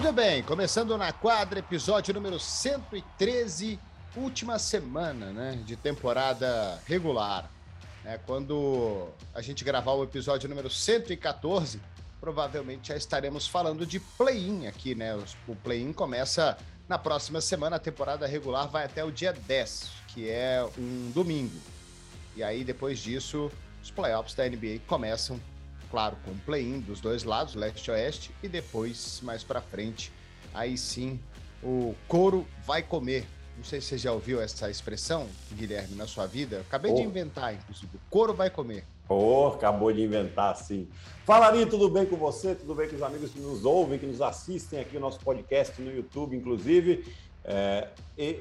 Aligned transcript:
Muito 0.00 0.14
bem, 0.14 0.42
começando 0.42 0.96
na 0.96 1.12
quadra, 1.12 1.58
episódio 1.58 2.14
número 2.14 2.40
113, 2.40 3.78
última 4.16 4.58
semana 4.58 5.26
né, 5.26 5.60
de 5.62 5.76
temporada 5.76 6.80
regular. 6.86 7.50
É, 8.02 8.16
quando 8.16 9.08
a 9.34 9.42
gente 9.42 9.62
gravar 9.62 9.92
o 9.92 10.02
episódio 10.02 10.48
número 10.48 10.70
114, 10.70 11.82
provavelmente 12.18 12.88
já 12.88 12.96
estaremos 12.96 13.46
falando 13.46 13.84
de 13.84 14.00
play-in 14.00 14.66
aqui, 14.66 14.94
né? 14.94 15.14
O 15.46 15.54
play-in 15.54 15.92
começa 15.92 16.56
na 16.88 16.96
próxima 16.96 17.42
semana, 17.42 17.76
a 17.76 17.78
temporada 17.78 18.26
regular 18.26 18.68
vai 18.68 18.86
até 18.86 19.04
o 19.04 19.12
dia 19.12 19.34
10, 19.34 19.90
que 20.08 20.30
é 20.30 20.66
um 20.78 21.10
domingo. 21.10 21.60
E 22.34 22.42
aí, 22.42 22.64
depois 22.64 23.00
disso, 23.00 23.52
os 23.82 23.90
playoffs 23.90 24.34
da 24.34 24.48
NBA 24.48 24.80
começam 24.86 25.38
claro, 25.90 26.16
com 26.24 26.36
play-in 26.38 26.80
dos 26.80 27.00
dois 27.00 27.24
lados, 27.24 27.54
leste 27.54 27.88
e 27.88 27.90
oeste, 27.90 28.30
e 28.42 28.48
depois, 28.48 29.20
mais 29.22 29.42
para 29.42 29.60
frente, 29.60 30.12
aí 30.54 30.78
sim, 30.78 31.18
o 31.62 31.94
couro 32.08 32.46
vai 32.64 32.82
comer. 32.82 33.26
Não 33.56 33.64
sei 33.64 33.80
se 33.80 33.88
você 33.88 33.98
já 33.98 34.12
ouviu 34.12 34.40
essa 34.40 34.70
expressão, 34.70 35.28
Guilherme, 35.52 35.94
na 35.94 36.06
sua 36.06 36.26
vida. 36.26 36.60
Acabei 36.60 36.92
oh. 36.92 36.94
de 36.94 37.02
inventar, 37.02 37.52
inclusive. 37.52 37.94
O 37.94 38.00
couro 38.08 38.32
vai 38.32 38.48
comer. 38.48 38.84
Oh, 39.06 39.48
acabou 39.48 39.92
de 39.92 40.00
inventar, 40.00 40.56
sim. 40.56 40.88
Falarinho, 41.26 41.68
tudo 41.68 41.90
bem 41.90 42.06
com 42.06 42.16
você? 42.16 42.54
Tudo 42.54 42.74
bem 42.74 42.88
com 42.88 42.96
os 42.96 43.02
amigos 43.02 43.32
que 43.32 43.40
nos 43.40 43.64
ouvem, 43.64 43.98
que 43.98 44.06
nos 44.06 44.22
assistem 44.22 44.80
aqui 44.80 44.94
no 44.94 45.00
nosso 45.00 45.18
podcast 45.20 45.82
no 45.82 45.92
YouTube, 45.92 46.36
inclusive. 46.36 47.12
É, 47.44 47.88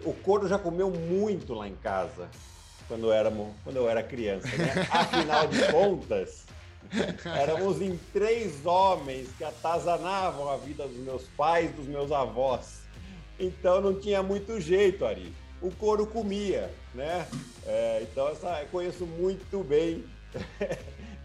o 0.06 0.14
couro 0.14 0.48
já 0.48 0.60
comeu 0.60 0.92
muito 0.92 1.54
lá 1.54 1.68
em 1.68 1.76
casa, 1.76 2.30
quando 2.88 3.08
eu 3.08 3.12
era, 3.12 3.32
quando 3.64 3.76
eu 3.76 3.90
era 3.90 4.04
criança, 4.04 4.48
né? 4.56 4.88
Afinal 4.92 5.48
de 5.48 5.72
contas, 5.72 6.46
Éramos 7.26 7.82
em 7.82 7.98
três 8.12 8.66
homens 8.66 9.30
que 9.38 9.44
atazanavam 9.44 10.50
a 10.50 10.58
vida 10.58 10.88
dos 10.88 10.98
meus 10.98 11.24
pais, 11.38 11.72
dos 11.72 11.86
meus 11.86 12.12
avós. 12.12 12.80
Então 13.40 13.80
não 13.80 14.00
tinha 14.00 14.22
muito 14.22 14.60
jeito, 14.60 15.06
Ari. 15.06 15.34
O 15.62 15.72
couro 15.72 16.08
comia, 16.08 16.72
né? 16.94 17.28
É, 17.66 18.00
então 18.04 18.28
essa, 18.30 18.62
eu 18.62 18.68
conheço 18.68 19.06
muito 19.06 19.64
bem 19.64 20.04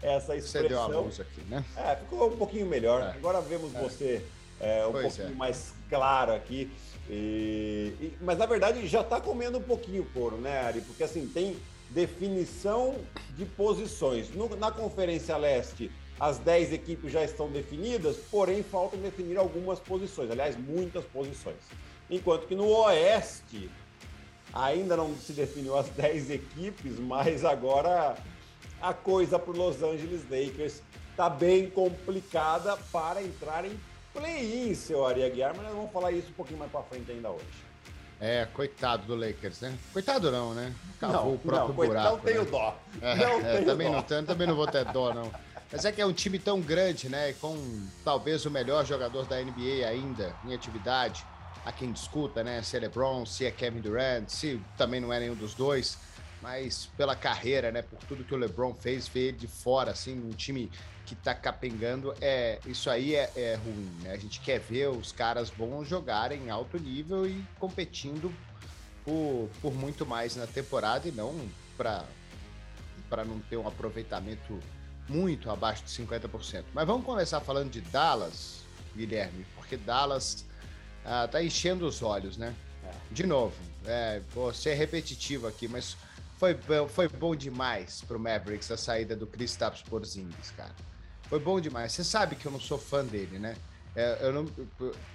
essa 0.01 0.35
expressão. 0.35 0.61
Você 0.61 0.67
deu 0.67 0.81
a 0.81 0.87
luz 0.87 1.19
aqui, 1.19 1.41
né? 1.49 1.63
É, 1.75 1.95
ficou 1.95 2.27
um 2.27 2.37
pouquinho 2.37 2.65
melhor. 2.65 3.01
É. 3.01 3.17
Agora 3.17 3.41
vemos 3.41 3.73
é. 3.73 3.79
você 3.79 4.25
é, 4.59 4.85
um 4.85 4.91
pois 4.91 5.15
pouquinho 5.15 5.35
é. 5.35 5.37
mais 5.37 5.73
claro 5.89 6.33
aqui. 6.33 6.71
E, 7.09 7.93
e, 7.99 8.17
mas 8.21 8.37
na 8.37 8.45
verdade 8.45 8.85
já 8.87 9.01
está 9.01 9.21
comendo 9.21 9.57
um 9.57 9.63
pouquinho 9.63 10.03
o 10.03 10.05
couro, 10.07 10.37
né, 10.37 10.61
Ari? 10.61 10.81
Porque 10.81 11.03
assim, 11.03 11.27
tem 11.27 11.55
definição 11.91 12.95
de 13.37 13.45
posições. 13.45 14.29
No, 14.33 14.55
na 14.55 14.71
Conferência 14.71 15.35
Leste, 15.37 15.91
as 16.19 16.37
10 16.37 16.73
equipes 16.73 17.11
já 17.11 17.23
estão 17.23 17.49
definidas, 17.49 18.17
porém 18.31 18.63
faltam 18.63 18.99
definir 18.99 19.37
algumas 19.37 19.79
posições, 19.79 20.31
aliás, 20.31 20.55
muitas 20.57 21.03
posições. 21.05 21.57
Enquanto 22.09 22.47
que 22.47 22.55
no 22.55 22.67
Oeste 22.67 23.69
ainda 24.53 24.95
não 24.95 25.15
se 25.15 25.33
definiu 25.33 25.77
as 25.77 25.89
10 25.89 26.31
equipes, 26.31 26.97
mas 26.99 27.43
agora 27.43 28.15
a 28.81 28.93
coisa 28.93 29.37
para 29.37 29.53
Los 29.53 29.81
Angeles 29.83 30.23
Lakers 30.23 30.81
está 31.11 31.29
bem 31.29 31.69
complicada 31.69 32.77
para 32.91 33.21
entrar 33.21 33.65
em 33.65 33.77
play-in, 34.13 34.73
seu 34.73 35.05
Aria 35.05 35.29
Guiar, 35.29 35.53
mas 35.55 35.65
nós 35.65 35.75
vamos 35.75 35.91
falar 35.91 36.11
isso 36.11 36.29
um 36.29 36.33
pouquinho 36.33 36.59
mais 36.59 36.71
para 36.71 36.83
frente 36.83 37.11
ainda 37.11 37.31
hoje. 37.31 37.64
É, 38.25 38.47
coitado 38.51 39.05
do 39.05 39.15
Lakers, 39.15 39.61
né? 39.61 39.77
Coitado 39.93 40.31
não, 40.31 40.55
né? 40.55 40.73
Cavou 40.99 41.25
não, 41.25 41.33
o 41.35 41.37
próprio 41.37 41.67
não, 41.67 41.75
buraco. 41.75 42.09
Não 42.09 42.19
tenho 42.19 42.43
né? 42.43 42.49
dó. 42.49 42.79
É, 42.99 43.15
não 43.15 43.39
é, 43.39 43.53
tenho 43.53 43.65
também, 43.65 43.91
dó. 43.91 43.93
Não, 44.09 44.25
também 44.25 44.47
não 44.47 44.55
vou 44.55 44.65
ter 44.65 44.83
dó, 44.85 45.13
não. 45.13 45.31
Mas 45.71 45.85
é 45.85 45.91
que 45.91 46.01
é 46.01 46.05
um 46.07 46.11
time 46.11 46.39
tão 46.39 46.59
grande, 46.59 47.07
né? 47.07 47.33
Com 47.33 47.55
talvez 48.03 48.43
o 48.47 48.49
melhor 48.49 48.83
jogador 48.83 49.27
da 49.27 49.39
NBA 49.39 49.87
ainda 49.87 50.35
em 50.43 50.55
atividade. 50.55 51.23
A 51.63 51.71
quem 51.71 51.91
discuta, 51.91 52.43
né? 52.43 52.63
Se 52.63 52.75
é 52.75 52.79
LeBron, 52.79 53.27
se 53.27 53.45
é 53.45 53.51
Kevin 53.51 53.81
Durant, 53.81 54.27
se 54.27 54.59
também 54.75 54.99
não 54.99 55.13
é 55.13 55.19
nenhum 55.19 55.35
dos 55.35 55.53
dois. 55.53 55.95
Mas 56.45 56.87
pela 56.95 57.15
carreira, 57.15 57.71
né? 57.71 57.81
Por 57.81 57.97
tudo 58.07 58.23
que 58.23 58.31
o 58.31 58.37
LeBron 58.37 58.75
fez, 58.75 59.07
ver 59.07 59.29
ele 59.29 59.37
de 59.37 59.47
fora, 59.47 59.89
assim, 59.89 60.13
um 60.13 60.29
time 60.29 60.71
que 61.03 61.15
tá 61.15 61.33
capengando, 61.33 62.13
é, 62.21 62.59
isso 62.67 62.87
aí 62.87 63.15
é, 63.15 63.31
é 63.35 63.55
ruim, 63.55 63.91
né? 64.03 64.11
A 64.11 64.17
gente 64.17 64.39
quer 64.41 64.59
ver 64.59 64.89
os 64.89 65.11
caras 65.11 65.49
bons 65.49 65.87
jogarem 65.87 66.43
em 66.43 66.49
alto 66.51 66.77
nível 66.79 67.27
e 67.27 67.43
competindo 67.59 68.31
por, 69.03 69.49
por 69.59 69.73
muito 69.73 70.05
mais 70.05 70.35
na 70.35 70.45
temporada 70.45 71.07
e 71.07 71.11
não 71.11 71.49
para 71.75 72.05
não 73.25 73.39
ter 73.39 73.57
um 73.57 73.67
aproveitamento 73.67 74.59
muito 75.09 75.49
abaixo 75.49 75.83
de 75.83 75.89
50%. 75.89 76.63
Mas 76.75 76.85
vamos 76.85 77.07
começar 77.07 77.41
falando 77.41 77.71
de 77.71 77.81
Dallas, 77.81 78.61
Guilherme, 78.95 79.47
porque 79.55 79.77
Dallas 79.77 80.45
ah, 81.03 81.27
tá 81.27 81.43
enchendo 81.43 81.87
os 81.87 82.03
olhos, 82.03 82.37
né? 82.37 82.53
É. 82.83 82.91
De 83.11 83.25
novo, 83.25 83.55
é, 83.83 84.21
vou 84.31 84.53
ser 84.53 84.75
repetitivo 84.75 85.47
aqui, 85.47 85.67
mas 85.67 85.97
foi, 86.37 86.57
foi 86.89 87.07
bom 87.07 87.35
demais 87.35 88.01
pro 88.01 88.19
Mavericks 88.19 88.69
a 88.71 88.77
saída 88.77 89.15
do 89.15 89.25
Kristaps 89.25 89.81
Porzingis, 89.81 90.51
cara. 90.55 90.75
Foi 91.23 91.39
bom 91.39 91.59
demais. 91.59 91.91
Você 91.93 92.03
sabe 92.03 92.35
que 92.35 92.45
eu 92.45 92.51
não 92.51 92.59
sou 92.59 92.77
fã 92.77 93.03
dele, 93.03 93.39
né? 93.39 93.55
É, 93.95 94.17
eu 94.21 94.33
não, 94.33 94.45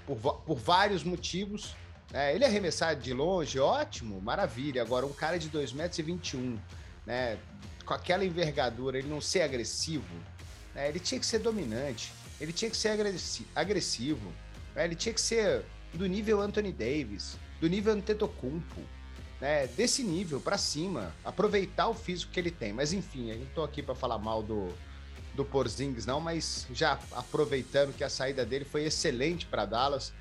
por, 0.07 0.35
por 0.43 0.57
vários 0.57 1.05
motivos. 1.05 1.75
É, 2.13 2.35
ele 2.35 2.45
arremessar 2.45 2.97
de 2.97 3.13
longe, 3.13 3.61
ótimo, 3.61 4.21
maravilha. 4.21 4.83
Agora, 4.83 5.07
um 5.07 5.13
cara 5.13 5.39
de 5.39 5.49
2,21 5.49 5.75
metros, 5.77 6.61
né? 7.07 7.39
Com 7.85 7.95
aquela 7.95 8.25
envergadura, 8.25 8.99
ele 8.99 9.09
não 9.09 9.21
ser 9.21 9.43
agressivo, 9.43 10.05
né, 10.75 10.89
ele 10.89 11.01
tinha 11.01 11.19
que 11.19 11.27
ser 11.27 11.41
dominante, 11.41 12.13
ele 12.41 12.53
tinha 12.53 12.71
que 12.71 12.77
ser 12.77 12.91
agressivo, 13.55 14.33
né, 14.75 14.85
ele 14.85 14.95
tinha 14.95 15.13
que 15.13 15.21
ser 15.21 15.65
do 15.93 16.07
nível 16.07 16.41
Anthony 16.41 16.73
Davis, 16.73 17.37
do 17.61 17.69
nível 17.69 17.93
Antetokounmpo, 17.95 18.81
né? 19.41 19.67
Desse 19.69 20.03
nível 20.03 20.41
para 20.41 20.59
cima, 20.59 21.15
aproveitar 21.25 21.89
o 21.89 21.95
físico 21.95 22.33
que 22.33 22.39
ele 22.39 22.51
tem. 22.51 22.73
Mas 22.73 22.93
enfim, 22.93 23.31
eu 23.31 23.39
não 23.39 23.47
tô 23.47 23.63
aqui 23.63 23.83
para 23.83 23.95
falar 23.95 24.19
mal 24.19 24.43
do, 24.43 24.69
do 25.35 25.45
Porzingis, 25.45 26.07
não, 26.07 26.21
mas 26.21 26.67
já 26.73 26.99
aproveitando 27.13 27.95
que 27.97 28.05
a 28.05 28.11
saída 28.11 28.45
dele 28.45 28.65
foi 28.65 28.85
excelente 28.85 29.47
para 29.47 29.65
Dallas. 29.65 30.13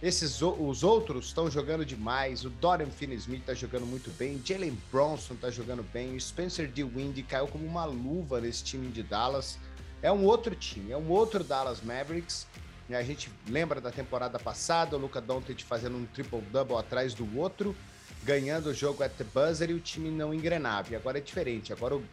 Esses 0.00 0.40
os 0.40 0.84
outros 0.84 1.26
estão 1.26 1.50
jogando 1.50 1.84
demais. 1.84 2.44
O 2.44 2.50
Dorian 2.50 2.88
Finney-Smith 2.88 3.40
está 3.40 3.52
jogando 3.52 3.84
muito 3.84 4.10
bem. 4.12 4.40
Jalen 4.44 4.78
Bronson 4.92 5.34
está 5.34 5.50
jogando 5.50 5.82
bem. 5.82 6.14
O 6.14 6.20
Spencer 6.20 6.70
DeWind 6.70 7.20
caiu 7.24 7.48
como 7.48 7.66
uma 7.66 7.84
luva 7.84 8.40
nesse 8.40 8.62
time 8.62 8.86
de 8.92 9.02
Dallas. 9.02 9.58
É 10.00 10.12
um 10.12 10.24
outro 10.24 10.54
time, 10.54 10.92
é 10.92 10.96
um 10.96 11.08
outro 11.10 11.42
Dallas 11.42 11.82
Mavericks. 11.82 12.46
A 12.90 13.02
gente 13.02 13.30
lembra 13.48 13.80
da 13.80 13.90
temporada 13.90 14.38
passada, 14.38 14.96
o 14.96 15.00
Luca 15.00 15.20
Doncic 15.20 15.62
fazendo 15.62 15.96
um 15.96 16.06
triple-double 16.06 16.76
atrás 16.76 17.12
do 17.12 17.36
outro, 17.36 17.76
ganhando 18.24 18.70
o 18.70 18.74
jogo 18.74 19.02
at 19.02 19.12
the 19.12 19.24
buzzer 19.24 19.70
e 19.70 19.74
o 19.74 19.80
time 19.80 20.10
não 20.10 20.34
engrenava. 20.34 20.92
E 20.92 20.96
agora 20.96 21.18
é 21.18 21.20
diferente. 21.20 21.72
Agora 21.72 21.96
o 21.96 22.04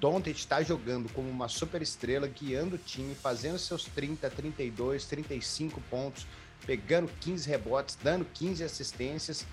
Doncic 0.00 0.36
está 0.36 0.62
jogando 0.62 1.10
como 1.12 1.28
uma 1.28 1.48
super 1.48 1.82
estrela, 1.82 2.26
guiando 2.28 2.76
o 2.76 2.78
time, 2.78 3.14
fazendo 3.14 3.58
seus 3.58 3.84
30, 3.84 4.28
32, 4.30 5.04
35 5.06 5.80
pontos, 5.90 6.26
pegando 6.66 7.10
15 7.20 7.48
rebotes, 7.48 7.98
dando 8.02 8.24
15 8.34 8.64
assistências 8.64 9.46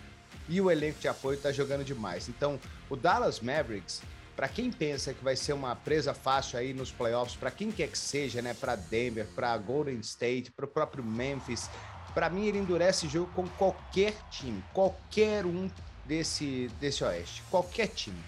e 0.49 0.59
o 0.59 0.69
elenco 0.69 0.99
de 0.99 1.07
apoio 1.07 1.37
está 1.37 1.51
jogando 1.51 1.83
demais. 1.83 2.27
Então, 2.27 2.59
o 2.89 2.95
Dallas 2.95 3.39
Mavericks, 3.39 4.01
para 4.35 4.47
quem 4.47 4.71
pensa 4.71 5.13
que 5.13 5.23
vai 5.23 5.35
ser 5.35 5.53
uma 5.53 5.75
presa 5.75 6.13
fácil 6.13 6.59
aí 6.59 6.73
nos 6.73 6.91
playoffs, 6.91 7.35
para 7.35 7.51
quem 7.51 7.71
quer 7.71 7.87
que 7.87 7.97
seja, 7.97 8.41
né, 8.41 8.53
para 8.53 8.75
Denver, 8.75 9.27
para 9.35 9.57
Golden 9.57 9.99
State, 9.99 10.51
para 10.51 10.65
o 10.65 10.67
próprio 10.67 11.03
Memphis, 11.03 11.69
para 12.13 12.29
mim 12.29 12.45
ele 12.45 12.57
endurece 12.57 13.07
jogo 13.07 13.31
com 13.33 13.47
qualquer 13.47 14.13
time, 14.29 14.63
qualquer 14.73 15.45
um 15.45 15.69
desse 16.11 16.69
desse 16.77 17.05
oeste, 17.05 17.41
qualquer 17.49 17.87
time. 17.87 18.21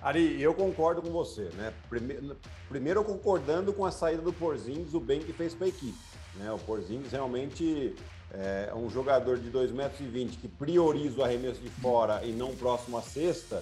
Ari, 0.00 0.40
eu 0.40 0.54
concordo 0.54 1.02
com 1.02 1.10
você, 1.10 1.50
né? 1.56 1.74
Primeiro, 1.88 2.36
primeiro 2.68 3.02
concordando 3.02 3.72
com 3.72 3.84
a 3.84 3.90
saída 3.90 4.22
do 4.22 4.32
Porzingis, 4.32 4.94
o 4.94 5.00
bem 5.00 5.18
que 5.18 5.32
fez 5.32 5.54
para 5.54 5.66
a 5.66 5.70
equipe. 5.70 5.98
Né? 6.36 6.52
O 6.52 6.58
Porzingis 6.60 7.10
realmente 7.10 7.96
é 8.32 8.72
um 8.76 8.88
jogador 8.88 9.38
de 9.38 9.50
2,20 9.50 9.72
metros 9.72 10.36
que 10.36 10.46
prioriza 10.46 11.18
o 11.18 11.24
arremesso 11.24 11.60
de 11.60 11.68
fora 11.68 12.24
e 12.24 12.30
não 12.30 12.54
próximo 12.54 12.96
à 12.96 13.02
cesta. 13.02 13.60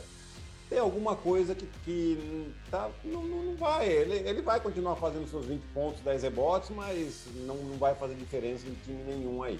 Tem 0.68 0.78
alguma 0.78 1.16
coisa 1.16 1.54
que, 1.54 1.66
que 1.86 2.52
tá, 2.70 2.90
não, 3.02 3.22
não 3.24 3.56
vai. 3.56 3.88
Ele, 3.88 4.28
ele 4.28 4.42
vai 4.42 4.60
continuar 4.60 4.96
fazendo 4.96 5.26
seus 5.30 5.46
20 5.46 5.62
pontos, 5.72 6.02
10 6.02 6.22
rebotes, 6.22 6.68
mas 6.68 7.24
não, 7.46 7.56
não 7.56 7.78
vai 7.78 7.94
fazer 7.94 8.14
diferença 8.14 8.66
em 8.68 8.74
time 8.84 9.02
nenhum 9.04 9.42
aí. 9.42 9.58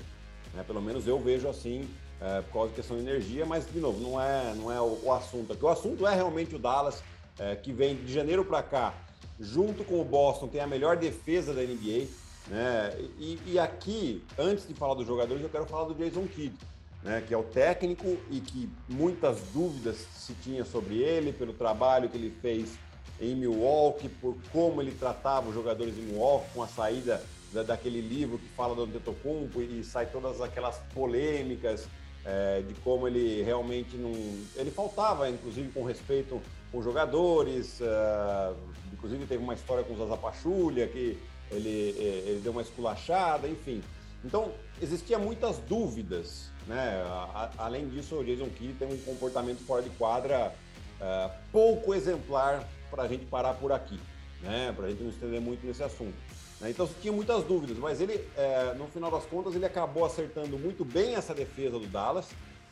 Né? 0.53 0.63
Pelo 0.63 0.83
menos 0.83 1.07
eu 1.07 1.19
vejo 1.19 1.49
assim 1.49 1.89
é, 2.21 2.41
por 2.43 2.53
causa 2.53 2.71
da 2.71 2.77
questão 2.77 2.97
de 2.97 3.03
energia, 3.03 3.45
mas, 3.45 3.71
de 3.71 3.79
novo, 3.79 4.01
não 4.01 4.21
é, 4.21 4.55
não 4.55 4.73
é 4.73 4.81
o, 4.81 4.99
o 5.05 5.13
assunto 5.13 5.53
aqui. 5.53 5.65
O 5.65 5.69
assunto 5.69 6.07
é 6.07 6.15
realmente 6.15 6.55
o 6.55 6.59
Dallas, 6.59 7.03
é, 7.39 7.55
que 7.55 7.73
vem 7.73 7.97
de 7.97 8.13
janeiro 8.13 8.45
para 8.45 8.63
cá, 8.63 8.95
junto 9.39 9.85
com 9.85 10.01
o 10.01 10.05
Boston, 10.05 10.49
tem 10.49 10.61
a 10.61 10.67
melhor 10.67 10.97
defesa 10.97 11.53
da 11.53 11.63
NBA. 11.63 12.07
Né? 12.49 12.97
E, 13.19 13.39
e, 13.47 13.59
aqui, 13.59 14.23
antes 14.39 14.67
de 14.67 14.75
falar 14.75 14.95
dos 14.95 15.07
jogadores, 15.07 15.43
eu 15.43 15.49
quero 15.49 15.67
falar 15.67 15.85
do 15.85 15.95
Jason 15.95 16.27
Kidd, 16.27 16.57
né? 17.03 17.23
que 17.27 17.35
é 17.35 17.37
o 17.37 17.43
técnico 17.43 18.17
e 18.31 18.41
que 18.41 18.69
muitas 18.89 19.41
dúvidas 19.53 19.97
se 20.15 20.33
tinha 20.35 20.65
sobre 20.65 21.03
ele, 21.03 21.33
pelo 21.33 21.53
trabalho 21.53 22.09
que 22.09 22.17
ele 22.17 22.35
fez 22.41 22.79
em 23.21 23.35
Milwaukee, 23.35 24.09
por 24.09 24.37
como 24.53 24.81
ele 24.81 24.93
tratava 24.93 25.49
os 25.49 25.55
jogadores 25.55 25.97
em 25.99 26.03
Milwaukee, 26.03 26.51
com 26.55 26.63
a 26.63 26.69
saída 26.69 27.23
da, 27.53 27.63
daquele 27.63 28.01
livro 28.01 28.39
que 28.39 28.49
fala 28.51 28.75
do 28.75 28.83
Antetokounmpo 28.85 29.61
e 29.63 29.83
sai 29.83 30.07
todas 30.07 30.41
aquelas 30.41 30.79
polêmicas 30.95 31.89
é, 32.27 32.61
de 32.67 32.75
como 32.81 33.07
ele 33.07 33.43
realmente 33.43 33.97
não... 33.97 34.13
Ele 34.57 34.71
faltava, 34.71 35.31
inclusive, 35.31 35.71
com 35.71 35.85
respeito 35.85 36.43
com 36.73 36.83
jogadores, 36.83 37.81
uh, 37.81 38.57
inclusive 38.93 39.25
teve 39.27 39.43
uma 39.43 39.55
história 39.55 39.85
com 39.85 39.95
o 39.95 39.97
Zaza 39.97 40.17
Pachulia, 40.17 40.89
que 40.89 41.17
ele, 41.51 41.97
é, 41.99 42.31
ele 42.31 42.41
deu 42.43 42.51
uma 42.51 42.63
esculachada, 42.63 43.47
enfim. 43.47 43.81
Então, 44.25 44.53
existia 44.83 45.19
muitas 45.19 45.59
dúvidas, 45.59 46.51
né? 46.67 47.05
A, 47.07 47.51
além 47.59 47.89
disso, 47.89 48.17
o 48.17 48.25
Jason 48.25 48.49
Kidd 48.49 48.75
tem 48.75 48.89
um 48.89 48.99
comportamento 48.99 49.61
fora 49.65 49.83
de 49.83 49.91
quadra 49.91 50.53
uh, 51.01 51.31
pouco 51.53 51.95
exemplar 51.95 52.67
para 52.91 53.05
a 53.05 53.09
gente 53.09 53.25
parar 53.27 53.55
por 53.55 53.71
aqui, 53.71 54.01
né? 54.47 54.73
Para 54.75 54.87
a 54.87 54.91
gente 54.91 55.03
não 55.03 55.11
estender 55.11 55.41
muito 55.41 55.67
nesse 55.67 55.83
assunto. 55.83 56.15
Né? 56.61 56.71
Então, 56.71 56.89
tinha 57.01 57.13
muitas 57.13 57.45
dúvidas, 57.45 57.77
mas 57.77 58.01
ele, 58.01 58.25
é, 58.37 58.75
no 58.79 58.87
final 58.87 59.11
das 59.11 59.27
contas, 59.27 59.55
ele 59.55 59.67
acabou 59.67 60.05
acertando 60.05 60.59
muito 60.59 60.85
bem 60.85 61.15
essa 61.15 61.35
defesa 61.35 61.79
do 61.79 61.87
Dallas, 61.87 62.29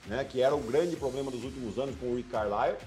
né? 0.06 0.24
Que 0.24 0.40
era 0.40 0.54
o 0.54 0.60
grande 0.60 0.96
problema 0.96 1.30
dos 1.30 1.44
últimos 1.44 1.78
anos 1.78 1.94
com 1.96 2.06
o 2.06 2.16
Rick 2.16 2.30
Carlisle. 2.30 2.78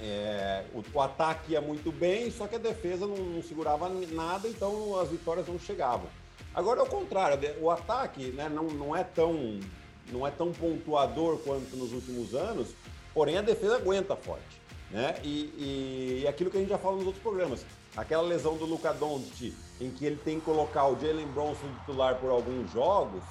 É, 0.00 0.64
o, 0.74 0.82
o, 0.92 1.00
ataque 1.00 1.52
ia 1.52 1.60
muito 1.60 1.92
bem, 1.92 2.30
só 2.30 2.48
que 2.48 2.56
a 2.56 2.58
defesa 2.58 3.06
não, 3.06 3.16
não, 3.16 3.42
segurava 3.42 3.88
nada, 3.88 4.48
então 4.48 4.98
as 4.98 5.08
vitórias 5.08 5.46
não 5.46 5.58
chegavam. 5.58 6.08
Agora 6.52 6.80
é 6.80 6.82
o 6.82 6.86
contrário, 6.86 7.38
o 7.60 7.70
ataque 7.70 8.30
né, 8.32 8.48
não, 8.48 8.64
não, 8.64 8.96
é 8.96 9.04
tão, 9.04 9.60
não 10.10 10.26
é 10.26 10.30
tão 10.30 10.52
pontuador 10.52 11.38
quanto 11.38 11.76
nos 11.76 11.92
últimos 11.92 12.34
anos, 12.34 12.74
porém 13.12 13.38
a 13.38 13.42
defesa 13.42 13.76
aguenta 13.76 14.16
forte. 14.16 14.60
Né? 14.90 15.16
E, 15.22 15.28
e, 15.28 16.20
e 16.22 16.28
aquilo 16.28 16.50
que 16.50 16.56
a 16.56 16.60
gente 16.60 16.70
já 16.70 16.78
falou 16.78 16.98
nos 16.98 17.06
outros 17.06 17.22
programas, 17.22 17.64
aquela 17.96 18.22
lesão 18.22 18.56
do 18.56 18.64
Luca 18.64 18.92
Doncic, 18.92 19.54
em 19.80 19.90
que 19.90 20.04
ele 20.04 20.16
tem 20.16 20.38
que 20.38 20.44
colocar 20.44 20.86
o 20.86 20.98
Jalen 20.98 21.26
Bronson 21.28 21.68
titular 21.80 22.16
por 22.16 22.30
alguns 22.30 22.70
jogos, 22.72 23.22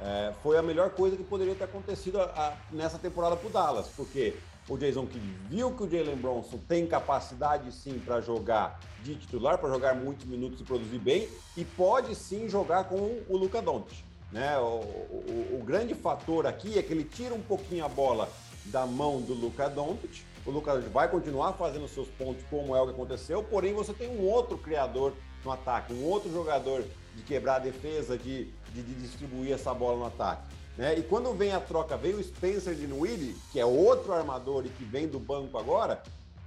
é, 0.00 0.32
foi 0.42 0.56
a 0.56 0.62
melhor 0.62 0.90
coisa 0.90 1.16
que 1.16 1.22
poderia 1.22 1.54
ter 1.54 1.64
acontecido 1.64 2.20
a, 2.20 2.24
a, 2.24 2.56
nessa 2.70 2.98
temporada 2.98 3.36
para 3.36 3.46
o 3.46 3.50
Dallas, 3.50 3.88
porque 3.96 4.34
o 4.68 4.76
Jason 4.76 5.06
Kidd 5.06 5.26
viu 5.48 5.72
que 5.72 5.82
o 5.82 5.90
Jalen 5.90 6.16
Bronson 6.16 6.58
tem 6.68 6.86
capacidade 6.86 7.72
sim 7.72 7.98
para 7.98 8.20
jogar 8.20 8.80
de 9.02 9.16
titular, 9.16 9.58
para 9.58 9.68
jogar 9.68 9.94
muitos 9.94 10.24
minutos 10.24 10.60
e 10.60 10.64
produzir 10.64 10.98
bem, 10.98 11.28
e 11.56 11.64
pode 11.64 12.14
sim 12.14 12.48
jogar 12.48 12.84
com 12.84 13.20
o 13.28 13.36
Luca 13.36 13.60
Doncic. 13.60 14.04
Né? 14.30 14.58
O, 14.58 14.80
o, 14.80 15.58
o, 15.60 15.64
grande 15.64 15.94
fator 15.94 16.46
aqui 16.46 16.78
é 16.78 16.82
que 16.82 16.92
ele 16.92 17.04
tira 17.04 17.34
um 17.34 17.42
pouquinho 17.42 17.84
a 17.84 17.88
bola 17.88 18.28
da 18.66 18.86
mão 18.86 19.20
do 19.20 19.34
Luca 19.34 19.68
Doncic. 19.68 20.24
O 20.44 20.50
Luca 20.50 20.78
vai 20.80 21.08
continuar 21.08 21.52
fazendo 21.52 21.86
seus 21.86 22.08
pontos 22.08 22.42
como 22.50 22.74
é 22.74 22.80
o 22.80 22.86
que 22.86 22.92
aconteceu, 22.92 23.42
porém 23.44 23.72
você 23.72 23.92
tem 23.92 24.08
um 24.08 24.26
outro 24.28 24.58
criador 24.58 25.12
no 25.44 25.52
ataque, 25.52 25.92
um 25.92 26.04
outro 26.04 26.32
jogador 26.32 26.84
de 27.14 27.22
quebrar 27.22 27.56
a 27.56 27.58
defesa, 27.60 28.16
de, 28.16 28.46
de, 28.72 28.82
de 28.82 28.94
distribuir 28.94 29.52
essa 29.52 29.72
bola 29.72 29.98
no 29.98 30.06
ataque. 30.06 30.42
Né? 30.76 30.98
E 30.98 31.02
quando 31.02 31.32
vem 31.34 31.52
a 31.52 31.60
troca, 31.60 31.96
vem 31.96 32.14
o 32.14 32.22
Spencer 32.22 32.74
Dinwiddie, 32.74 33.36
que 33.52 33.60
é 33.60 33.64
outro 33.64 34.12
armador 34.12 34.64
e 34.66 34.70
que 34.70 34.84
vem 34.84 35.06
do 35.06 35.20
banco 35.20 35.58
agora, 35.58 36.02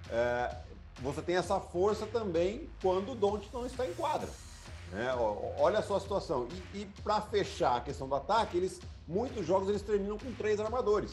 é, 0.10 0.56
você 1.02 1.22
tem 1.22 1.36
essa 1.38 1.60
força 1.60 2.06
também 2.06 2.70
quando 2.82 3.12
o 3.12 3.16
Don't 3.16 3.48
não 3.54 3.66
está 3.66 3.86
em 3.86 3.94
quadra. 3.94 4.30
Né? 4.92 5.14
Olha 5.58 5.80
a 5.80 5.84
sua 5.84 6.00
situação. 6.00 6.48
E, 6.74 6.80
e 6.80 6.86
para 7.04 7.22
fechar 7.22 7.78
a 7.78 7.82
questão 7.82 8.08
do 8.08 8.16
ataque, 8.16 8.58
eles 8.58 8.82
muitos 9.08 9.46
jogos 9.46 9.70
eles 9.70 9.82
terminam 9.82 10.18
com 10.18 10.32
três 10.34 10.60
armadores, 10.60 11.12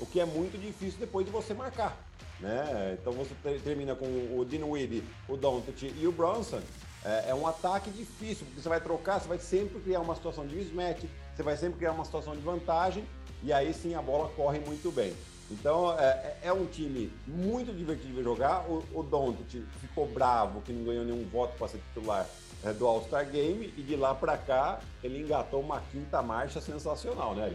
o 0.00 0.06
que 0.06 0.18
é 0.20 0.24
muito 0.24 0.58
difícil 0.58 0.98
depois 0.98 1.26
de 1.26 1.32
você 1.32 1.52
marcar. 1.52 2.05
Né? 2.40 2.98
Então 3.00 3.12
você 3.12 3.34
termina 3.58 3.94
com 3.94 4.06
o 4.06 4.44
Dinwiddie, 4.44 5.02
o 5.28 5.36
Doncic 5.36 5.94
e 5.98 6.06
o 6.06 6.12
Bronson. 6.12 6.60
É, 7.04 7.30
é 7.30 7.34
um 7.34 7.46
ataque 7.46 7.90
difícil, 7.90 8.44
porque 8.46 8.60
você 8.60 8.68
vai 8.68 8.80
trocar, 8.80 9.20
você 9.20 9.28
vai 9.28 9.38
sempre 9.38 9.80
criar 9.80 10.00
uma 10.00 10.14
situação 10.14 10.46
de 10.46 10.56
mismatch, 10.56 11.04
você 11.34 11.42
vai 11.42 11.56
sempre 11.56 11.78
criar 11.78 11.92
uma 11.92 12.04
situação 12.04 12.34
de 12.34 12.42
vantagem 12.42 13.04
e 13.42 13.52
aí 13.52 13.72
sim 13.72 13.94
a 13.94 14.02
bola 14.02 14.28
corre 14.30 14.58
muito 14.58 14.90
bem. 14.90 15.14
Então 15.50 15.96
é, 15.98 16.04
é, 16.04 16.38
é 16.44 16.52
um 16.52 16.66
time 16.66 17.12
muito 17.26 17.72
divertido 17.72 18.14
de 18.14 18.22
jogar. 18.22 18.68
O, 18.68 18.84
o 18.92 19.02
Doncic 19.02 19.64
ficou 19.80 20.08
bravo 20.08 20.60
que 20.62 20.72
não 20.72 20.84
ganhou 20.84 21.04
nenhum 21.04 21.24
voto 21.28 21.56
para 21.56 21.68
ser 21.68 21.78
titular 21.78 22.26
é, 22.64 22.72
do 22.72 22.86
All-Star 22.86 23.30
Game 23.30 23.72
e 23.76 23.82
de 23.82 23.94
lá 23.94 24.14
para 24.14 24.36
cá 24.36 24.80
ele 25.02 25.20
engatou 25.20 25.60
uma 25.60 25.80
quinta 25.92 26.20
marcha 26.20 26.60
sensacional, 26.60 27.34
né? 27.34 27.54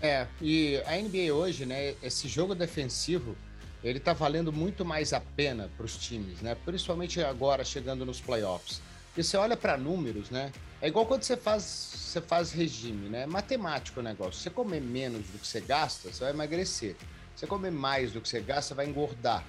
É, 0.00 0.26
e 0.40 0.80
a 0.86 0.96
NBA 0.96 1.34
hoje, 1.34 1.66
né, 1.66 1.94
esse 2.02 2.28
jogo 2.28 2.54
defensivo, 2.54 3.36
ele 3.82 4.00
tá 4.00 4.12
valendo 4.12 4.52
muito 4.52 4.84
mais 4.84 5.12
a 5.12 5.20
pena 5.20 5.70
para 5.76 5.86
os 5.86 5.96
times, 5.96 6.40
né? 6.40 6.56
Principalmente 6.64 7.22
agora 7.22 7.64
chegando 7.64 8.04
nos 8.04 8.20
playoffs. 8.20 8.80
E 9.16 9.22
você 9.22 9.36
olha 9.36 9.56
para 9.56 9.76
números, 9.76 10.30
né? 10.30 10.52
É 10.80 10.88
igual 10.88 11.06
quando 11.06 11.22
você 11.22 11.36
faz, 11.36 11.62
você 11.62 12.20
faz 12.20 12.52
regime, 12.52 13.08
né? 13.08 13.22
É 13.22 13.26
matemático 13.26 14.00
o 14.00 14.02
negócio. 14.02 14.40
Você 14.40 14.50
comer 14.50 14.80
menos 14.80 15.26
do 15.26 15.38
que 15.38 15.46
você 15.46 15.60
gasta, 15.60 16.12
você 16.12 16.24
vai 16.24 16.32
emagrecer. 16.32 16.96
Você 17.34 17.46
comer 17.46 17.70
mais 17.70 18.12
do 18.12 18.20
que 18.20 18.28
você 18.28 18.40
gasta, 18.40 18.74
vai 18.74 18.86
engordar. 18.86 19.44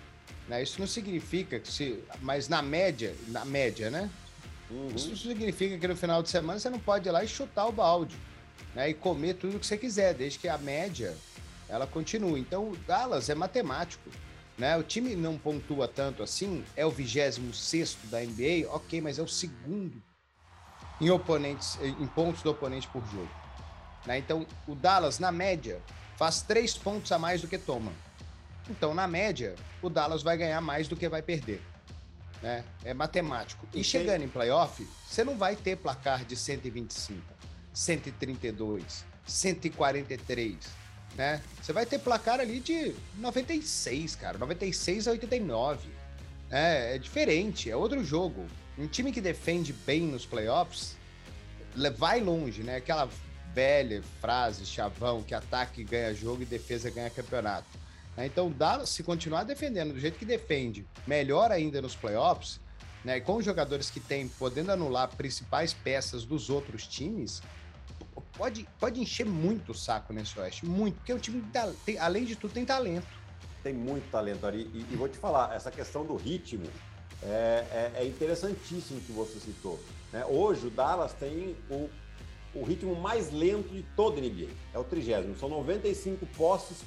Né? 0.48 0.64
Isso 0.64 0.80
não 0.80 0.88
significa 0.88 1.60
que 1.60 1.72
se. 1.72 2.00
Mas 2.22 2.48
na 2.48 2.62
média, 2.62 3.16
na 3.28 3.46
média, 3.46 3.90
né? 3.90 4.10
Uhum. 4.70 4.90
Isso 4.96 5.16
significa 5.16 5.78
que 5.78 5.88
no 5.88 5.96
final 5.96 6.22
de 6.22 6.30
semana 6.30 6.60
você 6.60 6.70
não 6.70 6.80
pode 6.80 7.08
ir 7.08 7.12
lá 7.12 7.24
e 7.24 7.28
chutar 7.28 7.68
o 7.68 7.72
balde. 7.72 8.16
Né? 8.76 8.90
E 8.90 8.94
comer 8.94 9.36
tudo 9.36 9.60
que 9.60 9.66
você 9.66 9.78
quiser, 9.78 10.14
desde 10.14 10.38
que 10.38 10.48
a 10.48 10.58
média 10.58 11.16
ela 11.70 11.88
continue. 11.88 12.40
Então, 12.40 12.72
o 12.72 12.76
Dallas 12.76 13.30
é 13.30 13.36
matemático. 13.36 14.10
Né? 14.58 14.76
O 14.76 14.84
time 14.84 15.16
não 15.16 15.38
pontua 15.38 15.88
tanto 15.88 16.22
assim, 16.22 16.66
é 16.76 16.86
o 16.86 16.92
26 16.92 17.98
da 18.06 18.20
NBA, 18.20 18.68
ok, 18.70 19.00
mas 19.00 19.18
é 19.18 19.22
o 19.22 19.28
segundo 19.28 20.04
em 21.00 21.10
oponentes, 21.10 21.80
em 21.82 22.08
pontos 22.08 22.42
do 22.42 22.52
oponente 22.52 22.86
por 22.90 23.02
jogo. 23.06 23.30
Né? 24.06 24.18
Então, 24.18 24.46
o 24.68 24.76
Dallas, 24.76 25.18
na 25.18 25.32
média, 25.32 25.82
faz 26.18 26.42
três 26.42 26.78
pontos 26.78 27.10
a 27.14 27.18
mais 27.18 27.42
do 27.42 27.48
que 27.48 27.58
toma. 27.58 27.94
Então, 28.70 28.94
na 28.94 29.08
média, 29.08 29.56
o 29.82 29.90
Dallas 29.90 30.22
vai 30.22 30.36
ganhar 30.36 30.60
mais 30.60 30.90
do 30.90 30.96
que 30.96 31.08
vai 31.08 31.22
perder. 31.22 31.62
Né? 32.42 32.66
É 32.84 32.94
matemático. 32.94 33.66
E, 33.74 33.82
chegando 33.82 34.24
em 34.24 34.28
playoff, 34.28 34.86
você 35.08 35.24
não 35.24 35.38
vai 35.38 35.56
ter 35.56 35.78
placar 35.78 36.26
de 36.26 36.36
125, 36.36 37.22
132, 37.74 39.06
143. 39.26 40.79
Né? 41.16 41.42
Você 41.62 41.74
vai 41.74 41.86
ter 41.86 42.00
placar 42.00 42.40
ali 42.40 42.60
de 42.60 42.96
96, 43.18 44.16
cara, 44.16 44.38
96 44.38 45.08
a 45.08 45.12
89. 45.12 45.90
É, 46.50 46.96
é 46.96 46.98
diferente, 46.98 47.70
é 47.70 47.76
outro 47.76 48.04
jogo. 48.04 48.46
Um 48.78 48.88
time 48.88 49.12
que 49.12 49.22
defende 49.22 49.74
bem 49.74 50.04
nos 50.04 50.26
playoffs 50.26 50.98
vai 51.98 52.20
longe, 52.20 52.64
né? 52.64 52.78
Aquela 52.78 53.10
velha 53.54 54.02
frase, 54.22 54.66
chavão, 54.66 55.24
que 55.24 55.34
ataque 55.34 55.84
ganha 55.84 56.14
jogo 56.14 56.42
e 56.42 56.46
defesa 56.46 56.90
ganha 56.90 57.10
campeonato. 57.10 57.68
Né? 58.16 58.26
Então, 58.26 58.52
dá, 58.52 58.86
se 58.86 59.04
continuar 59.04 59.44
defendendo 59.44 59.94
do 59.94 60.00
jeito 60.00 60.18
que 60.18 60.26
defende, 60.26 60.86
melhor 61.08 61.52
ainda 61.52 61.82
nos 61.82 61.96
playoffs, 61.96 62.60
né? 63.04 63.20
com 63.20 63.42
jogadores 63.42 63.90
que 63.90 64.00
têm, 64.00 64.28
podendo 64.28 64.72
anular 64.72 65.10
principais 65.16 65.74
peças 65.74 66.26
dos 66.26 66.50
outros 66.50 66.88
times, 66.88 67.42
pode, 68.38 68.68
pode 68.80 69.00
encher 69.00 69.26
muito 69.26 69.72
o 69.72 69.76
saco 69.76 70.14
nesse 70.14 70.40
Oeste. 70.40 70.66
Muito, 70.66 70.96
porque 70.96 71.14
o 71.14 71.20
time, 71.20 71.44
tem, 71.86 71.98
além 71.98 72.26
de 72.26 72.36
tudo, 72.36 72.54
tem 72.54 72.66
talento. 72.66 73.08
Tem 73.64 73.74
muito 73.74 74.10
talento 74.10 74.46
ali. 74.46 74.70
E, 74.74 74.94
e 74.94 74.96
vou 74.96 75.10
te 75.10 75.18
falar, 75.18 75.56
essa 75.56 75.70
questão 75.70 76.06
do 76.06 76.16
ritmo 76.16 76.66
é, 77.22 77.66
é, 77.72 78.02
é 78.02 78.06
interessantíssimo 78.06 79.02
que 79.02 79.12
você 79.12 79.40
citou. 79.40 79.80
Né? 80.12 80.26
Hoje 80.26 80.68
o 80.68 80.70
Dallas 80.70 81.14
tem 81.14 81.56
o, 81.70 81.90
o 82.54 82.64
ritmo 82.64 82.96
mais 82.96 83.32
lento 83.32 83.70
de 83.70 83.84
toda 83.96 84.20
a 84.20 84.22
NBA. 84.22 84.50
É 84.74 84.80
o 84.80 84.84
trigésimo. 84.84 85.38
São 85.38 85.50
95 85.50 86.26
posses 86.38 86.84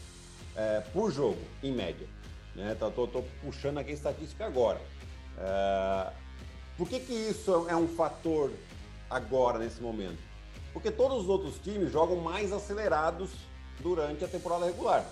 é, 0.56 0.80
por 0.92 1.10
jogo, 1.10 1.40
em 1.62 1.72
média. 1.72 2.06
Né? 2.54 2.74
Tô, 2.78 2.90
tô, 2.90 3.06
tô, 3.06 3.22
puxando 3.42 3.78
aqui 3.78 3.90
a 3.90 3.94
estatística 3.94 4.46
agora. 4.46 4.80
É, 5.38 6.12
por 6.76 6.88
que, 6.88 7.00
que 7.00 7.12
isso 7.12 7.66
é 7.68 7.76
um 7.76 7.88
fator 7.88 8.50
agora, 9.08 9.58
nesse 9.58 9.80
momento? 9.80 10.31
Porque 10.72 10.90
todos 10.90 11.22
os 11.22 11.28
outros 11.28 11.58
times 11.58 11.92
jogam 11.92 12.16
mais 12.16 12.52
acelerados 12.52 13.30
durante 13.80 14.24
a 14.24 14.28
temporada 14.28 14.64
regular. 14.64 15.04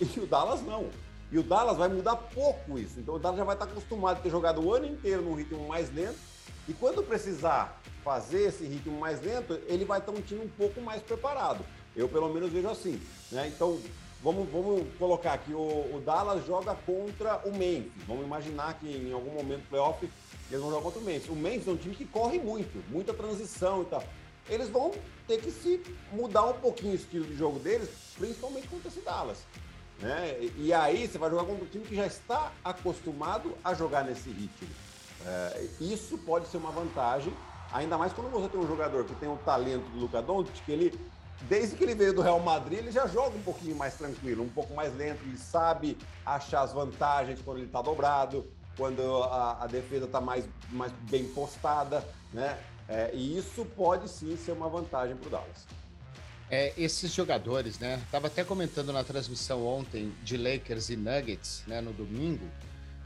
E 0.00 0.20
o 0.20 0.26
Dallas 0.26 0.62
não. 0.62 0.88
E 1.30 1.38
o 1.38 1.42
Dallas 1.42 1.76
vai 1.76 1.88
mudar 1.88 2.16
pouco 2.16 2.78
isso. 2.78 2.98
Então 2.98 3.14
o 3.14 3.18
Dallas 3.18 3.38
já 3.38 3.44
vai 3.44 3.54
estar 3.54 3.66
acostumado 3.66 4.18
a 4.18 4.20
ter 4.20 4.30
jogado 4.30 4.60
o 4.60 4.72
ano 4.74 4.86
inteiro 4.86 5.22
num 5.22 5.34
ritmo 5.34 5.66
mais 5.68 5.92
lento. 5.94 6.18
E 6.68 6.72
quando 6.72 7.02
precisar 7.02 7.80
fazer 8.04 8.48
esse 8.48 8.64
ritmo 8.64 8.98
mais 8.98 9.22
lento, 9.22 9.58
ele 9.66 9.84
vai 9.84 9.98
estar 9.98 10.12
um 10.12 10.20
time 10.20 10.44
um 10.44 10.48
pouco 10.48 10.80
mais 10.80 11.02
preparado. 11.02 11.64
Eu 11.94 12.08
pelo 12.08 12.32
menos 12.32 12.50
vejo 12.50 12.68
assim. 12.68 13.00
Né? 13.30 13.48
Então 13.48 13.78
vamos, 14.22 14.48
vamos 14.50 14.86
colocar 14.98 15.34
aqui, 15.34 15.52
o, 15.52 15.58
o, 15.58 16.02
Dallas 16.04 16.46
joga 16.46 16.74
contra 16.74 17.38
o 17.44 17.52
Memphis. 17.52 18.02
Vamos 18.06 18.24
imaginar 18.24 18.74
que 18.74 18.88
em 18.88 19.12
algum 19.12 19.32
momento 19.32 19.62
do 19.62 19.68
playoff 19.68 20.08
eles 20.50 20.60
vão 20.60 20.70
jogar 20.70 20.82
contra 20.82 21.00
o 21.00 21.04
Memphis. 21.04 21.28
O 21.28 21.36
Memphis 21.36 21.68
é 21.68 21.70
um 21.70 21.76
time 21.76 21.94
que 21.94 22.04
corre 22.04 22.38
muito, 22.38 22.82
muita 22.90 23.14
transição 23.14 23.82
e 23.82 23.84
tal. 23.86 24.02
Eles 24.50 24.68
vão 24.68 24.92
ter 25.26 25.40
que 25.40 25.50
se 25.50 25.82
mudar 26.12 26.44
um 26.46 26.54
pouquinho 26.54 26.92
o 26.92 26.96
estilo 26.96 27.24
de 27.24 27.36
jogo 27.36 27.58
deles, 27.58 27.88
principalmente 28.18 28.68
contra 28.68 28.88
esse 28.88 29.00
Dallas. 29.00 29.38
Né? 30.00 30.50
E 30.56 30.72
aí 30.72 31.06
você 31.06 31.16
vai 31.16 31.30
jogar 31.30 31.44
contra 31.44 31.64
um 31.64 31.68
time 31.68 31.84
que 31.84 31.94
já 31.94 32.06
está 32.06 32.52
acostumado 32.64 33.56
a 33.64 33.72
jogar 33.72 34.04
nesse 34.04 34.28
ritmo. 34.28 34.68
É, 35.24 35.66
isso 35.80 36.18
pode 36.18 36.48
ser 36.48 36.56
uma 36.56 36.70
vantagem 36.70 37.32
Ainda 37.72 37.96
mais 37.96 38.12
quando 38.12 38.30
você 38.30 38.48
tem 38.48 38.60
um 38.60 38.66
jogador 38.66 39.04
que 39.04 39.14
tem 39.14 39.28
o 39.28 39.36
talento 39.36 39.88
do 39.90 40.00
Luca 40.00 40.20
Doncic, 40.20 40.60
que 40.64 40.72
ele 40.72 41.00
desde 41.42 41.74
que 41.74 41.84
ele 41.84 41.94
veio 41.94 42.12
do 42.12 42.20
Real 42.20 42.38
Madrid, 42.38 42.80
ele 42.80 42.92
já 42.92 43.06
joga 43.06 43.34
um 43.34 43.42
pouquinho 43.42 43.74
mais 43.74 43.94
tranquilo, 43.94 44.42
um 44.42 44.48
pouco 44.48 44.74
mais 44.74 44.94
lento, 44.94 45.22
ele 45.24 45.38
sabe 45.38 45.96
achar 46.26 46.60
as 46.60 46.72
vantagens 46.72 47.40
quando 47.40 47.58
ele 47.58 47.66
está 47.66 47.80
dobrado, 47.80 48.46
quando 48.76 49.22
a, 49.22 49.64
a 49.64 49.66
defesa 49.66 50.04
está 50.04 50.20
mais, 50.20 50.44
mais 50.70 50.92
bem 51.10 51.24
postada, 51.28 52.06
né? 52.30 52.58
É, 52.90 53.10
e 53.14 53.38
isso 53.38 53.64
pode 53.76 54.10
sim 54.10 54.36
ser 54.36 54.52
uma 54.52 54.68
vantagem 54.68 55.16
para 55.16 55.28
o 55.28 55.30
Dallas. 55.30 55.66
É, 56.50 56.72
esses 56.76 57.12
jogadores, 57.12 57.78
né? 57.78 58.02
Tava 58.10 58.26
até 58.26 58.42
comentando 58.42 58.92
na 58.92 59.04
transmissão 59.04 59.64
ontem 59.64 60.12
de 60.24 60.36
Lakers 60.36 60.90
e 60.90 60.96
Nuggets, 60.96 61.62
né, 61.68 61.80
no 61.80 61.92
domingo, 61.92 62.44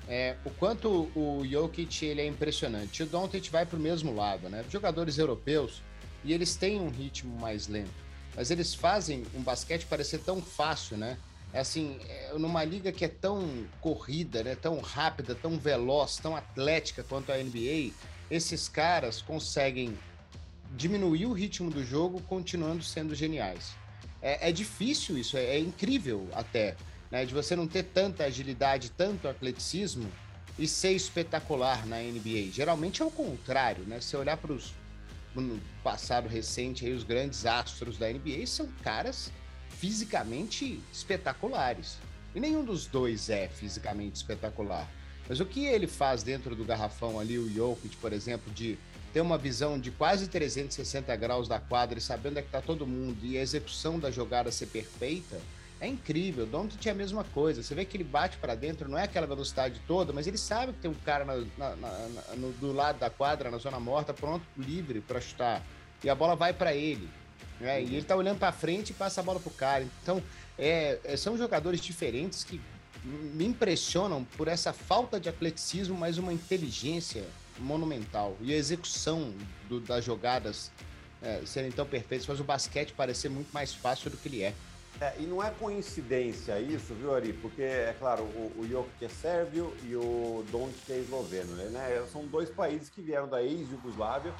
é, 0.08 0.36
o 0.44 0.50
quanto 0.50 1.10
o 1.14 1.42
Jokic 1.46 2.04
ele 2.04 2.20
é 2.20 2.26
impressionante. 2.26 3.02
O 3.02 3.06
Doncic 3.06 3.50
vai 3.50 3.64
para 3.64 3.78
o 3.78 3.80
mesmo 3.80 4.14
lado, 4.14 4.48
né? 4.48 4.64
Jogadores 4.70 5.18
europeus 5.18 5.82
e 6.22 6.32
eles 6.32 6.56
têm 6.56 6.80
um 6.80 6.88
ritmo 6.88 7.38
mais 7.38 7.68
lento, 7.68 7.90
mas 8.34 8.50
eles 8.50 8.74
fazem 8.74 9.24
um 9.34 9.42
basquete 9.42 9.86
parecer 9.86 10.20
tão 10.20 10.40
fácil, 10.42 10.96
né? 10.96 11.16
É 11.52 11.60
assim, 11.60 11.98
é, 12.08 12.32
numa 12.36 12.64
liga 12.64 12.90
que 12.90 13.04
é 13.04 13.08
tão 13.08 13.66
corrida, 13.80 14.42
né? 14.42 14.54
Tão 14.54 14.80
rápida, 14.80 15.34
tão 15.34 15.58
veloz, 15.58 16.16
tão 16.16 16.36
atlética 16.36 17.02
quanto 17.02 17.30
a 17.30 17.36
NBA, 17.36 17.92
esses 18.30 18.68
caras 18.68 19.22
conseguem 19.22 19.96
diminuir 20.76 21.26
o 21.26 21.32
ritmo 21.32 21.70
do 21.70 21.84
jogo 21.84 22.20
continuando 22.22 22.82
sendo 22.82 23.14
geniais. 23.14 23.76
É, 24.20 24.48
é 24.48 24.52
difícil 24.52 25.18
isso, 25.18 25.36
é, 25.36 25.44
é, 25.44 25.58
incrível 25.58 26.28
até, 26.32 26.76
né? 27.10 27.24
De 27.24 27.34
você 27.34 27.54
não 27.54 27.66
ter 27.66 27.84
tanta 27.84 28.24
agilidade, 28.24 28.90
tanto 28.90 29.28
atleticismo 29.28 30.10
e 30.58 30.66
ser 30.66 30.92
espetacular 30.92 31.86
na 31.86 31.98
NBA. 31.98 32.50
Geralmente 32.52 33.02
é 33.02 33.04
o 33.04 33.10
contrário, 33.10 33.84
né? 33.84 34.00
Se 34.00 34.16
olhar 34.16 34.36
para 34.36 34.52
os 34.52 34.72
no 35.34 35.60
passado 35.82 36.28
recente 36.28 36.86
aí, 36.86 36.92
os 36.92 37.02
grandes 37.02 37.44
astros 37.44 37.98
da 37.98 38.08
NBA 38.08 38.46
são 38.46 38.68
caras 38.82 39.32
fisicamente 39.68 40.80
espetaculares. 40.92 41.98
E 42.34 42.40
nenhum 42.40 42.64
dos 42.64 42.86
dois 42.86 43.28
é 43.28 43.48
fisicamente 43.48 44.16
espetacular. 44.16 44.88
Mas 45.28 45.40
o 45.40 45.46
que 45.46 45.64
ele 45.64 45.86
faz 45.86 46.22
dentro 46.22 46.54
do 46.54 46.64
garrafão 46.64 47.18
ali, 47.18 47.38
o 47.38 47.48
Jokic, 47.48 47.96
por 47.96 48.12
exemplo, 48.12 48.52
de 48.52 48.78
ter 49.12 49.20
uma 49.20 49.38
visão 49.38 49.78
de 49.78 49.90
quase 49.90 50.28
360 50.28 51.14
graus 51.16 51.48
da 51.48 51.60
quadra 51.60 51.98
e 51.98 52.02
sabendo 52.02 52.38
é 52.38 52.42
que 52.42 52.50
tá 52.50 52.60
todo 52.60 52.86
mundo 52.86 53.24
e 53.24 53.38
a 53.38 53.42
execução 53.42 53.98
da 53.98 54.10
jogada 54.10 54.50
ser 54.50 54.66
perfeita, 54.66 55.40
é 55.80 55.86
incrível. 55.86 56.46
Doncic 56.46 56.86
é 56.86 56.90
a 56.90 56.94
mesma 56.94 57.24
coisa. 57.24 57.62
Você 57.62 57.74
vê 57.74 57.84
que 57.84 57.96
ele 57.96 58.04
bate 58.04 58.36
para 58.38 58.54
dentro, 58.54 58.88
não 58.88 58.98
é 58.98 59.04
aquela 59.04 59.26
velocidade 59.26 59.80
toda, 59.86 60.12
mas 60.12 60.26
ele 60.26 60.38
sabe 60.38 60.72
que 60.72 60.80
tem 60.80 60.90
um 60.90 60.94
cara 60.94 61.24
na, 61.24 61.36
na, 61.56 61.76
na, 61.76 62.22
no, 62.36 62.52
do 62.52 62.72
lado 62.72 62.98
da 62.98 63.10
quadra, 63.10 63.50
na 63.50 63.58
zona 63.58 63.78
morta, 63.78 64.12
pronto, 64.12 64.44
livre 64.56 65.00
para 65.00 65.20
chutar. 65.20 65.62
E 66.02 66.10
a 66.10 66.14
bola 66.14 66.34
vai 66.34 66.52
para 66.52 66.74
ele. 66.74 67.08
Né? 67.60 67.82
E 67.82 67.96
ele 67.96 68.02
tá 68.02 68.16
olhando 68.16 68.38
para 68.38 68.52
frente 68.52 68.90
e 68.90 68.94
passa 68.94 69.20
a 69.20 69.24
bola 69.24 69.38
pro 69.38 69.50
cara. 69.50 69.86
Então, 70.02 70.22
é, 70.58 70.98
é, 71.04 71.16
são 71.16 71.36
jogadores 71.36 71.80
diferentes 71.80 72.44
que 72.44 72.60
me 73.04 73.44
impressionam 73.44 74.24
por 74.36 74.48
essa 74.48 74.72
falta 74.72 75.20
de 75.20 75.28
atleticismo, 75.28 75.96
mas 75.96 76.16
uma 76.16 76.32
inteligência 76.32 77.24
monumental. 77.58 78.36
E 78.40 78.52
a 78.52 78.56
execução 78.56 79.32
do, 79.68 79.78
das 79.80 80.04
jogadas 80.04 80.72
é, 81.22 81.42
serem 81.44 81.70
tão 81.70 81.86
perfeitas 81.86 82.26
faz 82.26 82.40
o 82.40 82.44
basquete 82.44 82.92
parecer 82.92 83.28
muito 83.28 83.52
mais 83.52 83.74
fácil 83.74 84.10
do 84.10 84.16
que 84.16 84.28
ele 84.28 84.42
é. 84.42 84.54
É, 85.00 85.14
e 85.18 85.22
não 85.24 85.42
é 85.42 85.50
coincidência 85.50 86.58
isso, 86.60 86.94
viu, 86.94 87.14
Ari? 87.14 87.32
Porque, 87.32 87.62
é 87.62 87.94
claro, 87.98 88.22
o, 88.22 88.60
o 88.60 88.68
Jokic 88.68 89.04
é 89.04 89.08
sérvio 89.08 89.74
e 89.82 89.96
o 89.96 90.44
Doncic 90.52 90.88
é 90.90 90.98
esloveno, 90.98 91.54
né? 91.56 92.06
São 92.12 92.24
dois 92.26 92.48
países 92.48 92.88
que 92.88 93.02
vieram 93.02 93.28
da 93.28 93.42
ex-Yugoslávia, 93.42 94.32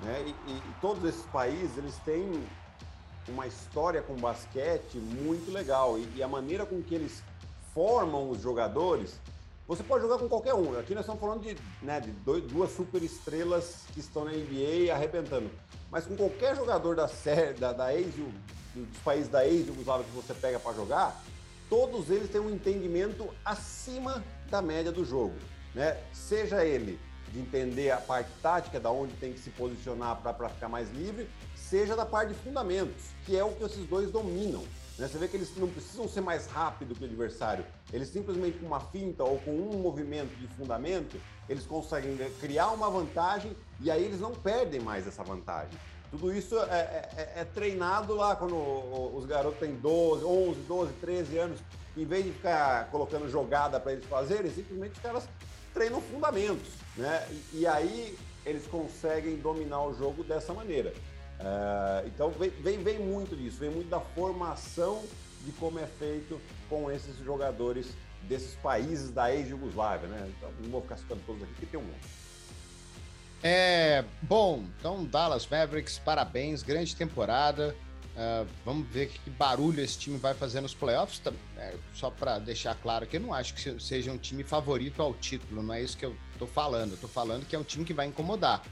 né? 0.00 0.22
E, 0.26 0.50
e, 0.50 0.54
e, 0.54 0.74
todos 0.82 1.02
esses 1.04 1.24
países, 1.26 1.78
eles 1.78 1.96
têm 2.04 2.44
uma 3.26 3.46
história 3.46 4.02
com 4.02 4.14
basquete 4.14 4.98
muito 4.98 5.50
legal. 5.50 5.98
E, 5.98 6.06
e 6.16 6.22
a 6.22 6.28
maneira 6.28 6.66
com 6.66 6.82
que 6.82 6.94
eles 6.94 7.22
formam 7.72 8.30
os 8.30 8.40
jogadores 8.40 9.18
você 9.66 9.82
pode 9.82 10.02
jogar 10.02 10.18
com 10.18 10.28
qualquer 10.28 10.54
um. 10.54 10.78
Aqui 10.78 10.94
nós 10.94 11.02
estamos 11.02 11.20
falando 11.20 11.42
de, 11.42 11.56
né, 11.80 12.00
de 12.00 12.10
dois, 12.10 12.42
duas 12.44 12.70
super 12.72 13.02
estrelas 13.02 13.84
que 13.94 14.00
estão 14.00 14.24
na 14.24 14.32
NBA 14.32 14.92
arrebentando. 14.92 15.50
Mas 15.90 16.04
com 16.04 16.16
qualquer 16.16 16.56
jogador 16.56 16.96
da 16.96 17.08
série, 17.08 17.54
da, 17.54 17.72
da 17.72 17.94
ex, 17.94 18.14
dos 18.74 18.98
países 19.04 19.28
da 19.28 19.46
ex-Yugoslávia 19.46 20.04
que 20.04 20.10
você 20.10 20.34
pega 20.34 20.58
para 20.58 20.74
jogar, 20.74 21.22
todos 21.70 22.10
eles 22.10 22.28
têm 22.28 22.40
um 22.40 22.50
entendimento 22.50 23.28
acima 23.44 24.22
da 24.50 24.60
média 24.60 24.90
do 24.92 25.04
jogo. 25.04 25.34
Né? 25.74 25.96
Seja 26.12 26.64
ele 26.64 26.98
de 27.32 27.38
entender 27.38 27.92
a 27.92 27.96
parte 27.96 28.30
tática, 28.42 28.78
da 28.78 28.90
onde 28.90 29.14
tem 29.14 29.32
que 29.32 29.38
se 29.38 29.48
posicionar 29.48 30.16
para 30.16 30.50
ficar 30.50 30.68
mais 30.68 30.90
livre, 30.90 31.26
seja 31.56 31.96
da 31.96 32.04
parte 32.04 32.34
de 32.34 32.38
fundamentos, 32.40 33.04
que 33.24 33.34
é 33.34 33.42
o 33.42 33.52
que 33.52 33.64
esses 33.64 33.86
dois 33.86 34.10
dominam. 34.10 34.62
Né? 34.98 35.08
Você 35.08 35.18
vê 35.18 35.28
que 35.28 35.36
eles 35.36 35.56
não 35.56 35.68
precisam 35.68 36.08
ser 36.08 36.20
mais 36.20 36.46
rápido 36.46 36.94
que 36.94 37.02
o 37.02 37.06
adversário. 37.06 37.64
Eles 37.92 38.08
simplesmente 38.08 38.58
com 38.58 38.66
uma 38.66 38.80
finta 38.80 39.24
ou 39.24 39.38
com 39.38 39.50
um 39.50 39.78
movimento 39.78 40.34
de 40.36 40.46
fundamento, 40.48 41.20
eles 41.48 41.66
conseguem 41.66 42.16
criar 42.40 42.70
uma 42.70 42.90
vantagem 42.90 43.56
e 43.80 43.90
aí 43.90 44.04
eles 44.04 44.20
não 44.20 44.32
perdem 44.32 44.80
mais 44.80 45.06
essa 45.06 45.22
vantagem. 45.22 45.78
Tudo 46.10 46.30
isso 46.30 46.58
é, 46.58 46.62
é, 46.62 47.10
é, 47.16 47.40
é 47.40 47.44
treinado 47.44 48.14
lá 48.14 48.36
quando 48.36 48.54
os 49.16 49.24
garotos 49.24 49.58
têm 49.58 49.74
12, 49.76 50.24
11, 50.24 50.60
12, 50.60 50.92
13 50.94 51.38
anos. 51.38 51.60
Em 51.96 52.04
vez 52.04 52.24
de 52.24 52.32
ficar 52.32 52.90
colocando 52.90 53.28
jogada 53.30 53.80
para 53.80 53.92
eles 53.92 54.04
fazerem, 54.04 54.50
simplesmente 54.50 54.92
os 54.92 54.98
caras 54.98 55.28
treinam 55.72 56.02
fundamentos. 56.02 56.68
Né? 56.96 57.26
E, 57.30 57.60
e 57.60 57.66
aí 57.66 58.18
eles 58.44 58.66
conseguem 58.66 59.36
dominar 59.36 59.84
o 59.84 59.94
jogo 59.94 60.22
dessa 60.22 60.52
maneira. 60.52 60.92
Uh, 61.40 62.06
então 62.06 62.30
vem, 62.30 62.50
vem, 62.50 62.82
vem, 62.82 62.98
muito 62.98 63.34
disso, 63.34 63.58
vem 63.58 63.70
muito 63.70 63.88
da 63.88 64.00
formação 64.00 65.02
de 65.44 65.50
como 65.52 65.78
é 65.78 65.86
feito 65.86 66.40
com 66.68 66.90
esses 66.90 67.16
jogadores 67.18 67.88
desses 68.28 68.54
países 68.56 69.10
da 69.10 69.34
ex-Yugoslávia, 69.34 70.08
né? 70.08 70.32
Então 70.36 70.50
não 70.60 70.70
vou 70.70 70.82
ficar 70.82 70.96
citando 70.96 71.20
todos 71.26 71.42
aqui, 71.42 71.52
porque 71.52 71.66
tem 71.66 71.80
um 71.80 71.84
monte. 71.84 72.22
É, 73.42 74.04
bom, 74.22 74.64
então 74.78 75.04
Dallas 75.04 75.46
Mavericks, 75.48 75.98
parabéns, 75.98 76.62
grande 76.62 76.94
temporada. 76.94 77.74
Uh, 78.12 78.46
vamos 78.62 78.86
ver 78.88 79.08
que 79.08 79.30
barulho 79.30 79.82
esse 79.82 79.98
time 79.98 80.18
vai 80.18 80.34
fazer 80.34 80.60
nos 80.60 80.74
playoffs. 80.74 81.20
É, 81.56 81.74
só 81.92 82.10
para 82.10 82.38
deixar 82.38 82.76
claro 82.76 83.06
que 83.06 83.16
eu 83.16 83.20
não 83.20 83.34
acho 83.34 83.54
que 83.54 83.80
seja 83.80 84.12
um 84.12 84.18
time 84.18 84.44
favorito 84.44 85.02
ao 85.02 85.14
título, 85.14 85.62
não 85.62 85.74
é 85.74 85.82
isso 85.82 85.96
que 85.96 86.06
eu 86.06 86.14
tô 86.38 86.46
falando. 86.46 86.92
Eu 86.92 86.98
tô 86.98 87.08
falando 87.08 87.46
que 87.46 87.56
é 87.56 87.58
um 87.58 87.64
time 87.64 87.84
que 87.84 87.94
vai 87.94 88.06
incomodar 88.06 88.62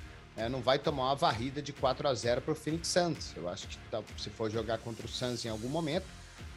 é, 0.41 0.49
não 0.49 0.63
vai 0.63 0.79
tomar 0.79 1.05
uma 1.05 1.15
varrida 1.15 1.61
de 1.61 1.71
4 1.71 2.09
a 2.09 2.15
0 2.15 2.41
para 2.41 2.53
o 2.53 2.55
Phoenix 2.55 2.89
Suns. 2.89 3.33
Eu 3.37 3.47
acho 3.49 3.69
que 3.69 3.77
tá, 3.91 4.03
se 4.17 4.31
for 4.31 4.51
jogar 4.51 4.79
contra 4.79 5.05
o 5.05 5.09
Suns 5.09 5.45
em 5.45 5.51
algum 5.51 5.69
momento, 5.69 6.07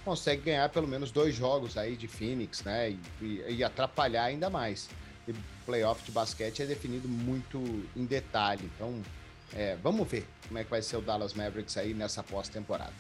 consegue 0.06 0.44
ganhar 0.44 0.70
pelo 0.70 0.88
menos 0.88 1.12
dois 1.12 1.36
jogos 1.36 1.78
aí 1.78 1.98
de 1.98 2.08
Phoenix, 2.08 2.64
né? 2.64 2.92
E, 2.92 3.00
e, 3.22 3.56
e 3.58 3.64
atrapalhar 3.64 4.24
ainda 4.24 4.50
mais. 4.50 4.90
E 5.28 5.34
playoff 5.66 6.02
de 6.04 6.12
basquete 6.12 6.62
é 6.62 6.66
definido 6.66 7.10
muito 7.10 7.58
em 7.96 8.06
detalhe. 8.06 8.70
Então, 8.74 9.02
é, 9.54 9.78
vamos 9.84 10.08
ver 10.08 10.26
como 10.48 10.58
é 10.58 10.64
que 10.64 10.70
vai 10.70 10.82
ser 10.82 10.96
o 10.96 11.02
Dallas 11.02 11.34
Mavericks 11.34 11.76
aí 11.76 11.94
nessa 11.94 12.24
pós-temporada. 12.24 12.94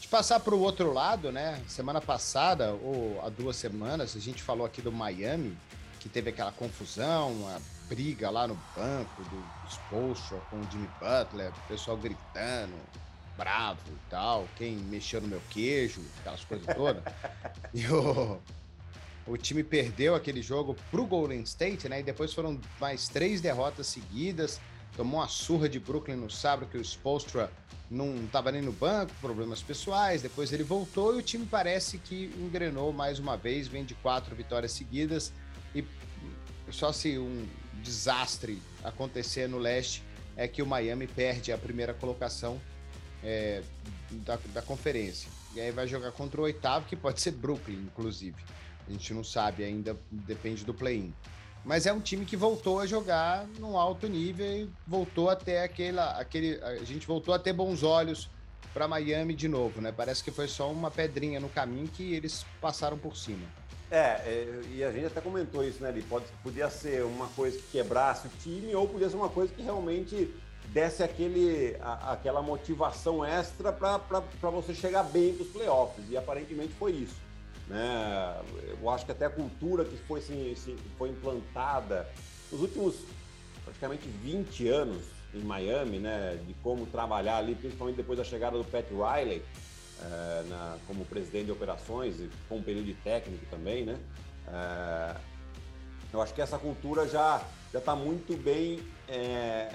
De 0.00 0.08
passar 0.08 0.40
para 0.40 0.54
o 0.54 0.60
outro 0.60 0.92
lado, 0.92 1.30
né? 1.30 1.62
Semana 1.68 2.00
passada, 2.00 2.72
ou 2.72 3.20
há 3.24 3.28
duas 3.28 3.54
semanas, 3.54 4.16
a 4.16 4.20
gente 4.20 4.42
falou 4.42 4.66
aqui 4.66 4.82
do 4.82 4.90
Miami, 4.90 5.56
que 6.00 6.08
teve 6.08 6.30
aquela 6.30 6.52
confusão, 6.52 7.48
a 7.48 7.73
briga 7.88 8.30
lá 8.30 8.46
no 8.46 8.58
banco 8.76 9.22
do 9.24 9.68
Spolstra 9.68 10.38
com 10.50 10.56
o 10.56 10.70
Jimmy 10.70 10.88
Butler, 11.00 11.50
o 11.50 11.68
pessoal 11.68 11.96
gritando, 11.96 12.74
bravo 13.36 13.80
e 13.88 14.10
tal, 14.10 14.48
quem 14.56 14.76
mexeu 14.76 15.20
no 15.20 15.28
meu 15.28 15.42
queijo, 15.50 16.00
aquelas 16.20 16.44
coisas 16.44 16.66
todas. 16.74 17.02
e 17.74 17.86
o, 17.88 18.40
o 19.26 19.36
time 19.36 19.62
perdeu 19.62 20.14
aquele 20.14 20.42
jogo 20.42 20.76
pro 20.90 21.06
Golden 21.06 21.42
State, 21.42 21.88
né? 21.88 22.00
E 22.00 22.02
depois 22.02 22.32
foram 22.32 22.60
mais 22.80 23.08
três 23.08 23.40
derrotas 23.40 23.86
seguidas. 23.86 24.60
Tomou 24.96 25.20
uma 25.20 25.28
surra 25.28 25.68
de 25.68 25.80
Brooklyn 25.80 26.16
no 26.16 26.30
sábado, 26.30 26.68
que 26.70 26.78
o 26.78 26.84
Spolstra 26.84 27.50
não 27.90 28.14
estava 28.24 28.52
nem 28.52 28.62
no 28.62 28.72
banco, 28.72 29.12
problemas 29.20 29.60
pessoais. 29.60 30.22
Depois 30.22 30.52
ele 30.52 30.62
voltou 30.62 31.14
e 31.14 31.18
o 31.18 31.22
time 31.22 31.46
parece 31.46 31.98
que 31.98 32.32
engrenou 32.38 32.92
mais 32.92 33.18
uma 33.18 33.36
vez, 33.36 33.66
vem 33.66 33.84
de 33.84 33.94
quatro 33.94 34.34
vitórias 34.36 34.72
seguidas. 34.72 35.32
E 35.74 35.84
só 36.70 36.92
se 36.92 37.18
um 37.18 37.44
desastre 37.84 38.60
acontecer 38.82 39.48
no 39.48 39.58
leste 39.58 40.02
é 40.36 40.48
que 40.48 40.62
o 40.62 40.66
Miami 40.66 41.06
perde 41.06 41.52
a 41.52 41.58
primeira 41.58 41.94
colocação 41.94 42.60
é, 43.22 43.62
da, 44.10 44.38
da 44.52 44.62
conferência. 44.62 45.30
E 45.54 45.60
aí 45.60 45.70
vai 45.70 45.86
jogar 45.86 46.10
contra 46.12 46.40
o 46.40 46.44
oitavo, 46.44 46.86
que 46.86 46.96
pode 46.96 47.20
ser 47.20 47.30
Brooklyn, 47.30 47.76
inclusive. 47.76 48.42
A 48.88 48.90
gente 48.90 49.14
não 49.14 49.22
sabe 49.22 49.62
ainda, 49.62 49.96
depende 50.10 50.64
do 50.64 50.74
play-in. 50.74 51.14
Mas 51.64 51.86
é 51.86 51.92
um 51.92 52.00
time 52.00 52.26
que 52.26 52.36
voltou 52.36 52.80
a 52.80 52.86
jogar 52.86 53.46
num 53.58 53.78
alto 53.78 54.06
nível 54.06 54.46
e 54.46 54.68
voltou 54.86 55.30
até 55.30 55.62
aquela, 55.62 56.18
aquele. 56.18 56.60
A 56.62 56.84
gente 56.84 57.06
voltou 57.06 57.32
a 57.32 57.38
ter 57.38 57.52
bons 57.52 57.82
olhos 57.82 58.28
para 58.74 58.88
Miami 58.88 59.34
de 59.34 59.48
novo, 59.48 59.80
né? 59.80 59.92
Parece 59.92 60.22
que 60.22 60.30
foi 60.30 60.48
só 60.48 60.70
uma 60.70 60.90
pedrinha 60.90 61.40
no 61.40 61.48
caminho 61.48 61.88
que 61.88 62.12
eles 62.12 62.44
passaram 62.60 62.98
por 62.98 63.16
cima. 63.16 63.46
É, 63.90 63.96
é, 63.96 64.62
e 64.72 64.82
a 64.82 64.90
gente 64.90 65.06
até 65.06 65.20
comentou 65.20 65.64
isso, 65.64 65.82
né, 65.82 65.88
ali. 65.88 66.02
Pode, 66.02 66.26
podia 66.42 66.68
ser 66.70 67.04
uma 67.04 67.28
coisa 67.28 67.56
que 67.58 67.64
quebrasse 67.72 68.26
o 68.26 68.30
time 68.42 68.74
ou 68.74 68.88
podia 68.88 69.08
ser 69.08 69.16
uma 69.16 69.28
coisa 69.28 69.52
que 69.52 69.62
realmente 69.62 70.34
desse 70.68 71.02
aquele, 71.02 71.76
a, 71.80 72.12
aquela 72.12 72.42
motivação 72.42 73.24
extra 73.24 73.72
para 73.72 73.98
você 74.50 74.74
chegar 74.74 75.02
bem 75.04 75.34
para 75.34 75.44
os 75.44 75.50
playoffs. 75.50 76.04
E 76.10 76.16
aparentemente 76.16 76.72
foi 76.74 76.92
isso. 76.92 77.16
Né? 77.68 78.40
Eu 78.80 78.90
acho 78.90 79.06
que 79.06 79.12
até 79.12 79.26
a 79.26 79.30
cultura 79.30 79.84
que 79.84 79.96
foi, 79.96 80.20
assim, 80.20 80.54
foi 80.98 81.10
implantada 81.10 82.08
nos 82.50 82.60
últimos 82.60 82.96
praticamente 83.64 84.06
20 84.08 84.68
anos 84.68 85.02
em 85.32 85.40
Miami, 85.40 85.98
né, 85.98 86.38
de 86.46 86.54
como 86.62 86.86
trabalhar 86.86 87.38
ali, 87.38 87.54
principalmente 87.54 87.96
depois 87.96 88.18
da 88.18 88.24
chegada 88.24 88.56
do 88.56 88.64
Pat 88.64 88.86
Riley 88.90 89.42
é, 90.04 90.44
na, 90.48 90.76
como 90.86 91.04
presidente 91.04 91.46
de 91.46 91.52
operações 91.52 92.20
e 92.20 92.30
com 92.48 92.58
um 92.58 92.62
período 92.62 92.86
de 92.86 92.94
técnico 92.94 93.44
também, 93.46 93.84
né? 93.84 93.98
É, 94.48 95.16
eu 96.12 96.20
acho 96.20 96.34
que 96.34 96.42
essa 96.42 96.58
cultura 96.58 97.08
já 97.08 97.42
já 97.72 97.80
está 97.80 97.96
muito 97.96 98.36
bem 98.36 98.80
é, 99.08 99.74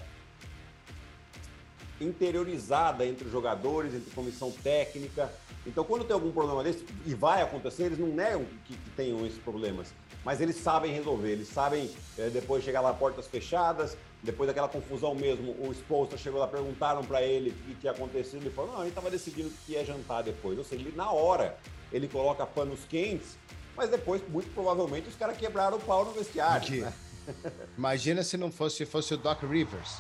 interiorizada 2.00 3.06
entre 3.06 3.26
os 3.26 3.32
jogadores, 3.32 3.94
entre 3.94 4.10
comissão 4.12 4.52
técnica. 4.52 5.30
Então, 5.68 5.84
quando 5.84 6.06
tem 6.06 6.14
algum 6.14 6.32
problema 6.32 6.64
desse, 6.64 6.86
e 7.06 7.14
vai 7.14 7.42
acontecer, 7.42 7.84
eles 7.84 8.00
não 8.00 8.08
negam 8.08 8.46
que, 8.66 8.74
que 8.74 8.90
tenham 8.92 9.26
esses 9.26 9.40
problemas, 9.40 9.94
mas 10.24 10.40
eles 10.40 10.56
sabem 10.56 10.94
resolver, 10.94 11.32
eles 11.32 11.50
sabem 11.50 11.92
depois 12.32 12.64
chegar 12.64 12.80
lá 12.80 12.94
portas 12.94 13.28
fechadas, 13.28 13.98
depois 14.22 14.48
daquela 14.48 14.68
confusão 14.68 15.16
mesmo, 15.16 15.56
o 15.60 15.72
Spolstra 15.72 16.18
chegou 16.18 16.40
lá, 16.40 16.48
perguntaram 16.48 17.04
para 17.04 17.22
ele 17.22 17.52
o 17.52 17.54
que 17.54 17.76
tinha 17.76 17.92
acontecido, 17.92 18.42
ele 18.42 18.50
falou, 18.50 18.72
não, 18.72 18.80
a 18.80 18.84
gente 18.84 18.90
estava 18.90 19.10
decidindo 19.10 19.50
que 19.66 19.74
ia 19.74 19.86
jantar 19.86 20.24
depois, 20.24 20.58
ou 20.58 20.64
seja, 20.64 20.84
ele 20.84 20.96
na 20.96 21.12
hora, 21.12 21.58
ele 21.92 22.08
coloca 22.08 22.46
panos 22.46 22.82
quentes, 22.90 23.38
mas 23.76 23.90
depois, 23.90 24.22
muito 24.28 24.54
provavelmente, 24.54 25.08
os 25.08 25.16
caras 25.16 25.38
quebraram 25.38 25.78
o 25.78 25.80
pau 25.80 26.04
no 26.04 26.12
vestiário. 26.12 26.82
Né? 26.82 26.94
Imagina 27.78 28.24
se 28.24 28.36
não 28.36 28.52
fosse, 28.52 28.86
fosse 28.86 29.14
o 29.14 29.18
Doc 29.18 29.42
Rivers. 29.44 29.98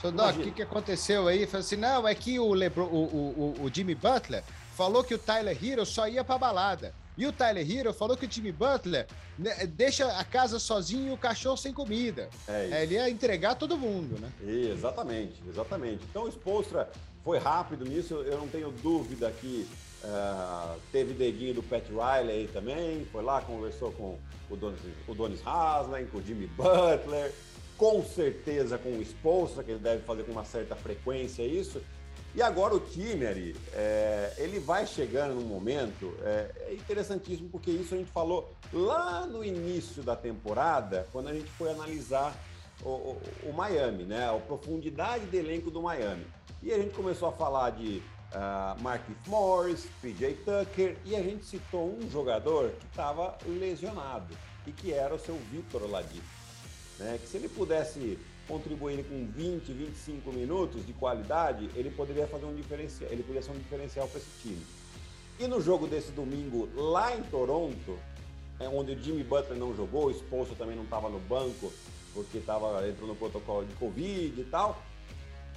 Seu 0.00 0.12
Doc, 0.12 0.36
o 0.36 0.42
que, 0.42 0.50
que 0.50 0.62
aconteceu 0.62 1.26
aí? 1.26 1.46
Falou 1.46 1.60
assim, 1.60 1.76
não, 1.76 2.06
é 2.06 2.14
que 2.14 2.38
o, 2.38 2.52
Lebron, 2.52 2.86
o, 2.86 3.04
o, 3.04 3.56
o, 3.60 3.64
o 3.64 3.74
Jimmy 3.74 3.94
Butler 3.94 4.42
falou 4.76 5.02
que 5.02 5.14
o 5.14 5.18
Tyler 5.18 5.56
Hero 5.62 5.84
só 5.84 6.08
ia 6.08 6.24
pra 6.24 6.38
balada. 6.38 6.94
E 7.16 7.26
o 7.26 7.32
Tyler 7.32 7.70
Hero 7.70 7.92
falou 7.92 8.16
que 8.16 8.26
o 8.26 8.30
Jimmy 8.30 8.52
Butler 8.52 9.06
né, 9.38 9.66
deixa 9.66 10.06
a 10.18 10.24
casa 10.24 10.58
sozinho 10.58 11.10
e 11.10 11.12
o 11.12 11.16
cachorro 11.16 11.56
sem 11.56 11.72
comida. 11.72 12.28
É, 12.48 12.70
é 12.72 12.82
ele 12.82 12.94
ia 12.94 13.10
entregar 13.10 13.54
todo 13.54 13.76
mundo, 13.76 14.18
né? 14.18 14.30
Exatamente, 14.42 15.34
exatamente. 15.46 16.04
Então 16.08 16.24
o 16.24 16.28
Spolstra 16.28 16.90
foi 17.22 17.38
rápido 17.38 17.84
nisso, 17.84 18.14
eu 18.14 18.38
não 18.38 18.48
tenho 18.48 18.70
dúvida 18.70 19.30
que 19.30 19.68
uh, 20.04 20.80
teve 20.90 21.12
dedinho 21.12 21.54
do 21.54 21.62
Pat 21.62 21.84
Riley 21.88 22.30
aí 22.30 22.50
também, 22.52 23.06
foi 23.12 23.22
lá, 23.22 23.40
conversou 23.40 23.92
com 23.92 24.18
o 24.50 24.56
Donis, 24.56 24.80
o 25.06 25.14
Donis 25.14 25.40
Haslem, 25.46 26.06
com 26.06 26.18
o 26.18 26.22
Jimmy 26.22 26.46
Butler, 26.48 27.32
com 27.76 28.02
certeza 28.04 28.78
com 28.78 28.90
o 28.90 29.02
Spolstra, 29.02 29.62
que 29.62 29.72
ele 29.72 29.80
deve 29.80 30.02
fazer 30.02 30.24
com 30.24 30.32
uma 30.32 30.44
certa 30.44 30.74
frequência 30.74 31.42
isso, 31.42 31.80
e 32.34 32.40
agora 32.40 32.74
o 32.74 32.80
time, 32.80 33.54
é, 33.74 34.32
ele 34.38 34.58
vai 34.58 34.86
chegando 34.86 35.34
num 35.34 35.46
momento 35.46 36.14
é, 36.22 36.50
é, 36.60 36.74
interessantíssimo, 36.74 37.50
porque 37.50 37.70
isso 37.70 37.94
a 37.94 37.98
gente 37.98 38.10
falou 38.10 38.50
lá 38.72 39.26
no 39.26 39.44
início 39.44 40.02
da 40.02 40.16
temporada, 40.16 41.06
quando 41.12 41.28
a 41.28 41.34
gente 41.34 41.50
foi 41.50 41.70
analisar 41.70 42.34
o, 42.82 42.88
o, 42.88 43.22
o 43.44 43.52
Miami, 43.52 44.04
né? 44.04 44.30
A 44.30 44.38
profundidade 44.38 45.26
de 45.26 45.36
elenco 45.36 45.70
do 45.70 45.82
Miami. 45.82 46.26
E 46.62 46.72
a 46.72 46.78
gente 46.78 46.94
começou 46.94 47.28
a 47.28 47.32
falar 47.32 47.70
de 47.70 48.02
uh, 48.32 48.80
Marquis 48.80 49.16
Morris, 49.26 49.86
PJ 50.00 50.34
Tucker, 50.44 50.96
e 51.04 51.14
a 51.14 51.22
gente 51.22 51.44
citou 51.44 51.94
um 51.94 52.10
jogador 52.10 52.70
que 52.70 52.86
estava 52.86 53.36
lesionado 53.46 54.34
e 54.66 54.72
que 54.72 54.92
era 54.92 55.14
o 55.14 55.18
seu 55.18 55.36
Vitor 55.50 55.82
Oladipo. 55.82 56.24
Né? 56.98 57.18
Que 57.20 57.28
se 57.28 57.36
ele 57.36 57.48
pudesse 57.48 58.18
contribuindo 58.46 59.04
com 59.04 59.26
20, 59.26 59.72
25 59.72 60.32
minutos 60.32 60.84
de 60.86 60.92
qualidade, 60.92 61.70
ele 61.74 61.90
poderia 61.90 62.26
fazer 62.26 62.46
um 62.46 62.54
diferencial, 62.54 63.10
ele 63.10 63.22
poderia 63.22 63.42
ser 63.42 63.52
um 63.52 63.58
diferencial 63.58 64.08
para 64.08 64.18
esse 64.18 64.30
time. 64.42 64.62
E 65.38 65.46
no 65.46 65.60
jogo 65.60 65.86
desse 65.86 66.12
domingo 66.12 66.68
lá 66.74 67.16
em 67.16 67.22
Toronto, 67.22 67.98
é 68.60 68.68
onde 68.68 68.92
o 68.92 69.02
Jimmy 69.02 69.24
Butler 69.24 69.58
não 69.58 69.74
jogou, 69.74 70.06
o 70.06 70.10
Spolstra 70.10 70.56
também 70.56 70.76
não 70.76 70.84
estava 70.84 71.08
no 71.08 71.18
banco, 71.20 71.72
porque 72.14 72.38
estava 72.38 72.86
entrou 72.88 73.08
no 73.08 73.16
protocolo 73.16 73.66
de 73.66 73.74
Covid 73.74 74.40
e 74.40 74.44
tal, 74.44 74.82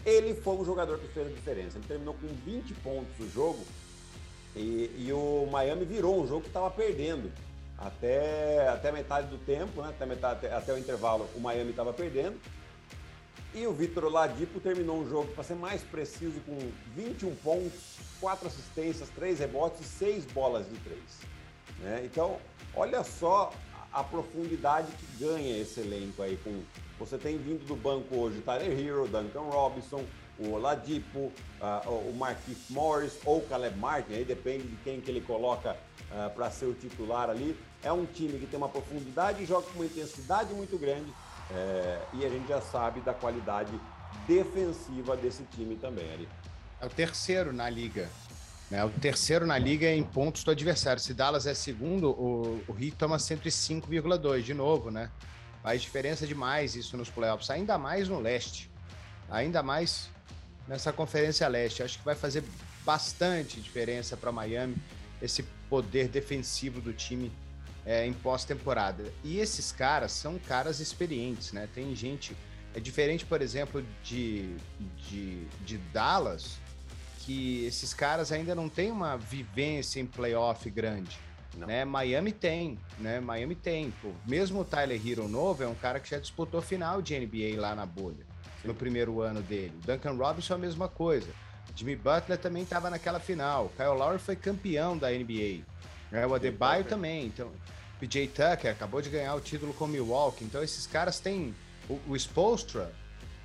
ele 0.06 0.34
foi 0.36 0.56
um 0.56 0.65
jogador 0.65 1.00
que 1.00 1.08
fez 1.08 1.28
a 1.28 1.30
diferença. 1.30 1.78
Ele 1.78 1.88
terminou 1.88 2.13
com 2.13 2.28
20 2.28 2.74
pontos 2.76 3.19
o 3.19 3.30
jogo 3.30 3.65
e, 4.56 4.89
e 4.98 5.12
o 5.12 5.48
Miami 5.52 5.86
virou 5.86 6.21
um 6.21 6.28
jogo 6.28 6.41
que 6.41 6.48
estava 6.48 6.69
perdendo. 6.71 7.32
Até, 7.78 8.69
até 8.69 8.89
metade 8.91 9.28
do 9.28 9.38
tempo, 9.38 9.82
né? 9.82 9.89
até, 9.89 10.06
metade, 10.06 10.45
até, 10.45 10.56
até 10.56 10.74
o 10.74 10.78
intervalo, 10.78 11.28
o 11.36 11.41
Miami 11.41 11.71
estava 11.71 11.91
perdendo. 11.91 12.39
E 13.55 13.65
o 13.65 13.71
Vitor 13.71 14.03
Oladipo 14.03 14.59
terminou 14.59 14.99
o 14.99 15.09
jogo, 15.09 15.31
para 15.31 15.41
ser 15.41 15.55
mais 15.55 15.81
preciso, 15.81 16.41
com 16.41 16.57
21 16.93 17.33
pontos, 17.35 17.95
4 18.19 18.47
assistências, 18.49 19.07
3 19.15 19.39
rebotes 19.39 19.79
e 19.79 19.83
6 19.85 20.25
bolas 20.25 20.69
de 20.69 20.75
3. 20.79 20.99
Né? 21.79 22.01
Então, 22.03 22.37
olha 22.75 23.01
só 23.05 23.53
a 23.93 24.03
profundidade 24.03 24.91
que 24.91 25.23
ganha 25.23 25.57
esse 25.57 25.79
elenco 25.79 26.21
aí. 26.21 26.37
Com, 26.43 26.63
você 26.99 27.17
tem 27.17 27.37
vindo 27.37 27.65
do 27.65 27.77
banco 27.77 28.17
hoje 28.17 28.41
Tyler 28.41 28.77
Hero, 28.77 29.07
Duncan 29.07 29.43
Robinson, 29.43 30.03
o 30.37 30.51
Oladipo, 30.51 31.31
uh, 31.61 31.89
o 32.09 32.13
Marquis 32.13 32.57
Morris 32.69 33.17
ou 33.23 33.37
o 33.37 33.47
Caleb 33.47 33.77
Martin, 33.77 34.15
aí 34.15 34.25
depende 34.25 34.67
de 34.67 34.75
quem 34.83 34.99
que 34.99 35.09
ele 35.09 35.21
coloca 35.21 35.77
uh, 36.11 36.29
para 36.35 36.51
ser 36.51 36.65
o 36.65 36.73
titular 36.73 37.29
ali. 37.29 37.57
É 37.81 37.89
um 37.93 38.05
time 38.05 38.37
que 38.37 38.47
tem 38.47 38.57
uma 38.57 38.67
profundidade 38.67 39.41
e 39.41 39.45
joga 39.45 39.65
com 39.67 39.79
uma 39.79 39.85
intensidade 39.85 40.53
muito 40.53 40.77
grande 40.77 41.09
é, 41.51 42.01
e 42.13 42.25
a 42.25 42.29
gente 42.29 42.47
já 42.47 42.62
sabe 42.62 43.01
da 43.01 43.13
qualidade 43.13 43.71
defensiva 44.27 45.15
desse 45.15 45.43
time 45.43 45.75
também, 45.75 46.12
ali. 46.13 46.29
É 46.81 46.86
o 46.86 46.89
terceiro 46.89 47.53
na 47.53 47.69
liga. 47.69 48.10
Né? 48.69 48.84
O 48.84 48.89
terceiro 48.89 49.45
na 49.45 49.58
liga 49.58 49.89
em 49.89 50.03
pontos 50.03 50.43
do 50.43 50.51
adversário. 50.51 51.01
Se 51.01 51.13
Dallas 51.13 51.45
é 51.45 51.53
segundo, 51.53 52.10
o, 52.12 52.63
o 52.67 52.73
Heat 52.73 52.95
toma 52.97 53.17
105,2 53.17 54.41
de 54.41 54.53
novo, 54.53 54.89
né? 54.89 55.10
Faz 55.62 55.81
diferença 55.81 56.27
demais 56.27 56.75
isso 56.75 56.97
nos 56.97 57.10
playoffs, 57.10 57.49
ainda 57.49 57.77
mais 57.77 58.08
no 58.10 58.19
leste. 58.19 58.69
Ainda 59.29 59.63
mais 59.63 60.10
nessa 60.67 60.91
conferência 60.91 61.47
leste. 61.47 61.84
Acho 61.84 61.99
que 61.99 62.05
vai 62.05 62.15
fazer 62.15 62.43
bastante 62.84 63.60
diferença 63.60 64.15
para 64.15 64.31
Miami 64.31 64.75
esse 65.21 65.43
poder 65.69 66.08
defensivo 66.08 66.81
do 66.81 66.93
time 66.93 67.31
é, 67.86 68.06
em 68.06 68.13
pós-temporada. 68.13 69.04
E 69.24 69.39
esses 69.39 69.71
caras 69.71 70.12
são 70.12 70.39
caras 70.39 70.80
experientes, 70.80 71.54
né? 71.54 71.69
Tem 71.74 71.95
gente. 71.95 72.36
É 72.74 72.80
diferente, 72.80 73.26
por 73.26 73.41
exemplo, 73.41 73.86
de, 74.04 74.56
de, 75.08 75.45
de 75.63 75.78
Dallas, 75.93 76.58
que 77.19 77.63
esses 77.65 77.93
caras 77.93 78.32
ainda 78.32 78.54
não 78.54 78.67
têm 78.67 78.91
uma 78.91 79.17
vivência 79.17 80.00
em 80.00 80.06
playoff 80.06 80.69
grande. 80.69 81.17
Né? 81.56 81.86
Miami 81.86 82.34
tem, 82.34 82.78
né? 83.00 83.21
Miami 83.21 83.56
tem. 83.56 83.91
Pô. 84.02 84.12
Mesmo 84.26 84.60
o 84.60 84.65
Tyler 84.65 85.00
Hero 85.06 85.28
novo 85.28 85.63
é 85.63 85.67
um 85.67 85.76
cara 85.76 86.00
que 86.02 86.10
já 86.10 86.19
disputou 86.19 86.62
final 86.62 87.02
de 87.02 87.17
NBA 87.17 87.60
lá 87.60 87.74
na 87.74 87.86
bolha, 87.86 88.26
Sim. 88.62 88.67
no 88.67 88.76
primeiro 88.76 89.21
ano 89.21 89.41
dele. 89.41 89.74
Duncan 89.86 90.13
Robinson 90.13 90.56
é 90.56 90.58
a 90.58 90.60
mesma 90.60 90.89
coisa. 90.89 91.28
Jimmy 91.74 91.95
Butler 91.95 92.38
também 92.38 92.63
estava 92.63 92.89
naquela 92.89 93.19
final. 93.19 93.71
Kyle 93.78 93.98
Lowry 93.98 94.19
foi 94.19 94.36
campeão 94.36 94.98
da 94.98 95.10
NBA. 95.10 95.63
Né? 96.12 96.28
O 96.28 96.34
Adebayo 96.34 96.84
também. 96.84 97.26
Então, 97.26 97.52
PJ 97.99 98.27
Tucker 98.27 98.71
acabou 98.71 99.01
de 99.01 99.10
ganhar 99.10 99.36
o 99.36 99.41
título 99.41 99.73
com 99.73 99.88
Milwaukee. 99.88 100.43
Então 100.43 100.63
esses 100.63 100.86
caras 100.86 101.19
têm 101.19 101.55
o, 101.89 101.99
o 102.08 102.15
Spolstra, 102.15 102.91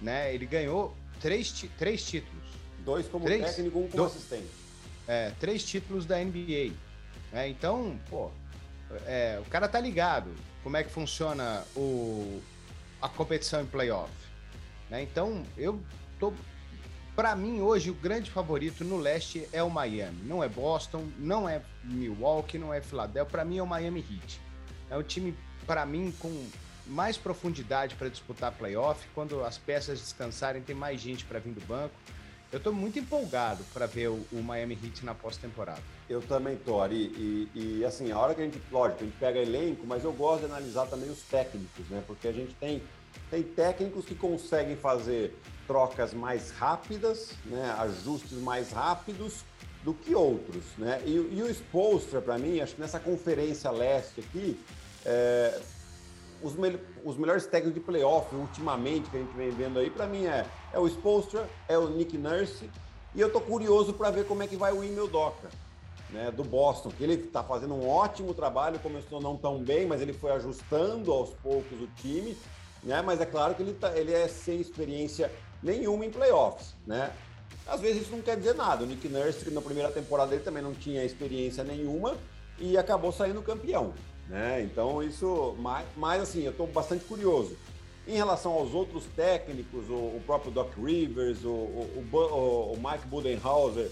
né? 0.00 0.34
Ele 0.34 0.46
ganhou 0.46 0.96
três, 1.20 1.52
três 1.78 2.04
títulos. 2.04 2.44
Dois 2.80 3.06
como 3.06 3.24
três, 3.24 3.44
técnico, 3.44 3.78
um 3.78 3.88
como 3.88 4.04
assistente. 4.04 4.48
É, 5.06 5.32
três 5.38 5.64
títulos 5.64 6.06
da 6.06 6.18
NBA. 6.18 6.72
É, 7.32 7.48
então, 7.48 7.98
pô, 8.08 8.30
é, 9.06 9.40
o 9.40 9.48
cara 9.48 9.68
tá 9.68 9.78
ligado 9.78 10.34
como 10.62 10.76
é 10.76 10.82
que 10.82 10.90
funciona 10.90 11.64
o, 11.76 12.40
a 13.00 13.08
competição 13.08 13.62
em 13.62 13.66
playoff. 13.66 14.12
Né? 14.88 15.02
Então, 15.02 15.44
eu 15.56 15.80
tô 16.18 16.32
para 17.20 17.36
mim, 17.36 17.60
hoje, 17.60 17.90
o 17.90 17.94
grande 17.94 18.30
favorito 18.30 18.82
no 18.82 18.96
leste 18.96 19.46
é 19.52 19.62
o 19.62 19.68
Miami. 19.68 20.22
Não 20.24 20.42
é 20.42 20.48
Boston, 20.48 21.06
não 21.18 21.46
é 21.46 21.60
Milwaukee, 21.84 22.56
não 22.56 22.72
é 22.72 22.80
Philadelphia. 22.80 23.30
Para 23.30 23.44
mim, 23.44 23.58
é 23.58 23.62
o 23.62 23.66
Miami 23.66 24.00
Heat. 24.00 24.40
É 24.88 24.96
um 24.96 25.02
time, 25.02 25.36
para 25.66 25.84
mim, 25.84 26.14
com 26.18 26.46
mais 26.86 27.18
profundidade 27.18 27.94
para 27.94 28.08
disputar 28.08 28.52
playoff. 28.52 29.06
Quando 29.14 29.44
as 29.44 29.58
peças 29.58 30.00
descansarem, 30.00 30.62
tem 30.62 30.74
mais 30.74 30.98
gente 30.98 31.26
para 31.26 31.38
vir 31.38 31.52
do 31.52 31.60
banco. 31.66 31.92
Eu 32.50 32.56
estou 32.56 32.72
muito 32.72 32.98
empolgado 32.98 33.62
para 33.74 33.84
ver 33.84 34.08
o, 34.08 34.26
o, 34.32 34.42
Miami 34.42 34.78
Heat 34.82 35.04
na 35.04 35.14
pós-temporada. 35.14 35.82
Eu 36.08 36.22
também 36.22 36.56
tô, 36.56 36.80
Ari. 36.80 36.96
E, 36.96 37.50
e, 37.54 37.84
assim, 37.84 38.10
a 38.10 38.18
hora 38.18 38.34
que 38.34 38.40
a 38.40 38.44
gente, 38.44 38.58
lógico, 38.72 39.02
a 39.02 39.04
gente 39.04 39.18
pega 39.18 39.38
elenco, 39.38 39.86
mas 39.86 40.04
eu 40.04 40.12
gosto 40.14 40.40
de 40.40 40.46
analisar 40.46 40.86
também 40.86 41.10
os 41.10 41.20
técnicos, 41.20 41.86
né? 41.90 42.02
Porque 42.06 42.26
a 42.26 42.32
gente 42.32 42.54
tem, 42.54 42.82
tem 43.30 43.42
técnicos 43.42 44.06
que 44.06 44.14
conseguem 44.14 44.74
fazer 44.74 45.36
trocas 45.70 46.12
mais 46.12 46.50
rápidas, 46.50 47.30
né, 47.44 47.76
ajustes 47.78 48.38
mais 48.38 48.72
rápidos 48.72 49.44
do 49.84 49.94
que 49.94 50.16
outros. 50.16 50.64
Né? 50.76 51.00
E, 51.06 51.12
e 51.12 51.42
o 51.44 51.48
Spolstra, 51.48 52.20
para 52.20 52.36
mim, 52.36 52.58
acho 52.58 52.74
que 52.74 52.80
nessa 52.80 52.98
conferência 52.98 53.70
leste 53.70 54.18
aqui, 54.18 54.60
é, 55.06 55.60
os, 56.42 56.56
me 56.56 56.76
os, 57.04 57.16
melhores 57.16 57.46
técnicos 57.46 57.74
de 57.74 57.80
playoff 57.80 58.34
ultimamente 58.34 59.08
que 59.10 59.16
a 59.16 59.20
gente 59.20 59.32
vem 59.36 59.50
vendo 59.50 59.78
aí, 59.78 59.88
para 59.88 60.08
mim, 60.08 60.26
é 60.26 60.44
é 60.72 60.78
o 60.80 60.88
Spolstra, 60.88 61.48
é 61.68 61.78
o 61.78 61.88
Nick 61.88 62.18
Nurse, 62.18 62.68
e 63.14 63.20
eu 63.20 63.28
estou 63.28 63.40
curioso 63.40 63.92
para 63.92 64.10
ver 64.10 64.26
como 64.26 64.42
é 64.42 64.48
que 64.48 64.56
vai 64.56 64.72
o 64.72 64.82
Emil 64.82 65.06
Doca, 65.06 65.50
né, 66.10 66.32
do 66.32 66.42
Boston, 66.42 66.90
que 66.90 67.04
ele 67.04 67.14
está 67.14 67.44
fazendo 67.44 67.74
um 67.74 67.88
ótimo 67.88 68.34
trabalho, 68.34 68.80
começou 68.80 69.20
não 69.20 69.36
tão 69.36 69.62
bem, 69.62 69.86
mas 69.86 70.00
ele 70.00 70.12
foi 70.12 70.32
ajustando 70.32 71.12
aos 71.12 71.30
poucos 71.30 71.80
o 71.80 71.86
time, 71.94 72.36
né, 72.82 73.00
mas 73.02 73.20
é 73.20 73.26
claro 73.26 73.54
que 73.54 73.62
ele, 73.62 73.74
tá, 73.74 73.96
ele 73.96 74.12
é 74.12 74.26
sem 74.26 74.60
experiência 74.60 75.30
nenhuma 75.62 76.04
em 76.04 76.10
playoffs, 76.10 76.74
né? 76.86 77.12
Às 77.66 77.80
vezes 77.80 78.02
isso 78.02 78.12
não 78.12 78.22
quer 78.22 78.36
dizer 78.36 78.54
nada. 78.54 78.84
O 78.84 78.86
Nick 78.86 79.08
Nurse, 79.08 79.50
na 79.50 79.60
primeira 79.60 79.90
temporada 79.90 80.30
dele 80.30 80.42
também 80.42 80.62
não 80.62 80.74
tinha 80.74 81.04
experiência 81.04 81.62
nenhuma 81.62 82.16
e 82.58 82.76
acabou 82.76 83.12
saindo 83.12 83.40
campeão. 83.42 83.92
Né? 84.28 84.62
Então, 84.62 85.02
isso. 85.02 85.54
Mas, 85.58 85.86
mas 85.96 86.22
assim, 86.22 86.42
eu 86.42 86.52
estou 86.52 86.66
bastante 86.66 87.04
curioso. 87.04 87.56
Em 88.06 88.14
relação 88.14 88.52
aos 88.52 88.74
outros 88.74 89.04
técnicos, 89.14 89.88
o, 89.88 89.94
o 89.94 90.22
próprio 90.26 90.50
Doc 90.50 90.72
Rivers, 90.76 91.44
o, 91.44 91.48
o, 91.48 92.72
o, 92.72 92.76
Mike 92.76 93.06
Budenhauser, 93.06 93.90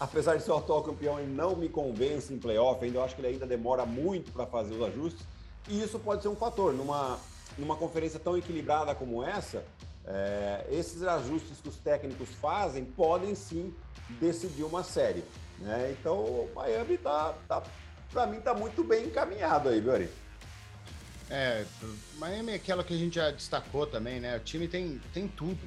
apesar 0.00 0.36
de 0.36 0.42
ser 0.42 0.50
o 0.50 0.56
atual 0.56 0.82
campeão, 0.82 1.20
ele 1.20 1.30
não 1.30 1.54
me 1.54 1.68
convence 1.68 2.32
em 2.32 2.38
playoff, 2.38 2.84
ainda 2.84 2.98
eu 2.98 3.04
acho 3.04 3.14
que 3.14 3.20
ele 3.20 3.28
ainda 3.28 3.46
demora 3.46 3.84
muito 3.84 4.32
para 4.32 4.46
fazer 4.46 4.74
os 4.74 4.82
ajustes. 4.82 5.24
E 5.68 5.80
isso 5.80 5.98
pode 5.98 6.22
ser 6.22 6.28
um 6.28 6.34
fator. 6.34 6.72
Numa, 6.72 7.18
numa 7.56 7.76
conferência 7.76 8.18
tão 8.18 8.36
equilibrada 8.36 8.94
como 8.94 9.22
essa, 9.22 9.64
é, 10.06 10.66
esses 10.70 11.02
ajustes 11.02 11.60
que 11.60 11.68
os 11.68 11.76
técnicos 11.76 12.28
fazem 12.40 12.84
podem 12.84 13.34
sim 13.34 13.74
decidir 14.20 14.64
uma 14.64 14.82
série. 14.82 15.24
Né? 15.58 15.94
Então 15.98 16.18
o 16.18 16.50
Miami 16.54 16.98
tá, 16.98 17.34
tá 17.46 17.62
para 18.10 18.26
mim 18.26 18.40
tá 18.40 18.54
muito 18.54 18.82
bem 18.84 19.06
encaminhado 19.06 19.68
aí, 19.68 19.80
viu, 19.80 19.92
Ari? 19.92 20.08
É, 21.30 21.64
Miami 22.18 22.52
é 22.52 22.54
aquela 22.56 22.84
que 22.84 22.92
a 22.92 22.96
gente 22.96 23.14
já 23.14 23.30
destacou 23.30 23.86
também, 23.86 24.20
né? 24.20 24.36
O 24.36 24.40
time 24.40 24.68
tem, 24.68 25.00
tem 25.14 25.26
tudo. 25.26 25.60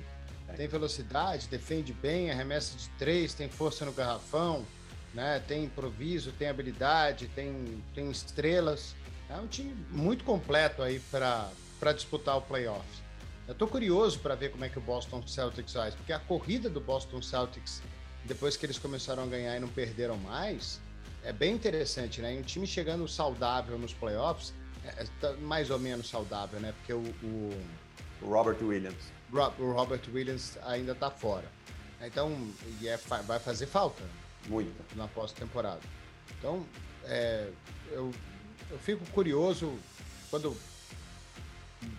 É. 0.50 0.54
Tem 0.54 0.68
velocidade, 0.68 1.48
defende 1.48 1.92
bem, 1.92 2.30
arremessa 2.30 2.78
de 2.78 2.88
três, 3.00 3.34
tem 3.34 3.50
força 3.50 3.84
no 3.84 3.92
garrafão, 3.92 4.64
né? 5.12 5.42
Tem 5.48 5.64
improviso, 5.64 6.32
tem 6.34 6.50
habilidade, 6.50 7.28
tem, 7.30 7.84
tem 7.96 8.12
estrelas. 8.12 8.96
É 9.28 9.36
um 9.38 9.48
time 9.48 9.74
muito 9.90 10.24
completo 10.24 10.84
aí 10.84 11.00
para 11.10 11.94
disputar 11.94 12.38
o 12.38 12.42
playoffs. 12.42 13.05
Eu 13.48 13.54
tô 13.54 13.68
curioso 13.68 14.20
para 14.20 14.34
ver 14.34 14.50
como 14.50 14.66
é 14.66 14.70
que 14.70 14.78
o 14.80 14.82
Boston 14.82 15.26
Celtics 15.28 15.74
faz, 15.74 15.94
porque 15.94 16.12
a 16.12 16.20
corrida 16.20 16.68
do 16.68 16.82
Boston 16.82 17.22
Celtics, 17.22 17.82
depois 18.24 18.58
que 18.58 18.66
eles 18.66 18.80
começaram 18.80 19.24
a 19.24 19.26
ganhar 19.28 19.56
e 19.56 19.60
não 19.60 19.68
perderam 19.68 20.18
mais, 20.18 20.80
é 21.24 21.32
bem 21.32 21.54
interessante, 21.54 22.22
né? 22.22 22.34
E 22.34 22.40
um 22.40 22.42
time 22.42 22.66
chegando 22.66 23.08
saudável 23.08 23.78
nos 23.78 23.94
playoffs, 23.94 24.52
é, 24.84 25.04
é 25.04 25.06
tá 25.22 25.34
mais 25.34 25.70
ou 25.70 25.78
menos 25.78 26.10
saudável, 26.10 26.60
né? 26.60 26.74
Porque 26.78 26.94
o, 26.94 27.04
o, 27.24 27.64
o 28.24 28.30
Robert 28.30 28.58
Williams. 28.62 29.04
o 29.60 29.72
Robert 29.72 30.02
Williams 30.12 30.58
ainda 30.64 30.96
tá 30.96 31.12
fora. 31.12 31.46
Então, 32.02 32.50
e 32.82 32.88
é, 32.88 32.98
vai 32.98 33.40
fazer 33.40 33.68
falta. 33.68 34.04
Muita. 34.48 34.84
Na 34.96 35.08
pós-temporada. 35.08 35.82
Então, 36.38 36.66
é, 37.04 37.50
eu, 37.92 38.12
eu 38.72 38.80
fico 38.80 39.06
curioso 39.12 39.78
quando 40.30 40.56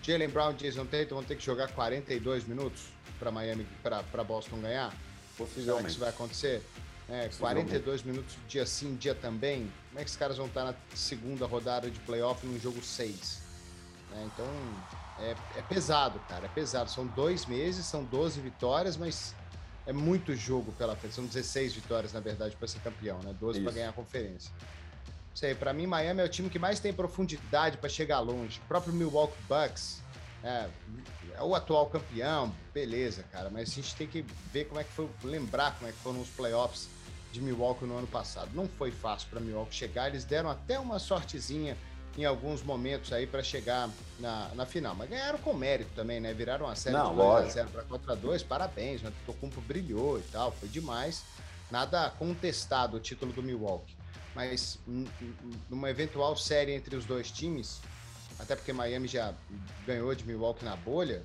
Jalen 0.03 0.29
Brown 0.29 0.53
e 0.53 0.55
Jason 0.55 0.87
Tatum 0.87 1.17
vão 1.17 1.25
ter 1.25 1.37
que 1.37 1.45
jogar 1.45 1.69
42 1.73 2.45
minutos 2.45 2.85
para 3.19 3.31
Miami, 3.31 3.67
para 3.83 4.25
Boston 4.25 4.59
ganhar? 4.61 4.95
Será 5.55 5.83
que 5.83 5.91
isso 5.91 5.99
vai 5.99 6.09
acontecer? 6.09 6.63
É, 7.09 7.29
42 7.39 8.03
minutos 8.03 8.37
dia 8.49 8.67
sim, 8.67 8.97
dia 8.97 9.15
também. 9.15 9.71
Como 9.89 10.01
é 10.01 10.05
que 10.05 10.11
os 10.11 10.17
caras 10.17 10.37
vão 10.37 10.47
estar 10.47 10.65
na 10.65 10.75
segunda 10.95 11.47
rodada 11.47 11.91
de 11.91 12.01
playoff 12.01 12.45
num 12.47 12.59
jogo 12.59 12.83
6? 12.83 13.43
É, 14.13 14.25
então, 14.25 14.47
é, 15.21 15.37
é, 15.57 15.63
pesado, 15.63 16.19
cara, 16.29 16.47
é 16.47 16.49
pesado. 16.49 16.91
São 16.91 17.07
dois 17.07 17.47
meses, 17.47 17.87
são 17.87 18.03
12 18.05 18.41
vitórias, 18.41 18.97
mas 18.97 19.35
é 19.87 19.93
muito 19.93 20.35
jogo 20.35 20.73
pela 20.73 20.97
frente. 20.97 21.15
São 21.15 21.25
16 21.25 21.75
vitórias, 21.75 22.13
na 22.13 22.21
verdade, 22.21 22.57
para 22.57 22.67
ser 22.67 22.81
campeão, 22.81 23.21
né? 23.21 23.35
12 23.39 23.61
para 23.61 23.73
ganhar 23.73 23.91
a 23.91 23.93
conferência 23.93 24.51
sei, 25.37 25.55
para 25.55 25.73
mim 25.73 25.87
Miami 25.87 26.23
é 26.23 26.25
o 26.25 26.29
time 26.29 26.49
que 26.49 26.59
mais 26.59 26.81
tem 26.81 26.93
profundidade 26.93 27.77
para 27.77 27.91
chegar 27.91 28.21
longe. 28.21 28.59
O 28.65 28.69
próprio 28.69 28.93
Milwaukee 28.95 29.37
Bucks 29.47 30.01
é, 30.43 30.67
é, 31.35 31.43
o 31.43 31.55
atual 31.55 31.87
campeão, 31.87 32.53
beleza, 32.73 33.23
cara, 33.31 33.51
mas 33.51 33.71
a 33.71 33.75
gente 33.75 33.95
tem 33.95 34.07
que 34.07 34.25
ver 34.51 34.65
como 34.65 34.81
é 34.81 34.85
que 34.85 34.93
foi, 34.93 35.09
lembrar 35.23 35.75
como 35.77 35.89
é 35.89 35.93
que 35.93 35.99
foram 35.99 36.21
os 36.21 36.29
playoffs 36.29 36.89
de 37.33 37.43
Milwaukee 37.43 37.85
no 37.85 37.99
ano 37.99 38.07
passado. 38.07 38.51
Não 38.55 38.67
foi 38.67 38.91
fácil 38.91 39.29
para 39.29 39.39
Milwaukee 39.39 39.75
chegar, 39.75 40.09
eles 40.09 40.25
deram 40.25 40.49
até 40.49 40.79
uma 40.79 40.99
sortezinha 40.99 41.77
em 42.17 42.25
alguns 42.25 42.63
momentos 42.63 43.13
aí 43.13 43.27
para 43.27 43.43
chegar 43.43 43.91
na, 44.19 44.49
na 44.55 44.65
final, 44.65 44.95
mas 44.95 45.11
ganharam 45.11 45.39
com 45.39 45.53
mérito 45.53 45.91
também, 45.95 46.19
né? 46.19 46.33
Viraram 46.33 46.67
a 46.67 46.75
série 46.75 46.97
Não, 46.97 47.11
de 47.11 47.17
2 47.17 47.53
0 47.53 47.69
para 47.69 47.83
4 47.83 48.13
a 48.13 48.15
2, 48.15 48.43
parabéns, 48.43 49.03
né? 49.03 49.11
O 49.11 49.27
Tocumpo 49.27 49.61
brilhou 49.61 50.19
e 50.19 50.23
tal, 50.23 50.51
foi 50.53 50.67
demais. 50.71 51.25
Nada 51.71 52.09
contestado 52.19 52.97
o 52.97 53.01
título 53.01 53.35
do 53.35 53.43
Milwaukee 53.43 53.95
mas 54.37 54.79
numa 55.71 55.89
eventual 55.89 56.37
série 56.37 56.73
entre 56.73 56.95
os 56.95 57.07
dois 57.07 57.31
times, 57.31 57.81
até 58.39 58.55
porque 58.55 58.71
Miami 58.71 59.09
já 59.09 59.33
ganhou 59.87 60.15
de 60.15 60.27
Milwaukee 60.27 60.63
na 60.63 60.77
bolha. 60.77 61.25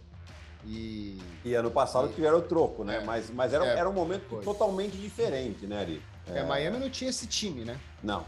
E, 0.65 1.19
e 1.43 1.53
ano 1.53 1.69
passado 1.69 2.09
e, 2.09 2.13
tiveram 2.13 2.37
o 2.37 2.41
troco, 2.41 2.83
né? 2.83 2.97
É, 2.97 3.03
mas 3.03 3.29
mas 3.31 3.51
era, 3.51 3.65
é, 3.65 3.79
era 3.79 3.89
um 3.89 3.93
momento 3.93 4.23
foi. 4.29 4.43
totalmente 4.43 4.95
diferente, 4.95 5.65
né, 5.65 5.81
Ari? 5.81 6.01
É, 6.27 6.37
é, 6.37 6.43
Miami 6.45 6.77
não 6.77 6.89
tinha 6.89 7.09
esse 7.09 7.27
time, 7.27 7.65
né? 7.65 7.77
Não. 8.01 8.25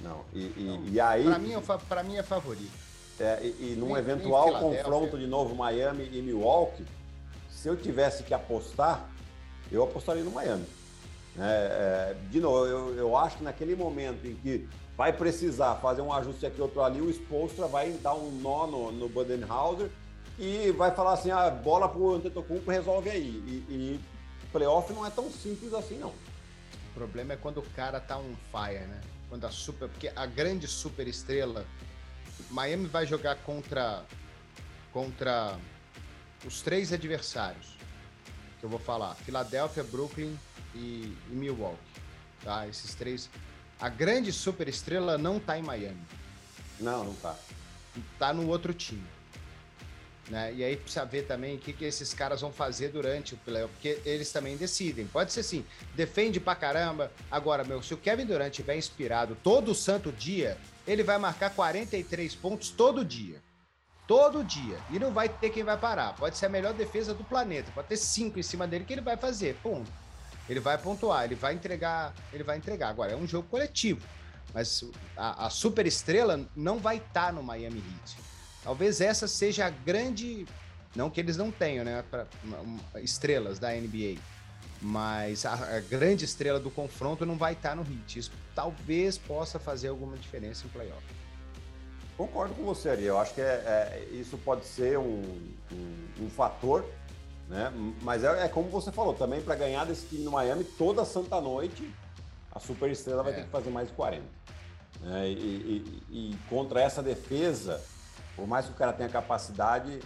Não. 0.00 0.24
E, 0.32 0.40
e, 0.40 0.88
e 0.92 1.00
aí. 1.00 1.24
Para 1.24 1.38
mim, 1.38 1.52
para 1.88 2.02
mim 2.02 2.16
é 2.16 2.22
favorito. 2.22 2.72
É, 3.20 3.38
e, 3.42 3.72
e 3.72 3.76
num 3.78 3.88
nem, 3.88 3.98
eventual 3.98 4.46
nem 4.46 4.60
confronto 4.60 5.16
de 5.18 5.26
novo 5.26 5.54
Miami 5.54 6.08
e 6.10 6.22
Milwaukee, 6.22 6.86
se 7.50 7.68
eu 7.68 7.76
tivesse 7.76 8.22
que 8.24 8.34
apostar, 8.34 9.08
eu 9.70 9.84
apostaria 9.84 10.24
no 10.24 10.30
Miami. 10.30 10.66
É, 11.38 12.12
é, 12.12 12.16
de 12.30 12.40
novo, 12.40 12.66
eu, 12.66 12.94
eu 12.94 13.16
acho 13.16 13.38
que 13.38 13.44
naquele 13.44 13.74
momento 13.74 14.26
em 14.26 14.34
que 14.34 14.68
vai 14.96 15.12
precisar 15.12 15.76
fazer 15.76 16.02
um 16.02 16.12
ajuste 16.12 16.44
aqui 16.44 16.60
outro 16.60 16.82
ali, 16.82 17.00
o 17.00 17.10
Spolstra 17.10 17.66
vai 17.66 17.90
dar 17.92 18.14
um 18.14 18.30
nó 18.30 18.66
no, 18.66 18.92
no 18.92 19.08
Budenhauser 19.08 19.90
e 20.38 20.70
vai 20.72 20.94
falar 20.94 21.14
assim, 21.14 21.30
a 21.30 21.46
ah, 21.46 21.50
bola 21.50 21.88
pro 21.88 22.14
Antetokounmpo 22.14 22.70
resolve 22.70 23.10
aí. 23.10 23.28
E, 23.28 23.72
e 23.72 24.00
playoff 24.52 24.92
não 24.92 25.06
é 25.06 25.10
tão 25.10 25.30
simples 25.30 25.72
assim, 25.72 25.98
não. 25.98 26.10
O 26.10 26.94
problema 26.94 27.32
é 27.32 27.36
quando 27.36 27.58
o 27.58 27.62
cara 27.74 27.98
tá 27.98 28.18
on 28.18 28.34
fire, 28.50 28.86
né? 28.86 29.00
Quando 29.28 29.46
a 29.46 29.50
super... 29.50 29.88
Porque 29.88 30.12
a 30.14 30.26
grande 30.26 30.66
super 30.66 31.08
estrela... 31.08 31.64
Miami 32.50 32.86
vai 32.86 33.06
jogar 33.06 33.36
contra... 33.36 34.04
Contra 34.92 35.56
os 36.44 36.60
três 36.60 36.92
adversários 36.92 37.78
que 38.60 38.66
eu 38.66 38.68
vou 38.68 38.78
falar. 38.78 39.14
Filadélfia, 39.14 39.82
Brooklyn 39.82 40.36
e, 40.74 41.16
e 41.30 41.34
Milwaukee. 41.34 41.78
Tá? 42.42 42.66
Esses 42.66 42.94
três. 42.94 43.30
A 43.80 43.88
grande 43.88 44.32
super 44.32 44.68
estrela 44.68 45.18
não 45.18 45.38
tá 45.38 45.58
em 45.58 45.62
Miami. 45.62 46.02
Não, 46.80 47.04
não 47.04 47.14
tá. 47.14 47.36
Tá 48.18 48.32
no 48.32 48.48
outro 48.48 48.72
time. 48.72 49.04
Né? 50.28 50.54
E 50.54 50.64
aí 50.64 50.76
precisa 50.76 51.04
ver 51.04 51.26
também 51.26 51.56
o 51.56 51.58
que, 51.58 51.72
que 51.72 51.84
esses 51.84 52.14
caras 52.14 52.40
vão 52.40 52.52
fazer 52.52 52.88
durante 52.88 53.34
o 53.34 53.36
playoff, 53.38 53.72
porque 53.74 54.00
eles 54.04 54.30
também 54.30 54.56
decidem. 54.56 55.06
Pode 55.06 55.32
ser 55.32 55.40
assim, 55.40 55.64
defende 55.94 56.38
pra 56.38 56.54
caramba. 56.54 57.10
Agora, 57.30 57.64
meu, 57.64 57.82
se 57.82 57.92
o 57.92 57.96
Kevin 57.96 58.24
Durant 58.24 58.50
estiver 58.50 58.76
inspirado 58.76 59.36
todo 59.42 59.74
santo 59.74 60.12
dia, 60.12 60.56
ele 60.86 61.02
vai 61.02 61.18
marcar 61.18 61.50
43 61.50 62.34
pontos 62.36 62.70
todo 62.70 63.04
dia. 63.04 63.42
Todo 64.06 64.44
dia. 64.44 64.78
E 64.90 64.98
não 64.98 65.12
vai 65.12 65.28
ter 65.28 65.50
quem 65.50 65.64
vai 65.64 65.76
parar. 65.76 66.14
Pode 66.14 66.36
ser 66.36 66.46
a 66.46 66.48
melhor 66.48 66.72
defesa 66.72 67.14
do 67.14 67.24
planeta. 67.24 67.70
Pode 67.72 67.88
ter 67.88 67.96
cinco 67.96 68.38
em 68.38 68.42
cima 68.42 68.66
dele 68.66 68.84
que 68.84 68.92
ele 68.92 69.00
vai 69.00 69.16
fazer. 69.16 69.56
Pum. 69.62 69.84
Ele 70.52 70.60
vai 70.60 70.76
pontuar, 70.76 71.24
ele 71.24 71.34
vai 71.34 71.54
entregar, 71.54 72.14
ele 72.32 72.44
vai 72.44 72.58
entregar. 72.58 72.90
Agora, 72.90 73.12
é 73.12 73.16
um 73.16 73.26
jogo 73.26 73.48
coletivo. 73.48 74.06
Mas 74.52 74.84
a, 75.16 75.46
a 75.46 75.50
super 75.50 75.86
estrela 75.86 76.46
não 76.54 76.78
vai 76.78 76.98
estar 76.98 77.26
tá 77.26 77.32
no 77.32 77.42
Miami 77.42 77.78
Heat. 77.78 78.16
Talvez 78.62 79.00
essa 79.00 79.26
seja 79.26 79.66
a 79.66 79.70
grande. 79.70 80.46
Não 80.94 81.08
que 81.08 81.20
eles 81.20 81.38
não 81.38 81.50
tenham, 81.50 81.84
né? 81.84 82.04
Pra, 82.10 82.26
estrelas 83.00 83.58
da 83.58 83.72
NBA. 83.72 84.20
Mas 84.80 85.46
a, 85.46 85.54
a, 85.54 85.80
grande 85.80 86.24
estrela 86.24 86.60
do 86.60 86.70
confronto 86.70 87.24
não 87.24 87.38
vai 87.38 87.54
estar 87.54 87.70
tá 87.70 87.74
no 87.74 87.82
Heat. 87.82 88.18
Isso 88.18 88.32
talvez 88.54 89.16
possa 89.16 89.58
fazer 89.58 89.88
alguma 89.88 90.18
diferença 90.18 90.66
em 90.66 90.68
playoff. 90.68 91.02
Concordo 92.16 92.54
com 92.54 92.62
você, 92.64 92.90
Ari. 92.90 93.04
Eu 93.04 93.18
acho 93.18 93.32
que 93.32 93.40
é, 93.40 93.44
é 93.44 94.08
isso 94.12 94.36
pode 94.36 94.66
ser 94.66 94.98
um, 94.98 95.22
um, 95.72 96.24
um 96.24 96.30
fator 96.30 96.84
né? 97.52 97.70
Mas 98.00 98.24
é, 98.24 98.46
é 98.46 98.48
como 98.48 98.70
você 98.70 98.90
falou, 98.90 99.12
também 99.12 99.42
para 99.42 99.54
ganhar 99.54 99.84
desse 99.84 100.06
time 100.06 100.24
no 100.24 100.30
Miami 100.30 100.64
toda 100.64 101.04
santa 101.04 101.38
noite, 101.38 101.94
a 102.50 102.58
super 102.58 102.90
estrela 102.90 103.22
vai 103.22 103.32
é. 103.32 103.36
ter 103.36 103.42
que 103.44 103.50
fazer 103.50 103.68
mais 103.68 103.88
de 103.88 103.94
40. 103.94 104.24
Né? 105.02 105.28
E, 105.28 105.32
e, 105.32 106.02
e, 106.10 106.38
contra 106.48 106.80
essa 106.80 107.02
defesa, 107.02 107.78
por 108.34 108.46
mais 108.46 108.64
que 108.64 108.72
o 108.72 108.74
cara 108.74 108.92
tenha 108.94 109.08
capacidade, 109.08 110.00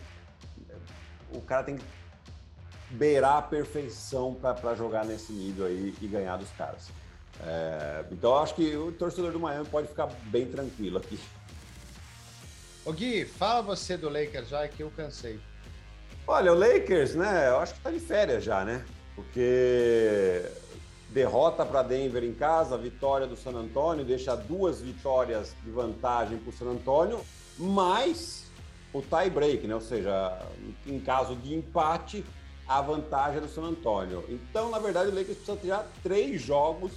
o 1.33 1.41
cara 1.41 1.63
tem 1.63 1.77
que 1.77 1.85
beirar 2.91 3.37
a 3.37 3.43
perfeição 3.43 4.35
para 4.35 4.75
jogar 4.75 5.05
nesse 5.05 5.33
nível 5.33 5.67
aí 5.67 5.95
e 6.01 6.09
ganhar 6.09 6.37
dos 6.37 6.51
caras. 6.51 6.89
É, 7.45 8.05
então 8.11 8.31
eu 8.31 8.39
acho 8.39 8.57
que 8.57 8.77
o 8.77 8.91
torcedor 8.91 9.31
do 9.31 9.39
Miami 9.39 9.67
pode 9.67 9.87
ficar 9.87 10.07
bem 10.25 10.47
tranquilo 10.47 10.99
aqui. 10.99 11.21
Ô 12.85 12.93
Gui, 12.93 13.25
fala 13.25 13.63
você 13.63 13.97
do 13.97 14.09
Lakers 14.09 14.49
já 14.49 14.67
que 14.67 14.83
eu 14.83 14.91
cansei. 14.97 15.39
Olha, 16.29 16.53
o 16.53 16.59
Lakers, 16.59 17.15
né? 17.15 17.49
Eu 17.49 17.59
acho 17.59 17.75
que 17.75 17.81
tá 17.81 17.91
de 17.91 18.01
férias 18.01 18.43
já, 18.43 18.65
né? 18.65 18.85
Porque 19.15 20.43
derrota 21.11 21.65
para 21.65 21.85
Denver 21.85 22.25
em 22.25 22.35
casa, 22.35 22.77
vitória 22.77 23.29
do 23.29 23.37
San 23.37 23.53
Antonio, 23.53 24.05
deixa 24.05 24.35
duas 24.35 24.81
vitórias 24.81 25.55
de 25.63 25.71
vantagem 25.71 26.37
para 26.39 26.51
o 26.51 26.53
San 26.53 26.67
Antonio, 26.67 27.21
mais 27.57 28.45
o 28.93 29.01
tie 29.01 29.31
break, 29.31 29.69
né? 29.69 29.75
Ou 29.77 29.81
seja, 29.81 30.37
em 30.85 30.99
caso 30.99 31.37
de 31.37 31.55
empate, 31.55 32.25
a 32.67 32.81
vantagem 32.81 33.39
é 33.39 33.41
do 33.41 33.49
San 33.49 33.63
Antonio. 33.63 34.25
Então, 34.29 34.69
na 34.69 34.81
verdade, 34.81 35.11
o 35.11 35.15
Lakers 35.15 35.39
precisa 35.39 35.57
tirar 35.57 35.87
três 36.03 36.43
jogos 36.43 36.91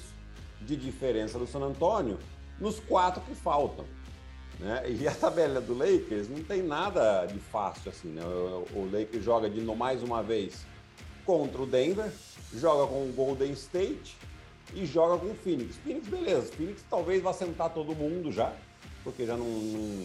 de 0.59 0.75
diferença 0.75 1.37
do 1.37 1.45
San 1.45 1.59
Antonio 1.59 2.17
nos 2.59 2.79
quatro 2.79 3.21
que 3.21 3.35
faltam. 3.35 3.85
Né? 4.59 4.83
E 4.89 5.07
a 5.07 5.15
tabela 5.15 5.61
do 5.61 5.73
Lakers 5.73 6.27
não 6.29 6.43
tem 6.43 6.61
nada 6.61 7.25
de 7.25 7.39
fácil 7.39 7.89
assim. 7.89 8.09
Né? 8.09 8.21
O, 8.23 8.89
Lakers 8.91 9.23
joga 9.23 9.49
de 9.49 9.61
mais 9.61 10.03
uma 10.03 10.21
vez 10.21 10.65
contra 11.25 11.61
o 11.61 11.65
Denver, 11.65 12.11
joga 12.53 12.87
com 12.87 13.07
o 13.07 13.13
Golden 13.13 13.51
State 13.53 14.17
e 14.73 14.85
joga 14.85 15.17
com 15.17 15.31
o 15.31 15.35
Phoenix. 15.35 15.77
Phoenix, 15.77 16.07
beleza. 16.07 16.51
Phoenix 16.51 16.83
talvez 16.89 17.23
vá 17.23 17.31
sentar 17.31 17.69
todo 17.69 17.95
mundo 17.95 18.31
já, 18.31 18.53
porque 19.03 19.25
já 19.25 19.37
não, 19.37 19.45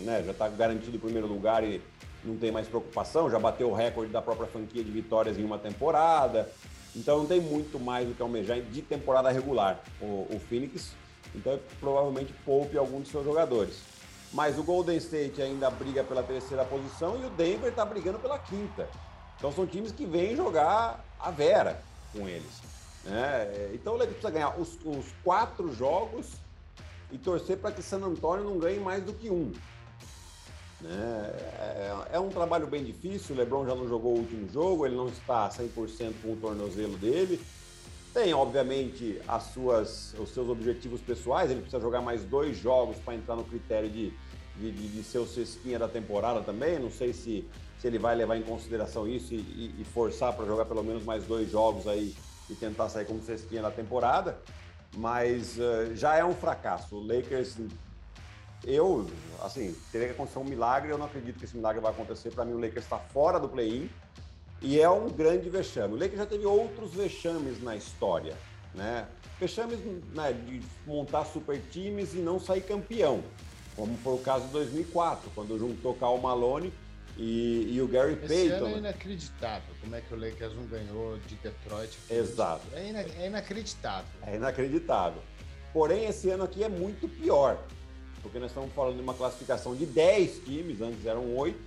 né, 0.04 0.22
já 0.24 0.30
está 0.30 0.48
garantido 0.48 0.96
o 0.96 1.00
primeiro 1.00 1.26
lugar 1.26 1.64
e 1.64 1.82
não 2.22 2.36
tem 2.36 2.50
mais 2.50 2.68
preocupação, 2.68 3.30
já 3.30 3.38
bateu 3.38 3.70
o 3.70 3.74
recorde 3.74 4.12
da 4.12 4.22
própria 4.22 4.46
franquia 4.46 4.82
de 4.82 4.90
vitórias 4.90 5.38
em 5.38 5.44
uma 5.44 5.58
temporada. 5.58 6.50
Então 6.96 7.18
não 7.18 7.26
tem 7.26 7.40
muito 7.40 7.78
mais 7.80 8.06
do 8.06 8.14
que 8.14 8.22
almejar 8.22 8.60
de 8.60 8.80
temporada 8.80 9.30
regular 9.30 9.82
o, 10.00 10.26
o 10.30 10.40
Phoenix. 10.48 10.92
Então 11.34 11.58
provavelmente 11.80 12.32
poupe 12.44 12.78
algum 12.78 13.00
dos 13.00 13.10
seus 13.10 13.24
jogadores. 13.24 13.93
Mas 14.35 14.59
o 14.59 14.64
Golden 14.64 14.97
State 14.97 15.40
ainda 15.40 15.70
briga 15.70 16.03
pela 16.03 16.20
terceira 16.20 16.64
posição 16.64 17.16
e 17.23 17.25
o 17.25 17.31
Denver 17.31 17.70
está 17.70 17.85
brigando 17.85 18.18
pela 18.18 18.37
quinta. 18.37 18.88
Então 19.38 19.53
são 19.53 19.64
times 19.64 19.92
que 19.92 20.05
vêm 20.05 20.35
jogar 20.35 21.05
a 21.20 21.31
vera 21.31 21.81
com 22.12 22.29
eles. 22.29 22.61
Né? 23.05 23.70
Então 23.73 23.94
o 23.94 23.97
Lakers 23.97 24.14
precisa 24.14 24.33
ganhar 24.33 24.59
os, 24.59 24.77
os 24.85 25.07
quatro 25.23 25.73
jogos 25.73 26.33
e 27.12 27.16
torcer 27.18 27.59
para 27.59 27.70
que 27.70 27.81
San 27.81 27.99
Antonio 27.99 28.44
não 28.44 28.59
ganhe 28.59 28.81
mais 28.81 29.05
do 29.05 29.12
que 29.12 29.31
um. 29.31 29.53
Né? 30.81 31.33
É, 31.61 31.94
é, 32.14 32.18
um 32.18 32.29
trabalho 32.29 32.66
bem 32.66 32.83
difícil, 32.83 33.37
o 33.37 33.38
LeBron 33.38 33.64
já 33.64 33.75
não 33.77 33.88
jogou 33.88 34.14
o 34.14 34.18
último 34.18 34.51
jogo, 34.53 34.85
ele 34.85 34.97
não 34.97 35.09
está 35.09 35.49
100% 35.49 36.12
com 36.20 36.33
o 36.33 36.37
tornozelo 36.37 36.97
dele. 36.97 37.40
Tem, 38.14 38.33
obviamente, 38.33 39.20
as 39.27 39.42
suas, 39.42 40.14
os 40.20 40.29
seus 40.29 40.48
objetivos 40.48 41.00
pessoais, 41.00 41.50
ele 41.50 41.62
precisa 41.62 41.83
jogar 41.83 42.00
mais 42.00 42.22
dois 42.22 42.57
jogos 42.57 42.96
para 42.98 43.16
entrar 43.16 43.35
no 43.35 43.42
critério 43.42 43.90
de, 43.90 44.12
de, 44.57 44.70
de, 44.70 44.88
de 44.88 45.03
ser 45.03 45.18
o 45.18 45.27
cestinha 45.27 45.81
da 45.81 45.88
temporada 45.88 46.40
também. 46.40 46.79
Não 46.79 46.92
sei 46.92 47.12
se, 47.12 47.44
se 47.77 47.88
ele 47.88 47.98
vai 47.98 48.14
levar 48.14 48.37
em 48.37 48.42
consideração 48.42 49.09
isso 49.09 49.35
e, 49.35 49.74
e 49.81 49.85
forçar 49.92 50.33
para 50.33 50.46
jogar 50.46 50.64
pelo 50.64 50.85
menos 50.85 51.03
mais 51.03 51.24
dois 51.24 51.50
jogos 51.50 51.88
aí 51.88 52.14
e 52.48 52.55
tentar 52.55 52.88
sair 52.88 53.05
como 53.05 53.20
cestinha 53.20 53.62
da 53.62 53.72
temporada. 53.72 54.38
Mas 54.96 55.59
uh, 55.59 55.96
já 55.96 56.14
é 56.14 56.24
um 56.24 56.35
fracasso. 56.35 56.94
O 56.94 57.05
Lakers 57.05 57.59
eu, 58.64 59.11
assim, 59.42 59.74
teria 59.90 60.07
que 60.07 60.14
acontecer 60.14 60.38
um 60.38 60.44
milagre, 60.44 60.92
eu 60.92 60.96
não 60.96 61.07
acredito 61.07 61.37
que 61.37 61.46
esse 61.46 61.57
milagre 61.57 61.81
vai 61.81 61.90
acontecer. 61.90 62.31
Para 62.31 62.44
mim, 62.44 62.53
o 62.53 62.61
Lakers 62.61 62.85
está 62.85 62.96
fora 62.96 63.40
do 63.40 63.48
play-in 63.48 63.90
e 64.64 64.81
é 64.81 64.88
um 64.88 65.09
grande 65.09 65.48
vexame. 65.48 65.94
O 65.94 65.96
Lakers 65.96 66.18
já 66.18 66.27
teve 66.27 66.46
outros 66.46 66.94
vexames 66.94 67.62
na 67.62 67.77
história, 67.77 68.35
né? 68.74 69.07
Vexames 69.38 69.79
né, 70.14 70.33
de 70.33 70.62
montar 70.87 71.24
super 71.27 71.61
times 71.70 72.14
e 72.14 72.18
não 72.18 72.40
sair 72.40 72.62
campeão, 72.62 73.22
como 73.77 73.96
foi 73.98 74.14
o 74.14 74.18
caso 74.18 74.46
de 74.46 74.53
2004, 74.53 75.31
quando 75.35 75.59
juntou 75.59 75.94
Cal 75.94 76.16
Malone 76.18 76.72
e, 77.18 77.74
e, 77.74 77.83
o 77.83 77.87
Gary 77.87 78.14
Esse 78.14 78.27
Payton. 78.27 78.64
Ano 78.64 78.74
é 78.74 78.79
inacreditável 78.79 79.74
como 79.81 79.94
é 79.94 80.00
que 80.00 80.14
o 80.14 80.18
Lakers 80.18 80.55
não 80.55 80.64
ganhou 80.64 81.18
de 81.18 81.35
Detroit. 81.37 81.98
Exato. 82.11 82.62
É, 82.72 82.88
ina 82.88 83.00
é 83.00 83.27
inacreditável. 83.27 84.11
É 84.27 84.37
inacreditável. 84.37 85.22
Porém, 85.72 86.07
esse 86.07 86.31
ano 86.31 86.44
aqui 86.44 86.64
é 86.64 86.68
muito 86.68 87.09
pior 87.09 87.59
porque 88.24 88.38
nós 88.38 88.50
estamos 88.50 88.72
falando 88.72 88.96
de 88.96 89.03
uma 89.03 89.12
classificação 89.12 89.77
de 89.77 89.85
10 89.85 90.38
times, 90.44 90.81
antes 90.81 91.05
eram 91.05 91.37
8, 91.37 91.59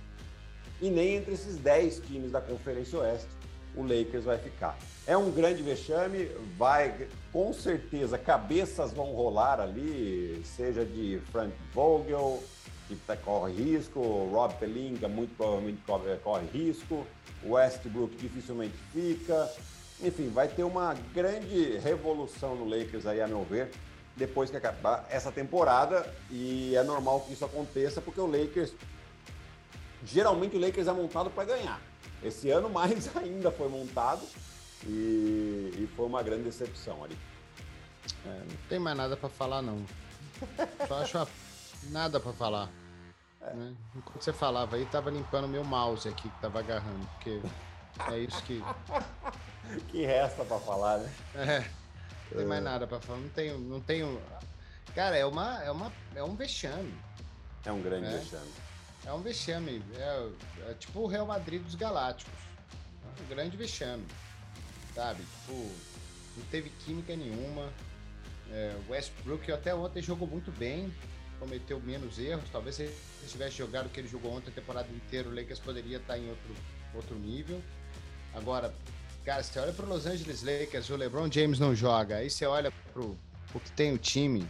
e 0.80 0.90
nem 0.90 1.16
entre 1.16 1.34
esses 1.34 1.56
10 1.56 2.00
times 2.00 2.32
da 2.32 2.40
Conferência 2.40 2.98
Oeste 2.98 3.28
o 3.74 3.82
Lakers 3.82 4.24
vai 4.24 4.38
ficar. 4.38 4.76
É 5.06 5.16
um 5.16 5.30
grande 5.30 5.62
vexame, 5.62 6.30
vai 6.56 7.08
com 7.32 7.52
certeza 7.52 8.18
cabeças 8.18 8.92
vão 8.92 9.12
rolar 9.12 9.60
ali, 9.60 10.42
seja 10.44 10.84
de 10.84 11.20
Frank 11.30 11.54
Vogel, 11.72 12.42
que 12.88 12.96
tá, 12.96 13.16
corre 13.16 13.52
risco, 13.52 14.00
Rob 14.32 14.54
Pelinka 14.54 15.08
muito 15.08 15.36
provavelmente 15.36 15.80
corre, 15.86 16.16
corre 16.16 16.46
risco, 16.46 17.06
Westbrook 17.44 18.16
dificilmente 18.16 18.74
fica. 18.92 19.48
Enfim, 20.02 20.28
vai 20.28 20.48
ter 20.48 20.64
uma 20.64 20.94
grande 21.14 21.76
revolução 21.78 22.56
no 22.56 22.64
Lakers 22.64 23.06
aí, 23.06 23.20
a 23.20 23.26
meu 23.26 23.44
ver 23.44 23.70
depois 24.16 24.50
que 24.50 24.56
acabar 24.56 25.06
essa 25.08 25.30
temporada 25.30 26.04
e 26.28 26.74
é 26.74 26.82
normal 26.82 27.20
que 27.20 27.32
isso 27.32 27.44
aconteça 27.44 28.00
porque 28.00 28.20
o 28.20 28.26
Lakers 28.26 28.74
geralmente 30.04 30.56
o 30.56 30.60
Lakers 30.60 30.86
é 30.86 30.92
montado 30.92 31.30
para 31.30 31.44
ganhar. 31.44 31.80
Esse 32.22 32.50
ano 32.50 32.68
mais 32.68 33.14
ainda 33.16 33.50
foi 33.50 33.68
montado 33.68 34.22
e, 34.84 35.74
e 35.76 35.88
foi 35.96 36.06
uma 36.06 36.22
grande 36.22 36.44
decepção 36.44 37.04
ali. 37.04 37.16
É, 38.24 38.28
não 38.28 38.56
tem 38.68 38.78
mais 38.78 38.96
nada 38.96 39.16
para 39.16 39.28
falar 39.28 39.62
não. 39.62 39.84
Só 40.86 41.02
acho 41.02 41.28
nada 41.90 42.18
para 42.20 42.32
falar. 42.32 42.70
É. 43.40 43.54
Né? 43.54 43.74
Enquanto 43.94 44.22
você 44.22 44.32
falava 44.32 44.76
aí, 44.76 44.86
tava 44.86 45.10
limpando 45.10 45.48
meu 45.48 45.64
mouse 45.64 46.08
aqui 46.08 46.28
que 46.28 46.40
tava 46.40 46.58
agarrando, 46.58 47.06
porque 47.14 47.40
é 48.10 48.18
isso 48.18 48.42
que 48.44 48.62
que 49.88 50.04
resta 50.04 50.44
para 50.44 50.58
falar, 50.58 50.98
né? 50.98 51.12
É. 51.34 51.60
Não 52.30 52.38
tem 52.38 52.46
mais 52.46 52.60
é. 52.60 52.64
nada 52.64 52.86
para 52.86 53.00
falar. 53.00 53.18
Não 53.18 53.28
tenho, 53.30 53.58
não 53.58 53.80
tenho. 53.80 54.20
Cara, 54.94 55.16
é 55.16 55.24
uma, 55.24 55.62
é 55.62 55.70
uma, 55.70 55.92
é 56.14 56.22
um 56.22 56.34
vexame. 56.34 56.94
É 57.64 57.72
um 57.72 57.82
grande 57.82 58.06
né? 58.06 58.18
vexame. 58.18 58.50
É 59.04 59.12
um 59.12 59.20
vexame. 59.20 59.82
É, 59.96 60.30
é, 60.70 60.74
tipo 60.74 61.00
o 61.00 61.06
Real 61.06 61.26
Madrid 61.26 61.62
dos 61.62 61.74
Galácticos. 61.74 62.32
É 63.04 63.22
um 63.22 63.26
grande 63.28 63.56
vexame. 63.56 64.04
Sabe? 64.94 65.22
Tipo, 65.22 65.70
não 66.36 66.44
teve 66.50 66.70
química 66.84 67.14
nenhuma. 67.16 67.70
É, 68.50 68.76
Westbrook 68.88 69.50
até 69.52 69.74
ontem 69.74 70.02
jogou 70.02 70.26
muito 70.26 70.50
bem, 70.52 70.92
cometeu 71.38 71.80
menos 71.80 72.18
erros. 72.18 72.48
Talvez 72.50 72.76
se 72.76 72.82
ele 72.82 72.94
tivesse 73.26 73.56
jogado 73.56 73.86
o 73.86 73.88
que 73.90 74.00
ele 74.00 74.08
jogou 74.08 74.32
ontem 74.32 74.50
a 74.50 74.54
temporada 74.54 74.88
inteira, 74.90 75.28
o 75.28 75.34
Lakers 75.34 75.58
poderia 75.58 75.98
estar 75.98 76.18
em 76.18 76.28
outro, 76.28 76.54
outro 76.94 77.14
nível. 77.16 77.62
Agora, 78.34 78.74
Cara, 79.28 79.42
você 79.42 79.58
olha 79.58 79.74
pro 79.74 79.86
Los 79.86 80.06
Angeles 80.06 80.42
Lakers, 80.42 80.88
o 80.88 80.96
LeBron 80.96 81.30
James 81.30 81.58
não 81.58 81.74
joga. 81.74 82.16
Aí 82.16 82.30
você 82.30 82.46
olha 82.46 82.72
pro, 82.94 83.14
pro 83.48 83.60
que 83.60 83.70
tem 83.72 83.92
o 83.92 83.98
time. 83.98 84.48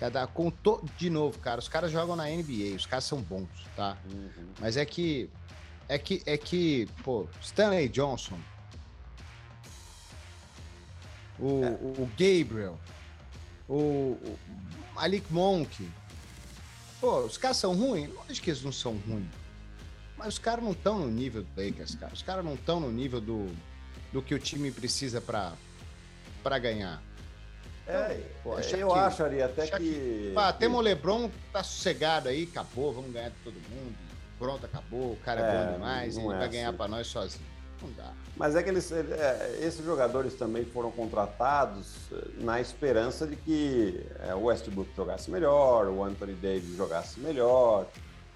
Cada, 0.00 0.26
com 0.26 0.50
to, 0.50 0.82
de 0.96 1.10
novo, 1.10 1.38
cara, 1.40 1.60
os 1.60 1.68
caras 1.68 1.92
jogam 1.92 2.16
na 2.16 2.24
NBA, 2.24 2.74
os 2.74 2.86
caras 2.86 3.04
são 3.04 3.20
bons, 3.20 3.50
tá? 3.76 3.98
Uhum. 4.10 4.48
Mas 4.58 4.78
é 4.78 4.84
que. 4.86 5.28
É 5.86 5.98
que, 5.98 6.22
é 6.24 6.38
que, 6.38 6.88
pô, 7.02 7.28
Stanley 7.42 7.88
Johnson, 7.88 8.38
o, 11.38 11.64
é. 11.64 11.70
o, 11.82 12.08
Gabriel, 12.12 12.78
o, 13.68 13.74
o 13.74 14.38
Malik 14.94 15.30
Monk, 15.32 15.90
pô, 17.00 17.20
os 17.20 17.36
caras 17.36 17.56
são 17.56 17.74
ruins? 17.74 18.08
Lógico 18.08 18.44
que 18.44 18.50
eles 18.50 18.62
não 18.62 18.72
são 18.72 18.96
ruins. 19.06 19.26
Mas 20.16 20.28
os 20.28 20.38
caras 20.38 20.64
não 20.64 20.72
estão 20.72 20.98
no 21.00 21.10
nível 21.10 21.42
do 21.42 21.48
Lakers, 21.60 21.94
cara. 21.96 22.14
Os 22.14 22.22
caras 22.22 22.44
não 22.44 22.54
estão 22.54 22.78
no 22.78 22.92
nível 22.92 23.20
do, 23.20 23.54
do 24.12 24.22
que 24.22 24.34
o 24.34 24.38
time 24.38 24.70
precisa 24.70 25.20
para 25.20 26.58
ganhar. 26.58 27.02
É, 27.90 28.20
Pô, 28.42 28.58
eu 28.58 28.88
que, 28.88 28.98
acho 28.98 29.24
ali 29.24 29.42
até 29.42 29.66
que. 29.66 29.76
que 29.78 30.32
pá, 30.34 30.52
temos 30.52 30.78
o 30.78 30.82
Lebron, 30.82 31.30
tá 31.52 31.62
sossegado 31.62 32.28
aí, 32.28 32.48
acabou, 32.50 32.92
vamos 32.92 33.12
ganhar 33.12 33.30
de 33.30 33.36
todo 33.44 33.54
mundo. 33.54 33.94
Pronto, 34.38 34.64
acabou, 34.64 35.12
o 35.12 35.16
cara 35.24 35.40
é, 35.40 35.44
é 35.44 35.66
bom 35.66 35.72
demais, 35.74 36.16
ele 36.16 36.24
é 36.24 36.28
vai 36.28 36.38
assim. 36.38 36.50
ganhar 36.50 36.72
para 36.72 36.88
nós 36.88 37.06
sozinho. 37.06 37.44
Não 37.82 37.90
dá. 37.92 38.12
Mas 38.36 38.56
é 38.56 38.62
que 38.62 38.68
eles, 38.68 38.90
é, 38.92 39.58
esses 39.60 39.84
jogadores 39.84 40.34
também 40.34 40.64
foram 40.64 40.90
contratados 40.90 42.10
eh, 42.12 42.16
na 42.38 42.60
esperança 42.60 43.26
de 43.26 43.36
que 43.36 44.06
é, 44.20 44.34
o 44.34 44.44
Westbrook 44.44 44.90
jogasse 44.94 45.30
melhor, 45.30 45.88
o 45.88 46.04
Anthony 46.04 46.34
Davis 46.34 46.76
jogasse 46.76 47.18
melhor, 47.20 47.86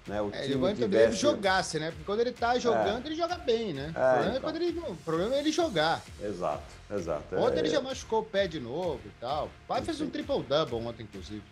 né? 0.07 0.21
O 0.21 0.29
é, 0.33 0.41
time 0.43 0.73
tivesse... 0.75 1.03
ele 1.03 1.15
jogasse, 1.15 1.79
né? 1.79 1.91
Porque 1.91 2.03
quando 2.03 2.19
ele 2.19 2.31
tá 2.31 2.57
jogando, 2.59 3.05
é. 3.05 3.07
ele 3.07 3.15
joga 3.15 3.37
bem, 3.37 3.73
né? 3.73 3.93
É, 3.95 3.99
o, 3.99 4.21
problema 4.21 4.33
é 4.33 4.37
então. 4.37 4.49
é 4.49 4.63
ele... 4.63 4.79
o 4.79 4.95
problema 4.97 5.35
é 5.35 5.39
ele 5.39 5.51
jogar. 5.51 6.01
Exato, 6.21 6.63
exato. 6.91 7.35
Ontem 7.35 7.59
ele 7.59 7.67
é. 7.69 7.71
já 7.71 7.81
machucou 7.81 8.21
o 8.21 8.25
pé 8.25 8.47
de 8.47 8.59
novo 8.59 9.01
e 9.05 9.11
tal. 9.19 9.45
O 9.45 9.67
pai 9.67 9.81
fez 9.81 9.99
um 10.01 10.09
triple-double 10.09 10.75
ontem, 10.75 11.03
inclusive. 11.03 11.43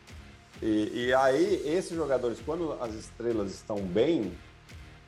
E, 0.61 1.07
e, 1.07 1.13
aí, 1.13 1.61
esses 1.65 1.95
jogadores, 1.95 2.39
quando 2.45 2.77
as 2.81 2.93
estrelas 2.93 3.51
estão 3.51 3.77
bem, 3.81 4.31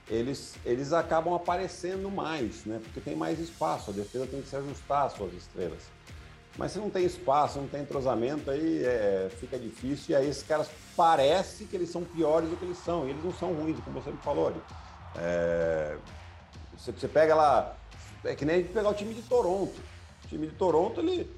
eles, 0.10 0.55
eles 0.65 0.91
acabam 0.91 1.34
aparecendo 1.34 2.10
mais, 2.10 2.65
né? 2.65 2.79
Porque 2.84 2.99
tem 2.99 3.15
mais 3.15 3.39
espaço, 3.39 3.91
a 3.91 3.93
defesa 3.93 4.25
tem 4.27 4.41
que 4.41 4.49
se 4.49 4.55
ajustar 4.55 5.05
às 5.05 5.13
suas 5.13 5.34
estrelas. 5.34 5.84
Mas 6.57 6.71
se 6.71 6.79
não 6.79 6.89
tem 6.89 7.05
espaço, 7.05 7.59
não 7.59 7.67
tem 7.67 7.81
entrosamento, 7.81 8.49
aí 8.49 8.83
é, 8.83 9.29
fica 9.39 9.59
difícil. 9.59 10.13
E 10.13 10.15
aí 10.15 10.29
esses 10.29 10.43
caras 10.43 10.69
parece 10.95 11.65
que 11.65 11.75
eles 11.75 11.89
são 11.89 12.03
piores 12.03 12.49
do 12.49 12.55
que 12.55 12.63
eles 12.63 12.77
são. 12.77 13.05
E 13.05 13.09
eles 13.09 13.23
não 13.23 13.33
são 13.33 13.53
ruins, 13.53 13.77
como 13.83 14.01
você 14.01 14.11
me 14.11 14.17
falou. 14.17 14.53
É... 15.17 15.97
Você, 16.77 16.91
você 16.91 17.07
pega 17.07 17.35
lá, 17.35 17.75
é 18.23 18.35
que 18.35 18.45
nem 18.45 18.63
pegar 18.63 18.89
o 18.89 18.93
time 18.93 19.13
de 19.13 19.21
Toronto. 19.23 19.79
O 20.23 20.27
time 20.27 20.47
de 20.47 20.53
Toronto, 20.53 21.01
ele 21.01 21.29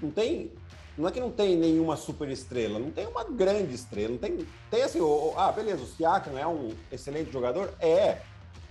não 0.00 0.10
tem. 0.10 0.50
Não 0.96 1.08
é 1.08 1.10
que 1.10 1.20
não 1.20 1.30
tem 1.30 1.56
nenhuma 1.56 1.96
super 1.96 2.28
estrela, 2.28 2.78
não 2.78 2.90
tem 2.90 3.06
uma 3.06 3.24
grande 3.24 3.74
estrela, 3.74 4.10
não 4.10 4.18
tem. 4.18 4.46
Tem 4.70 4.82
assim, 4.82 5.00
oh, 5.00 5.32
ah, 5.36 5.50
beleza, 5.50 5.82
o 5.82 5.86
Siakam 5.86 6.38
é 6.38 6.46
um 6.46 6.72
excelente 6.90 7.32
jogador? 7.32 7.72
É. 7.80 8.18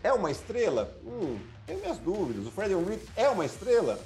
É 0.04 0.12
uma 0.12 0.32
estrela? 0.32 0.92
Hum, 1.06 1.40
tenho 1.66 1.80
minhas 1.80 1.98
dúvidas. 1.98 2.46
O 2.46 2.52
Fred 2.52 2.74
Van 2.74 2.98
é 3.16 3.30
uma 3.30 3.46
estrela? 3.46 4.00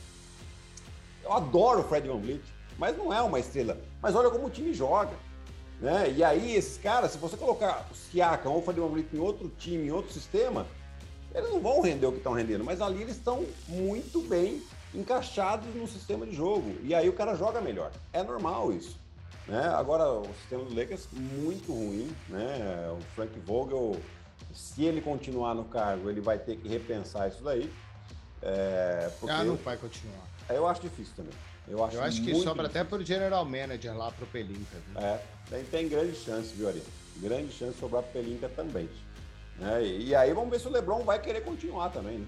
Eu 1.25 1.33
adoro 1.33 1.81
o 1.81 1.83
Fred 1.83 2.07
Van 2.07 2.17
Vliet, 2.17 2.43
mas 2.77 2.95
não 2.95 3.11
é 3.11 3.19
uma 3.21 3.39
estrela. 3.39 3.77
Mas 3.99 4.15
olha 4.15 4.29
como 4.29 4.45
o 4.45 4.49
time 4.49 4.73
joga. 4.73 5.13
Né? 5.81 6.13
E 6.15 6.23
aí, 6.23 6.55
esses 6.55 6.77
caras, 6.77 7.11
se 7.11 7.17
você 7.17 7.35
colocar 7.35 7.87
o 7.91 7.95
Siakam 7.95 8.51
ou 8.51 8.59
o 8.59 8.61
Fred 8.61 8.79
Van 8.79 8.87
Vliet 8.87 9.07
em 9.11 9.19
outro 9.19 9.51
time, 9.57 9.87
em 9.87 9.91
outro 9.91 10.13
sistema, 10.13 10.67
eles 11.33 11.49
não 11.49 11.59
vão 11.59 11.81
render 11.81 12.05
o 12.05 12.11
que 12.11 12.19
estão 12.19 12.33
rendendo, 12.33 12.63
mas 12.63 12.79
ali 12.79 13.01
eles 13.01 13.17
estão 13.17 13.43
muito 13.67 14.21
bem 14.21 14.61
encaixados 14.93 15.67
no 15.75 15.87
sistema 15.87 16.25
de 16.25 16.35
jogo. 16.35 16.75
E 16.83 16.93
aí 16.93 17.09
o 17.09 17.13
cara 17.13 17.35
joga 17.35 17.59
melhor. 17.59 17.91
É 18.13 18.23
normal 18.23 18.71
isso. 18.71 18.97
Né? 19.47 19.67
Agora, 19.67 20.07
o 20.09 20.27
sistema 20.41 20.63
do 20.63 20.75
Lakers 20.75 21.07
muito 21.11 21.73
ruim. 21.73 22.15
Né? 22.29 22.95
O 22.97 23.01
Frank 23.15 23.37
Vogel, 23.39 23.97
se 24.53 24.85
ele 24.85 25.01
continuar 25.01 25.55
no 25.55 25.65
cargo, 25.65 26.09
ele 26.09 26.21
vai 26.21 26.37
ter 26.37 26.55
que 26.55 26.67
repensar 26.67 27.27
isso 27.27 27.43
daí. 27.43 27.69
É, 28.41 29.09
porque... 29.19 29.35
Ah, 29.35 29.43
não 29.43 29.55
vai 29.55 29.75
continuar. 29.75 30.23
É, 30.49 30.57
eu 30.57 30.67
acho 30.67 30.81
difícil 30.81 31.13
também. 31.15 31.33
Eu 31.67 31.83
acho, 31.83 31.95
eu 31.97 32.03
acho 32.03 32.21
que 32.21 32.31
sobra 32.35 32.63
difícil. 32.63 32.65
até 32.65 32.83
pro 32.83 33.03
general 33.03 33.43
manager 33.43 33.95
lá 33.97 34.11
pro 34.11 34.25
Pelinka. 34.27 34.77
Viu? 34.87 35.01
É, 35.01 35.21
tem, 35.49 35.63
tem 35.65 35.89
grande 35.89 36.15
chance, 36.15 36.53
viu, 36.53 36.67
Ari? 36.67 36.83
Grande 37.17 37.51
chance 37.51 37.73
de 37.73 37.79
sobrar 37.79 38.03
pro 38.03 38.13
Pelinka 38.13 38.49
também. 38.49 38.89
Né? 39.57 39.83
E, 39.83 40.15
aí 40.15 40.33
vamos 40.33 40.49
ver 40.49 40.59
se 40.59 40.67
o 40.67 40.71
Lebron 40.71 41.03
vai 41.03 41.19
querer 41.19 41.41
continuar 41.41 41.89
também, 41.89 42.19
né? 42.19 42.27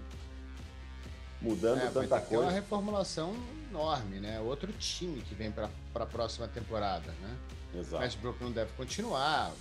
Mudando 1.41 1.81
é, 1.81 1.87
tanta 1.87 2.19
coisa. 2.21 2.43
É 2.43 2.47
uma 2.47 2.51
reformulação 2.51 3.35
enorme, 3.69 4.19
né? 4.19 4.39
Outro 4.39 4.71
time 4.73 5.21
que 5.21 5.35
vem 5.35 5.51
para 5.51 5.69
a 5.93 6.05
próxima 6.05 6.47
temporada, 6.47 7.11
né? 7.21 7.37
Exato. 7.75 8.01
Westbrook 8.01 8.43
não 8.43 8.51
deve 8.51 8.71
continuar. 8.73 9.51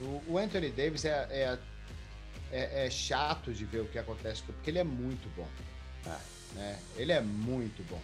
O, 0.00 0.22
o 0.32 0.38
Anthony 0.38 0.70
Davis 0.70 1.04
é, 1.04 1.26
é, 1.30 1.58
é, 2.50 2.86
é, 2.86 2.90
chato 2.90 3.52
de 3.52 3.64
ver 3.64 3.80
o 3.80 3.86
que 3.86 3.98
acontece, 3.98 4.42
porque 4.42 4.70
ele 4.70 4.78
é 4.78 4.84
muito 4.84 5.28
bom. 5.36 5.46
É. 6.06 6.33
Né? 6.54 6.78
Ele 6.96 7.12
é 7.12 7.20
muito 7.20 7.82
bom. 7.88 8.00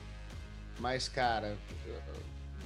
Mas, 0.79 1.09
cara, 1.09 1.57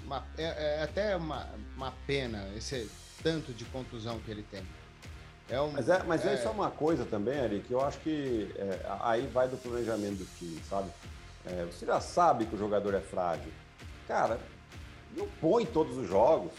uma, 0.05 0.25
é, 0.39 0.79
é 0.79 0.83
até 0.83 1.17
uma, 1.17 1.49
uma 1.77 1.93
pena 2.07 2.49
esse 2.57 2.91
tanto 3.23 3.53
de 3.53 3.65
contusão 3.67 4.19
que 4.21 4.31
ele 4.31 4.45
tem. 4.51 4.63
É 5.49 5.61
um, 5.61 5.71
mas 5.73 5.89
é, 5.89 6.03
mas 6.05 6.25
é... 6.25 6.35
é 6.35 6.37
só 6.39 6.51
uma 6.51 6.71
coisa 6.71 7.05
também, 7.05 7.39
Ari, 7.39 7.61
que 7.61 7.73
eu 7.73 7.85
acho 7.85 7.99
que 7.99 8.51
é, 8.57 8.81
aí 9.01 9.27
vai 9.27 9.47
do 9.47 9.57
planejamento 9.57 10.19
do 10.19 10.39
time, 10.39 10.61
sabe? 10.69 10.91
É, 11.45 11.65
você 11.65 11.85
já 11.85 12.01
sabe 12.01 12.47
que 12.47 12.55
o 12.55 12.59
jogador 12.59 12.95
é 12.95 13.01
frágil. 13.01 13.53
Cara, 14.09 14.39
não 15.17 15.29
põe 15.41 15.67
todos 15.67 15.97
os 15.99 16.09
jogos. 16.09 16.53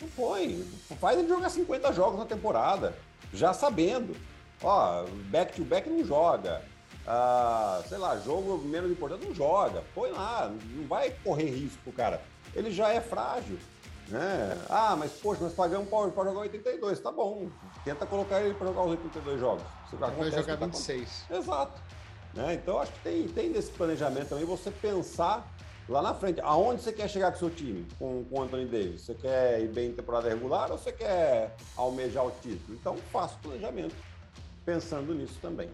Não 0.00 0.08
põe. 0.08 0.64
Faz 0.98 1.18
ele 1.18 1.28
jogar 1.28 1.50
50 1.50 1.92
jogos 1.92 2.18
na 2.18 2.24
temporada, 2.24 2.94
já 3.34 3.52
sabendo. 3.52 4.16
Ó, 4.62 5.04
back-to-back 5.30 5.88
-back 5.88 5.92
não 5.98 6.04
joga. 6.04 6.62
Ah, 7.06 7.82
sei 7.88 7.98
lá, 7.98 8.18
jogo 8.18 8.58
menos 8.58 8.90
importante 8.90 9.26
não 9.26 9.34
joga. 9.34 9.82
Põe 9.94 10.10
lá, 10.10 10.52
não 10.74 10.86
vai 10.86 11.10
correr 11.24 11.50
risco, 11.50 11.92
cara. 11.92 12.22
Ele 12.54 12.70
já 12.70 12.90
é 12.90 13.00
frágil. 13.00 13.58
Né? 14.08 14.56
Ah, 14.68 14.96
mas 14.96 15.12
poxa, 15.12 15.44
nós 15.44 15.54
pagamos 15.54 15.88
para 15.88 16.24
jogar 16.24 16.40
82, 16.40 16.98
tá 16.98 17.12
bom. 17.12 17.48
Tenta 17.84 18.04
colocar 18.04 18.40
ele 18.40 18.54
para 18.54 18.66
jogar 18.66 18.82
os 18.82 18.90
82 18.90 19.40
jogos. 19.40 19.62
Você 19.88 19.96
vai 19.96 20.30
jogar 20.30 20.56
26. 20.56 21.24
Tá 21.28 21.36
Exato. 21.36 21.82
Né? 22.34 22.54
Então 22.54 22.78
acho 22.80 22.92
que 22.92 23.00
tem, 23.00 23.28
tem 23.28 23.50
nesse 23.50 23.70
planejamento 23.70 24.28
também 24.28 24.44
você 24.44 24.70
pensar 24.70 25.48
lá 25.88 26.02
na 26.02 26.14
frente. 26.14 26.40
Aonde 26.40 26.82
você 26.82 26.92
quer 26.92 27.08
chegar 27.08 27.30
com 27.30 27.36
o 27.36 27.38
seu 27.38 27.50
time, 27.50 27.86
com, 27.98 28.24
com 28.24 28.40
o 28.40 28.42
Anthony 28.42 28.66
Davis? 28.66 29.02
Você 29.02 29.14
quer 29.14 29.60
ir 29.60 29.68
bem 29.68 29.90
em 29.90 29.92
temporada 29.92 30.28
regular 30.28 30.70
ou 30.70 30.78
você 30.78 30.92
quer 30.92 31.54
almejar 31.76 32.26
o 32.26 32.32
título? 32.42 32.78
Então 32.80 32.96
faça 33.12 33.36
o 33.36 33.38
planejamento 33.38 33.94
pensando 34.64 35.14
nisso 35.14 35.38
também. 35.40 35.70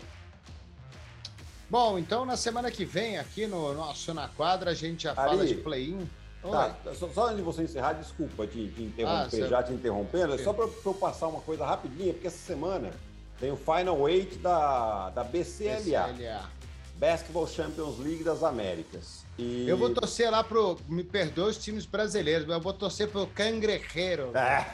Bom, 1.68 1.98
então 1.98 2.24
na 2.24 2.36
semana 2.36 2.70
que 2.70 2.84
vem, 2.84 3.18
aqui 3.18 3.46
no 3.46 3.74
nosso 3.74 4.14
Na 4.14 4.28
Quadra, 4.28 4.70
a 4.70 4.74
gente 4.74 5.04
já 5.04 5.14
fala 5.14 5.44
de 5.44 5.56
play-in. 5.56 6.08
Tá, 6.42 6.76
só, 6.94 7.08
só, 7.08 7.24
antes 7.26 7.38
de 7.38 7.42
você 7.42 7.62
encerrar, 7.64 7.94
desculpa 7.94 8.46
te, 8.46 8.68
te 8.68 8.82
interromper, 8.82 9.44
ah, 9.44 9.48
já 9.48 9.62
te 9.64 9.72
interrompendo, 9.72 10.34
é 10.34 10.38
só 10.38 10.52
para 10.52 10.68
eu 10.84 10.94
passar 10.94 11.26
uma 11.26 11.40
coisa 11.40 11.66
rapidinha, 11.66 12.12
porque 12.12 12.28
essa 12.28 12.38
semana 12.38 12.92
tem 13.40 13.50
o 13.50 13.56
Final 13.56 14.08
Eight 14.08 14.36
da, 14.36 15.10
da 15.10 15.24
BCLA, 15.24 16.06
BCLA. 16.08 16.50
Basketball 16.98 17.46
Champions 17.46 17.98
League 17.98 18.24
das 18.24 18.42
Américas. 18.42 19.24
E... 19.38 19.68
Eu 19.68 19.76
vou 19.76 19.90
torcer 19.92 20.30
lá 20.30 20.42
pro. 20.42 20.78
Me 20.88 21.04
perdoe 21.04 21.50
os 21.50 21.58
times 21.58 21.84
brasileiros, 21.84 22.46
mas 22.46 22.56
eu 22.56 22.62
vou 22.62 22.72
torcer 22.72 23.08
pro 23.08 23.26
Cangrejeiro. 23.26 24.34
É. 24.34 24.66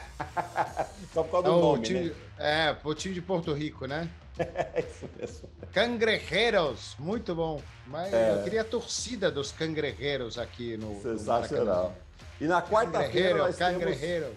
Só 1.13 1.23
por 1.23 1.31
causa 1.31 1.49
do 1.49 1.57
é 1.57 1.61
nome, 1.61 1.83
time, 1.83 1.99
né? 2.09 2.15
É, 2.37 2.73
pro 2.73 2.95
time 2.95 3.13
de 3.13 3.21
Porto 3.21 3.51
Rico, 3.51 3.85
né? 3.85 4.09
É 4.75 4.79
isso 4.79 5.09
mesmo. 5.17 5.49
Cangrejeros, 5.71 6.95
muito 6.99 7.35
bom. 7.35 7.61
Mas 7.87 8.13
é. 8.13 8.31
eu 8.31 8.43
queria 8.43 8.61
a 8.61 8.65
torcida 8.65 9.31
dos 9.31 9.51
cangrejeros 9.51 10.37
aqui 10.37 10.77
no. 10.77 11.01
Sensacional. 11.01 11.95
No 12.39 12.45
e 12.45 12.47
na 12.47 12.61
quarta-feira. 12.61 13.51
Cangrejeiro. 13.53 14.35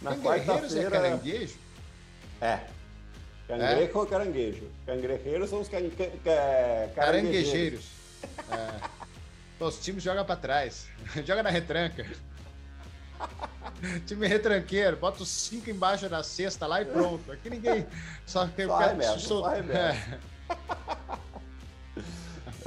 Temos... 0.00 0.22
Na. 0.22 0.80
É 0.80 0.90
caranguejo? 0.90 1.58
É. 2.40 2.60
Cangrejo 3.46 3.92
é? 3.94 3.98
ou 3.98 4.06
caranguejo? 4.06 4.70
Cangrejeiros 4.84 5.50
são 5.50 5.60
os 5.60 5.68
can... 5.68 5.80
caranguejeiros. 6.94 7.88
É. 8.50 9.64
os 9.64 9.78
times 9.78 10.02
jogam 10.02 10.24
pra 10.24 10.36
trás. 10.36 10.88
Joga 11.24 11.42
na 11.42 11.50
retranca. 11.50 12.06
Time 14.06 14.26
retranqueiro, 14.26 14.96
bota 14.96 15.22
os 15.22 15.28
cinco 15.28 15.70
embaixo 15.70 16.08
da 16.08 16.22
cesta 16.22 16.66
lá 16.66 16.82
e 16.82 16.84
pronto. 16.84 17.30
Aqui 17.30 17.48
ninguém. 17.50 17.86
Só 18.26 18.46
que 18.46 18.66
só 18.66 18.74
arremessa, 18.74 19.18
só 19.18 19.44
arremessa. 19.44 19.80
É. 19.80 20.18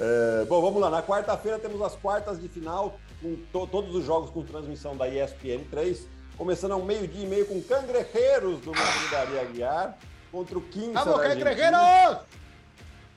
É, 0.03 0.45
bom, 0.45 0.59
vamos 0.61 0.81
lá. 0.81 0.89
Na 0.89 1.03
quarta-feira 1.03 1.59
temos 1.59 1.79
as 1.79 1.95
quartas 1.95 2.41
de 2.41 2.47
final, 2.49 2.99
com 3.21 3.35
to 3.51 3.67
todos 3.67 3.93
os 3.93 4.03
jogos 4.03 4.31
com 4.31 4.43
transmissão 4.43 4.97
da 4.97 5.07
ESPN 5.07 5.63
3. 5.69 6.07
Começando 6.35 6.71
ao 6.71 6.81
meio-dia 6.81 7.23
e 7.23 7.27
meio 7.27 7.45
com 7.45 7.61
Cangrejeiros 7.61 8.61
do 8.61 8.71
Madrid 8.71 9.39
Aguiar 9.39 9.97
contra 10.31 10.57
o 10.57 10.61
Quinça 10.61 11.03
Vamos, 11.03 11.21
Cangrejeiros! 11.21 12.17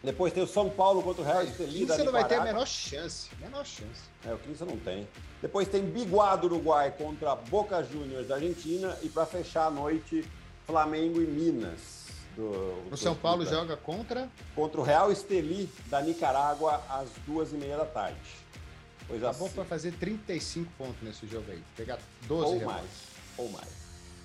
Depois 0.02 0.34
tem 0.34 0.42
o 0.42 0.46
São 0.46 0.68
Paulo 0.68 1.02
contra 1.02 1.22
o 1.22 1.24
Real 1.24 1.42
Estelí. 1.42 1.84
O 1.84 2.04
não 2.04 2.12
vai 2.12 2.28
ter 2.28 2.34
a 2.34 2.44
menor 2.44 2.66
chance. 2.66 3.30
Menor 3.40 3.64
chance. 3.64 4.02
É, 4.26 4.34
o 4.34 4.38
Quinça 4.38 4.66
não 4.66 4.76
tem. 4.76 5.08
Depois 5.44 5.68
tem 5.68 5.84
Biguá 5.84 6.36
do 6.36 6.46
Uruguai 6.46 6.90
contra 6.96 7.36
Boca 7.36 7.84
Juniors 7.84 8.28
da 8.28 8.36
Argentina. 8.36 8.96
E 9.02 9.10
para 9.10 9.26
fechar 9.26 9.66
a 9.66 9.70
noite, 9.70 10.26
Flamengo 10.66 11.20
e 11.20 11.26
Minas. 11.26 12.06
Do, 12.34 12.88
o 12.90 12.96
São 12.96 13.14
Paulo 13.14 13.44
joga 13.44 13.76
contra? 13.76 14.26
Contra 14.54 14.80
o 14.80 14.82
Real 14.82 15.12
Estelí 15.12 15.68
da 15.90 16.00
Nicarágua 16.00 16.82
às 16.88 17.10
duas 17.26 17.52
e 17.52 17.56
meia 17.56 17.76
da 17.76 17.84
tarde. 17.84 18.18
Pois 19.06 19.20
tá 19.20 19.28
assim. 19.28 19.40
bom 19.40 19.50
para 19.50 19.66
fazer 19.66 19.92
35 19.92 20.72
pontos 20.78 21.02
nesse 21.02 21.26
jogo 21.26 21.44
aí. 21.52 21.62
Pegar 21.76 21.98
12 22.26 22.46
Ou 22.46 22.64
mais. 22.64 22.90
Ou 23.36 23.50
mais. 23.50 23.68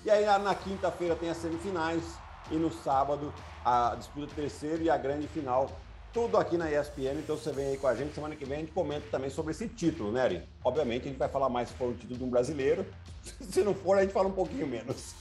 E 0.06 0.10
aí 0.10 0.24
na 0.38 0.54
quinta-feira 0.54 1.14
tem 1.14 1.28
as 1.28 1.36
semifinais 1.36 2.02
e 2.50 2.54
no 2.54 2.72
sábado 2.72 3.30
a 3.62 3.94
disputa 3.94 4.32
terceiro 4.34 4.82
e 4.84 4.88
a 4.88 4.96
grande 4.96 5.28
final. 5.28 5.70
Tudo 6.12 6.38
aqui 6.38 6.56
na 6.56 6.68
ESPN, 6.68 7.18
então 7.18 7.36
você 7.36 7.52
vem 7.52 7.68
aí 7.68 7.76
com 7.76 7.86
a 7.86 7.94
gente. 7.94 8.14
Semana 8.14 8.34
que 8.34 8.44
vem 8.44 8.56
a 8.56 8.60
gente 8.60 8.72
comenta 8.72 9.06
também 9.12 9.30
sobre 9.30 9.52
esse 9.52 9.68
título, 9.68 10.10
né, 10.10 10.22
Ari? 10.22 10.42
Obviamente 10.64 11.02
a 11.02 11.08
gente 11.08 11.18
vai 11.18 11.28
falar 11.28 11.48
mais 11.48 11.68
se 11.68 11.74
for 11.76 11.90
o 11.90 11.94
título 11.94 12.18
de 12.18 12.24
um 12.24 12.28
brasileiro. 12.28 12.84
Se 13.50 13.62
não 13.62 13.74
for, 13.74 13.98
a 13.98 14.00
gente 14.00 14.12
fala 14.12 14.28
um 14.28 14.32
pouquinho 14.32 14.66
menos. 14.66 15.14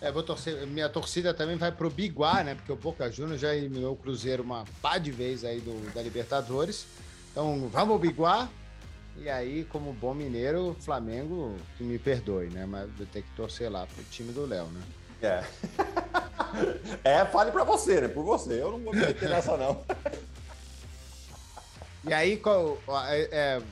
É, 0.00 0.12
vou 0.12 0.22
torcer. 0.22 0.64
Minha 0.66 0.88
torcida 0.88 1.34
também 1.34 1.56
vai 1.56 1.72
pro 1.72 1.90
Biguá, 1.90 2.42
né? 2.44 2.54
Porque 2.54 2.72
o 2.72 2.76
Boca 2.76 3.10
Juniors 3.10 3.40
já 3.40 3.54
eliminou 3.54 3.94
o 3.94 3.96
Cruzeiro 3.96 4.44
uma 4.44 4.64
pá 4.80 4.96
de 4.96 5.10
vez 5.10 5.44
aí 5.44 5.60
do, 5.60 5.92
da 5.92 6.00
Libertadores. 6.00 6.86
Então 7.30 7.68
vamos 7.68 8.00
Biguá. 8.00 8.48
E 9.18 9.28
aí, 9.28 9.64
como 9.64 9.92
bom 9.92 10.14
mineiro, 10.14 10.74
Flamengo, 10.80 11.56
que 11.76 11.84
me 11.84 11.98
perdoe, 11.98 12.48
né? 12.48 12.64
Mas 12.64 12.88
vou 12.92 13.06
ter 13.06 13.22
que 13.22 13.30
torcer 13.36 13.70
lá 13.70 13.86
pro 13.86 14.02
time 14.04 14.32
do 14.32 14.46
Léo, 14.46 14.66
né? 14.66 14.82
É. 15.20 15.44
É, 17.04 17.24
fale 17.24 17.50
para 17.50 17.64
você, 17.64 18.00
né? 18.00 18.08
Por 18.08 18.24
você. 18.24 18.60
Eu 18.60 18.72
não 18.72 18.78
vou 18.78 18.92
me 18.92 19.00
meter 19.00 19.28
nessa, 19.28 19.56
não. 19.56 19.80
E 22.04 22.12
aí, 22.12 22.36
qual, 22.36 22.78
é, 23.06 23.28
é, 23.30 23.62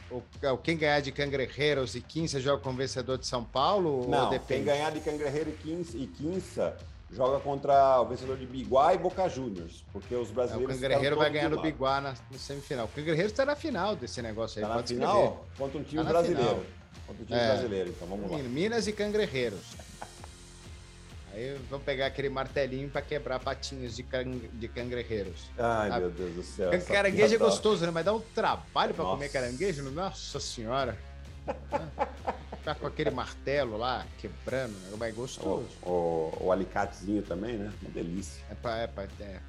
o, 0.48 0.56
quem 0.58 0.76
ganhar 0.76 1.00
de 1.00 1.10
Cangrejeiros 1.10 1.96
e 1.96 2.00
Quinça 2.00 2.38
joga 2.38 2.62
com 2.62 2.70
o 2.70 2.74
vencedor 2.74 3.18
de 3.18 3.26
São 3.26 3.42
Paulo? 3.42 4.08
Não, 4.08 4.38
quem 4.38 4.62
ganhar 4.62 4.92
de 4.92 5.00
Cangrejeiro 5.00 5.52
e 5.94 6.06
Quinça, 6.06 6.76
joga 7.10 7.40
contra 7.40 8.00
o 8.00 8.06
vencedor 8.06 8.36
de 8.36 8.46
Biguá 8.46 8.94
e 8.94 8.98
Boca 8.98 9.28
Juniors, 9.28 9.84
porque 9.92 10.14
os 10.14 10.30
brasileiros. 10.30 10.70
É, 10.70 10.76
o 10.76 10.80
Cangrejeiro 10.80 11.16
vai 11.16 11.30
ganhar 11.30 11.48
no 11.48 11.60
Biguá 11.60 12.00
na, 12.00 12.14
no 12.30 12.38
semifinal. 12.38 12.86
O 12.86 12.88
Cangrejeiro 12.88 13.30
está 13.30 13.44
na 13.44 13.56
final 13.56 13.96
desse 13.96 14.22
negócio 14.22 14.60
aí. 14.60 14.64
Está 14.64 14.76
na 14.76 14.86
final? 14.86 15.16
Escrever. 15.16 15.58
Contra 15.58 15.78
um 15.78 15.82
time 15.82 16.04
tá 16.04 16.08
brasileiro. 16.08 16.66
Contra 17.06 17.22
um 17.22 17.26
time 17.26 17.38
é. 17.40 17.46
brasileiro, 17.48 17.90
então 17.90 18.08
vamos 18.08 18.30
lá. 18.30 18.38
Minas 18.38 18.86
e 18.86 18.92
Cangrejeiros. 18.92 19.89
Aí 21.32 21.56
vão 21.70 21.78
pegar 21.78 22.06
aquele 22.06 22.28
martelinho 22.28 22.88
para 22.90 23.02
quebrar 23.02 23.38
patinhas 23.38 23.94
de, 23.94 24.02
can... 24.02 24.24
de 24.52 24.68
cangrejeiros. 24.68 25.50
Ai, 25.58 26.00
meu 26.00 26.10
Deus 26.10 26.34
do 26.34 26.42
céu. 26.42 26.70
Caranguejo 26.86 27.34
é 27.34 27.38
gostoso, 27.38 27.84
né? 27.84 27.90
Mas 27.92 28.04
dá 28.04 28.12
um 28.12 28.20
trabalho 28.20 28.94
para 28.94 29.04
comer 29.04 29.28
caranguejo. 29.28 29.82
Nossa 29.90 30.40
senhora. 30.40 30.98
Ficar 32.58 32.74
com 32.80 32.86
aquele 32.86 33.10
martelo 33.10 33.76
lá, 33.76 34.04
quebrando, 34.18 34.72
né? 34.72 34.96
mas 34.98 35.08
é 35.08 35.12
gostoso. 35.12 35.66
O, 35.82 35.88
o, 35.88 36.46
o, 36.46 36.52
alicatezinho 36.52 37.22
também, 37.22 37.56
né? 37.56 37.72
Uma 37.80 37.90
delícia. 37.90 38.42
É, 38.50 38.54
pra, 38.54 38.76
é, 38.78 38.86
pra, 38.86 39.04
é. 39.20 39.40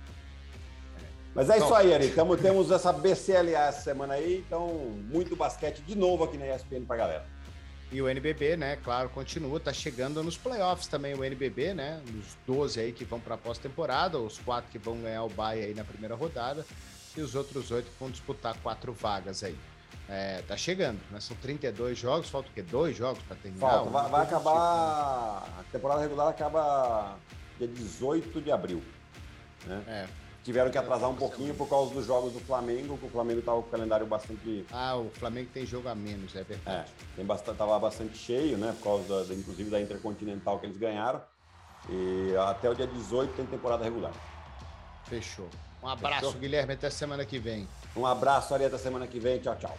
Mas 1.33 1.49
é 1.49 1.57
isso 1.57 1.73
aí, 1.73 1.93
Ari. 1.93 2.09
Tamo, 2.09 2.35
temos 2.37 2.71
essa 2.71 2.91
BCLA 2.91 3.67
essa 3.67 3.81
semana 3.81 4.15
aí, 4.15 4.43
então 4.45 4.67
muito 5.09 5.35
basquete 5.35 5.81
de 5.81 5.95
novo 5.95 6.25
aqui 6.25 6.37
na 6.37 6.53
ESPN 6.53 6.85
pra 6.85 6.97
galera. 6.97 7.25
E 7.91 8.01
o 8.01 8.07
NBB, 8.07 8.55
né, 8.55 8.77
claro, 8.77 9.09
continua, 9.09 9.59
tá 9.59 9.73
chegando 9.73 10.23
nos 10.23 10.37
playoffs 10.37 10.87
também 10.87 11.13
o 11.13 11.23
NBB, 11.25 11.73
né, 11.73 12.01
os 12.17 12.37
12 12.47 12.79
aí 12.79 12.93
que 12.93 13.03
vão 13.03 13.19
para 13.19 13.35
a 13.35 13.37
pós-temporada, 13.37 14.17
os 14.17 14.37
quatro 14.39 14.71
que 14.71 14.77
vão 14.77 15.01
ganhar 15.01 15.23
o 15.23 15.29
bye 15.29 15.61
aí 15.61 15.73
na 15.73 15.83
primeira 15.83 16.15
rodada 16.15 16.65
e 17.17 17.21
os 17.21 17.35
outros 17.35 17.69
oito 17.69 17.91
que 17.91 17.99
vão 17.99 18.09
disputar 18.09 18.55
quatro 18.63 18.93
vagas 18.93 19.43
aí. 19.43 19.57
É, 20.07 20.41
tá 20.47 20.57
chegando, 20.57 20.99
né? 21.09 21.19
São 21.19 21.35
32 21.37 21.97
jogos, 21.97 22.29
falta 22.29 22.49
o 22.49 22.53
quê? 22.53 22.61
Dois 22.61 22.95
jogos 22.95 23.21
para 23.23 23.35
terminar? 23.37 23.69
Falta, 23.69 23.89
vai, 23.89 24.09
vai 24.09 24.21
acabar. 24.23 25.43
Tipo. 25.43 25.59
A 25.59 25.63
temporada 25.71 26.01
regular 26.01 26.27
acaba 26.29 27.17
dia 27.57 27.67
18 27.67 28.41
de 28.41 28.51
abril. 28.51 28.83
Né? 29.65 29.83
É. 29.87 30.07
Tiveram 30.43 30.71
que 30.71 30.77
atrasar 30.77 31.09
um 31.09 31.15
pouquinho 31.15 31.53
por 31.53 31.69
causa 31.69 31.93
dos 31.93 32.05
jogos 32.05 32.33
do 32.33 32.39
Flamengo, 32.39 32.97
que 32.97 33.05
o 33.05 33.09
Flamengo 33.09 33.39
estava 33.39 33.61
com 33.61 33.67
o 33.67 33.71
calendário 33.71 34.07
bastante. 34.07 34.65
Ah, 34.71 34.97
o 34.97 35.09
Flamengo 35.11 35.49
tem 35.53 35.65
jogo 35.65 35.87
a 35.87 35.93
menos, 35.93 36.35
é 36.35 36.43
verdade. 36.43 36.89
É, 36.89 37.15
tem 37.15 37.25
bastante, 37.25 37.57
tava 37.57 37.77
bastante 37.77 38.17
cheio, 38.17 38.57
né? 38.57 38.73
Por 38.79 38.83
causa, 38.83 39.25
da, 39.25 39.33
inclusive, 39.35 39.69
da 39.69 39.79
Intercontinental 39.79 40.59
que 40.59 40.65
eles 40.65 40.77
ganharam. 40.77 41.21
E 41.89 42.35
até 42.37 42.69
o 42.69 42.75
dia 42.75 42.87
18 42.87 43.33
tem 43.35 43.45
temporada 43.45 43.83
regular. 43.83 44.13
Fechou. 45.05 45.49
Um 45.83 45.87
abraço, 45.87 46.25
Fechou? 46.25 46.39
Guilherme. 46.39 46.73
Até 46.73 46.89
semana 46.89 47.25
que 47.25 47.37
vem. 47.37 47.67
Um 47.95 48.05
abraço, 48.05 48.53
Ari. 48.53 48.65
Até 48.65 48.77
semana 48.77 49.05
que 49.07 49.19
vem. 49.19 49.39
Tchau, 49.39 49.55
tchau. 49.55 49.77